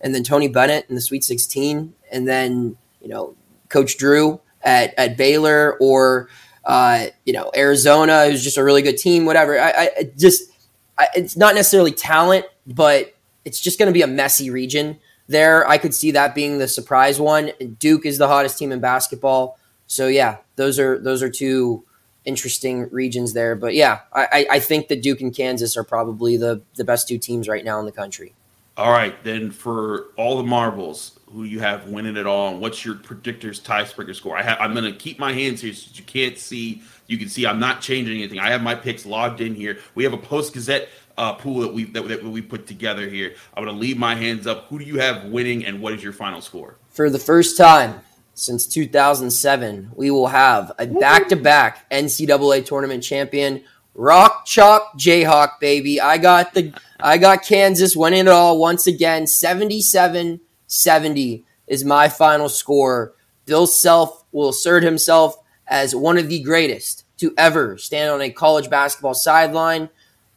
and 0.00 0.14
then 0.14 0.22
Tony 0.22 0.48
Bennett 0.48 0.86
in 0.88 0.94
the 0.94 1.00
Sweet 1.00 1.24
16, 1.24 1.92
and 2.10 2.28
then 2.28 2.76
you 3.00 3.08
know 3.08 3.36
Coach 3.68 3.98
Drew 3.98 4.40
at, 4.62 4.94
at 4.96 5.16
Baylor 5.16 5.76
or 5.80 6.28
uh, 6.64 7.06
you 7.26 7.32
know 7.32 7.50
Arizona 7.54 8.22
is 8.22 8.42
just 8.42 8.56
a 8.56 8.64
really 8.64 8.82
good 8.82 8.96
team. 8.96 9.26
Whatever. 9.26 9.58
I, 9.60 9.90
I 9.98 10.10
just 10.16 10.50
I, 10.96 11.08
it's 11.14 11.36
not 11.36 11.54
necessarily 11.54 11.92
talent, 11.92 12.46
but 12.66 13.14
it's 13.44 13.60
just 13.60 13.78
going 13.78 13.88
to 13.88 13.92
be 13.92 14.02
a 14.02 14.06
messy 14.06 14.50
region 14.50 14.98
there. 15.26 15.68
I 15.68 15.78
could 15.78 15.94
see 15.94 16.12
that 16.12 16.34
being 16.34 16.58
the 16.58 16.68
surprise 16.68 17.20
one. 17.20 17.50
Duke 17.78 18.06
is 18.06 18.18
the 18.18 18.28
hottest 18.28 18.58
team 18.58 18.72
in 18.72 18.80
basketball. 18.80 19.58
So 19.88 20.06
yeah, 20.06 20.36
those 20.54 20.78
are 20.78 20.98
those 20.98 21.22
are 21.22 21.30
two 21.30 21.84
interesting 22.24 22.88
regions 22.90 23.32
there. 23.32 23.56
But 23.56 23.74
yeah, 23.74 24.00
I, 24.12 24.46
I 24.50 24.60
think 24.60 24.88
that 24.88 25.02
Duke 25.02 25.20
and 25.20 25.34
Kansas 25.34 25.76
are 25.76 25.82
probably 25.82 26.36
the 26.36 26.62
the 26.76 26.84
best 26.84 27.08
two 27.08 27.18
teams 27.18 27.48
right 27.48 27.64
now 27.64 27.80
in 27.80 27.86
the 27.86 27.92
country. 27.92 28.34
All 28.76 28.92
right, 28.92 29.24
then 29.24 29.50
for 29.50 30.12
all 30.16 30.36
the 30.36 30.44
marbles, 30.44 31.18
who 31.32 31.42
you 31.42 31.58
have 31.58 31.88
winning 31.88 32.16
it 32.16 32.26
all, 32.26 32.52
and 32.52 32.60
what's 32.60 32.84
your 32.84 32.94
predictors 32.94 33.60
tiebreaker 33.60 34.14
score? 34.14 34.38
I 34.38 34.42
have, 34.42 34.58
I'm 34.60 34.72
going 34.72 34.84
to 34.84 34.96
keep 34.96 35.18
my 35.18 35.32
hands 35.32 35.62
here 35.62 35.72
so 35.74 35.90
you 35.94 36.04
can't 36.04 36.38
see. 36.38 36.82
You 37.08 37.18
can 37.18 37.28
see 37.28 37.44
I'm 37.44 37.58
not 37.58 37.80
changing 37.80 38.18
anything. 38.18 38.38
I 38.38 38.50
have 38.50 38.62
my 38.62 38.76
picks 38.76 39.04
logged 39.04 39.40
in 39.40 39.54
here. 39.56 39.78
We 39.96 40.04
have 40.04 40.12
a 40.12 40.18
Post 40.18 40.52
Gazette 40.52 40.90
uh, 41.16 41.32
pool 41.32 41.60
that 41.62 41.72
we 41.72 41.84
that, 41.86 42.06
that 42.06 42.22
we 42.22 42.40
put 42.42 42.66
together 42.66 43.08
here. 43.08 43.34
I'm 43.54 43.64
going 43.64 43.74
to 43.74 43.80
leave 43.80 43.98
my 43.98 44.14
hands 44.14 44.46
up. 44.46 44.66
Who 44.68 44.78
do 44.78 44.84
you 44.84 45.00
have 45.00 45.24
winning, 45.24 45.64
and 45.64 45.80
what 45.80 45.94
is 45.94 46.04
your 46.04 46.12
final 46.12 46.40
score? 46.40 46.76
For 46.90 47.10
the 47.10 47.18
first 47.18 47.56
time, 47.56 48.00
since 48.38 48.66
2007, 48.66 49.90
we 49.94 50.10
will 50.10 50.28
have 50.28 50.72
a 50.78 50.86
back 50.86 51.28
to 51.28 51.36
back 51.36 51.90
NCAA 51.90 52.64
tournament 52.64 53.02
champion. 53.02 53.64
Rock 53.94 54.46
chalk 54.46 54.96
Jayhawk, 54.96 55.58
baby. 55.60 56.00
I 56.00 56.18
got 56.18 56.54
the 56.54 56.72
I 57.00 57.18
got 57.18 57.42
Kansas 57.42 57.96
winning 57.96 58.20
it 58.20 58.28
all 58.28 58.58
once 58.58 58.86
again. 58.86 59.26
77 59.26 60.40
70 60.68 61.44
is 61.66 61.84
my 61.84 62.08
final 62.08 62.48
score. 62.48 63.14
Bill 63.44 63.66
Self 63.66 64.24
will 64.30 64.50
assert 64.50 64.84
himself 64.84 65.36
as 65.66 65.94
one 65.94 66.16
of 66.16 66.28
the 66.28 66.40
greatest 66.40 67.04
to 67.18 67.34
ever 67.36 67.76
stand 67.76 68.10
on 68.10 68.20
a 68.20 68.30
college 68.30 68.70
basketball 68.70 69.14
sideline 69.14 69.88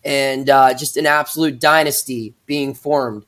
and 0.03 0.49
uh, 0.49 0.73
just 0.73 0.97
an 0.97 1.05
absolute 1.05 1.59
dynasty 1.59 2.33
being 2.47 2.73
formed 2.73 3.25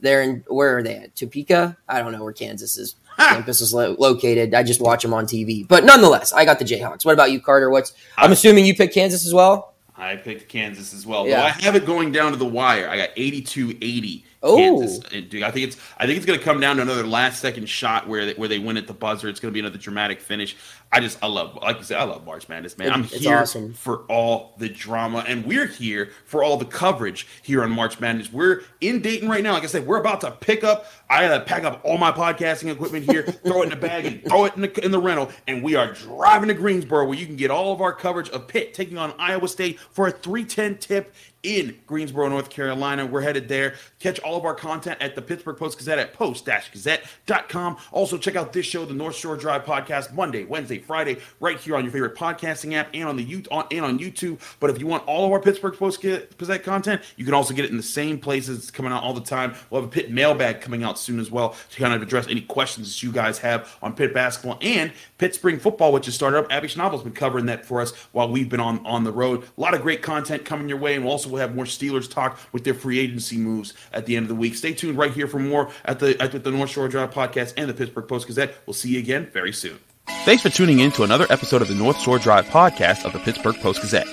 there 0.00 0.22
in 0.22 0.44
where 0.48 0.78
are 0.78 0.82
they 0.82 0.96
at 0.96 1.16
Topeka? 1.16 1.76
I 1.88 2.00
don't 2.00 2.12
know 2.12 2.22
where 2.22 2.32
Kansas 2.32 2.76
is 2.76 2.96
campus 3.28 3.60
is 3.60 3.72
lo- 3.72 3.96
located. 3.98 4.54
I 4.54 4.62
just 4.62 4.80
watch 4.80 5.02
them 5.02 5.14
on 5.14 5.26
TV. 5.26 5.66
But 5.66 5.84
nonetheless, 5.84 6.32
I 6.32 6.44
got 6.44 6.58
the 6.58 6.64
Jayhawks. 6.64 7.04
What 7.04 7.12
about 7.12 7.30
you, 7.30 7.40
Carter? 7.40 7.70
What's 7.70 7.92
I'm 8.16 8.32
assuming 8.32 8.66
you 8.66 8.74
picked 8.74 8.94
Kansas 8.94 9.26
as 9.26 9.34
well? 9.34 9.74
I 9.96 10.16
picked 10.16 10.48
Kansas 10.48 10.94
as 10.94 11.06
well. 11.06 11.28
Yeah. 11.28 11.42
I 11.42 11.50
have 11.62 11.76
it 11.76 11.84
going 11.84 12.10
down 12.10 12.32
to 12.32 12.38
the 12.38 12.46
wire. 12.46 12.88
I 12.88 12.96
got 12.96 13.14
82-80 13.16 14.24
Oh. 14.42 14.56
Kansas. 14.56 15.04
Uh, 15.04 15.44
I 15.46 15.50
think 15.50 15.68
it's 15.68 15.76
I 15.98 16.06
think 16.06 16.16
it's 16.16 16.24
going 16.24 16.38
to 16.38 16.44
come 16.44 16.60
down 16.60 16.76
to 16.76 16.82
another 16.82 17.06
last 17.06 17.40
second 17.40 17.68
shot 17.68 18.08
where 18.08 18.26
they, 18.26 18.34
where 18.34 18.48
they 18.48 18.58
win 18.58 18.78
at 18.78 18.86
the 18.86 18.94
buzzer. 18.94 19.28
It's 19.28 19.38
going 19.38 19.52
to 19.52 19.54
be 19.54 19.60
another 19.60 19.76
dramatic 19.76 20.20
finish. 20.20 20.56
I 20.92 21.00
just 21.00 21.22
I 21.22 21.26
love 21.26 21.56
like 21.56 21.76
you 21.76 21.84
said 21.84 21.98
I 21.98 22.04
love 22.04 22.24
March 22.24 22.48
Madness, 22.48 22.78
man. 22.78 22.90
I'm 22.90 23.04
here 23.04 23.38
awesome. 23.38 23.74
for 23.74 23.98
all 24.08 24.54
the 24.56 24.68
drama, 24.68 25.24
and 25.28 25.44
we're 25.44 25.66
here 25.66 26.10
for 26.24 26.42
all 26.42 26.56
the 26.56 26.64
coverage 26.64 27.26
here 27.42 27.62
on 27.62 27.70
March 27.70 28.00
Madness. 28.00 28.32
We're 28.32 28.62
in 28.80 29.02
Dayton 29.02 29.28
right 29.28 29.42
now. 29.42 29.52
Like 29.52 29.62
I 29.62 29.66
said, 29.66 29.86
we're 29.86 30.00
about 30.00 30.22
to 30.22 30.30
pick 30.30 30.64
up. 30.64 30.86
I 31.08 31.28
gotta 31.28 31.44
pack 31.44 31.64
up 31.64 31.80
all 31.84 31.98
my 31.98 32.10
podcasting 32.10 32.72
equipment 32.72 33.04
here, 33.10 33.22
throw 33.44 33.60
it 33.60 33.64
in 33.64 33.70
the 33.70 33.76
bag, 33.76 34.06
and 34.06 34.24
throw 34.24 34.46
it 34.46 34.56
in 34.56 34.62
the 34.62 34.84
in 34.84 34.90
the 34.90 35.00
rental. 35.00 35.30
And 35.46 35.62
we 35.62 35.76
are 35.76 35.92
driving 35.92 36.48
to 36.48 36.54
Greensboro, 36.54 37.04
where 37.04 37.18
you 37.18 37.26
can 37.26 37.36
get 37.36 37.50
all 37.50 37.72
of 37.72 37.80
our 37.80 37.92
coverage 37.92 38.30
of 38.30 38.48
Pitt 38.48 38.72
taking 38.72 38.96
on 38.96 39.12
Iowa 39.18 39.48
State 39.48 39.78
for 39.78 40.08
a 40.08 40.10
310 40.10 40.78
tip 40.78 41.14
in 41.42 41.78
Greensboro, 41.86 42.28
North 42.28 42.50
Carolina. 42.50 43.06
We're 43.06 43.22
headed 43.22 43.48
there. 43.48 43.74
Catch 43.98 44.18
all 44.20 44.36
of 44.36 44.44
our 44.44 44.54
content 44.54 44.98
at 45.00 45.14
the 45.14 45.22
Pittsburgh 45.22 45.56
Post 45.56 45.78
Gazette 45.78 45.98
at 45.98 46.12
post-gazette.com. 46.12 47.76
Also, 47.92 48.18
check 48.18 48.36
out 48.36 48.52
this 48.52 48.66
show, 48.66 48.84
the 48.84 48.94
North 48.94 49.16
Shore 49.16 49.36
Drive 49.36 49.64
podcast, 49.64 50.12
Monday, 50.12 50.44
Wednesday, 50.44 50.78
Friday, 50.78 51.18
right 51.40 51.58
here 51.58 51.76
on 51.76 51.84
your 51.84 51.92
favorite 51.92 52.14
podcasting 52.14 52.74
app 52.74 52.88
and 52.92 53.08
on 53.08 53.16
the 53.16 53.22
you 53.22 53.42
on 53.50 53.66
and 53.70 53.84
on 53.84 53.98
YouTube. 53.98 54.40
But 54.60 54.70
if 54.70 54.78
you 54.78 54.86
want 54.86 55.06
all 55.06 55.26
of 55.26 55.32
our 55.32 55.40
Pittsburgh 55.40 55.74
Post 55.74 56.00
Gazette 56.02 56.64
content, 56.64 57.02
you 57.16 57.24
can 57.24 57.34
also 57.34 57.54
get 57.54 57.64
it 57.64 57.70
in 57.70 57.76
the 57.76 57.82
same 57.82 58.18
places. 58.18 58.58
It's 58.58 58.70
coming 58.70 58.92
out 58.92 59.02
all 59.02 59.14
the 59.14 59.20
time. 59.20 59.54
We'll 59.70 59.82
have 59.82 59.90
a 59.90 59.92
Pitt 59.92 60.10
mailbag 60.10 60.60
coming 60.60 60.82
out 60.82 60.98
soon 60.98 61.18
as 61.20 61.30
well 61.30 61.56
to 61.70 61.78
kind 61.78 61.94
of 61.94 62.02
address 62.02 62.28
any 62.28 62.42
questions 62.42 62.88
that 62.88 63.02
you 63.02 63.12
guys 63.12 63.38
have 63.38 63.76
on 63.82 63.94
Pitt 63.94 64.12
basketball 64.12 64.58
and 64.60 64.92
Pitt 65.18 65.34
spring 65.34 65.58
football, 65.58 65.92
which 65.92 66.06
has 66.06 66.14
started 66.14 66.38
up. 66.38 66.52
Abby 66.52 66.68
Schnabel's 66.68 67.02
been 67.02 67.12
covering 67.12 67.46
that 67.46 67.64
for 67.64 67.80
us 67.80 67.92
while 68.12 68.28
we've 68.28 68.48
been 68.48 68.60
on 68.60 68.84
on 68.86 69.04
the 69.04 69.12
road. 69.12 69.44
A 69.56 69.60
lot 69.60 69.74
of 69.74 69.82
great 69.82 70.02
content 70.02 70.44
coming 70.44 70.68
your 70.68 70.78
way, 70.78 70.94
and 70.94 71.04
we'll 71.04 71.12
also 71.12 71.29
have 71.36 71.54
more 71.54 71.64
Steelers 71.64 72.10
talk 72.10 72.38
with 72.52 72.64
their 72.64 72.74
free 72.74 72.98
agency 72.98 73.36
moves 73.36 73.74
at 73.92 74.06
the 74.06 74.16
end 74.16 74.24
of 74.24 74.28
the 74.28 74.34
week. 74.34 74.54
Stay 74.54 74.72
tuned 74.72 74.98
right 74.98 75.12
here 75.12 75.26
for 75.26 75.38
more 75.38 75.70
at 75.84 75.98
the 75.98 76.20
at 76.20 76.32
the 76.44 76.50
North 76.50 76.70
Shore 76.70 76.88
Drive 76.88 77.12
podcast 77.12 77.54
and 77.56 77.68
the 77.68 77.74
Pittsburgh 77.74 78.08
Post 78.08 78.26
Gazette. 78.26 78.54
We'll 78.66 78.74
see 78.74 78.90
you 78.90 78.98
again 78.98 79.28
very 79.32 79.52
soon. 79.52 79.78
Thanks 80.24 80.42
for 80.42 80.50
tuning 80.50 80.80
in 80.80 80.90
to 80.92 81.02
another 81.04 81.26
episode 81.30 81.62
of 81.62 81.68
the 81.68 81.74
North 81.74 81.98
Shore 82.00 82.18
Drive 82.18 82.46
podcast 82.46 83.04
of 83.04 83.12
the 83.12 83.20
Pittsburgh 83.20 83.56
Post 83.56 83.80
Gazette. 83.80 84.06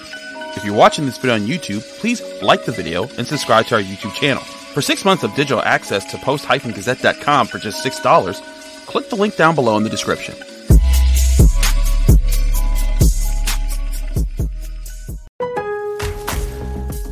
If 0.56 0.66
you're 0.66 0.76
watching 0.76 1.06
this 1.06 1.18
video 1.18 1.36
on 1.36 1.42
YouTube, 1.42 1.82
please 2.00 2.22
like 2.42 2.66
the 2.66 2.72
video 2.72 3.08
and 3.18 3.28
subscribe 3.28 3.68
to 3.68 3.76
our 3.76 3.82
YouTube 3.82 4.14
channel. 4.16 4.42
For 4.44 4.82
six 4.82 5.06
months 5.06 5.24
of 5.24 5.34
digital 5.36 5.62
access 5.62 6.04
to 6.12 6.18
post-gazette.com 6.18 7.48
for 7.48 7.60
just 7.60 7.86
$6, 7.86 8.86
click 8.86 9.10
the 9.10 9.16
link 9.16 9.36
down 9.36 9.56
below 9.56 9.78
in 9.78 9.84
the 9.84 9.90
description. 9.90 10.36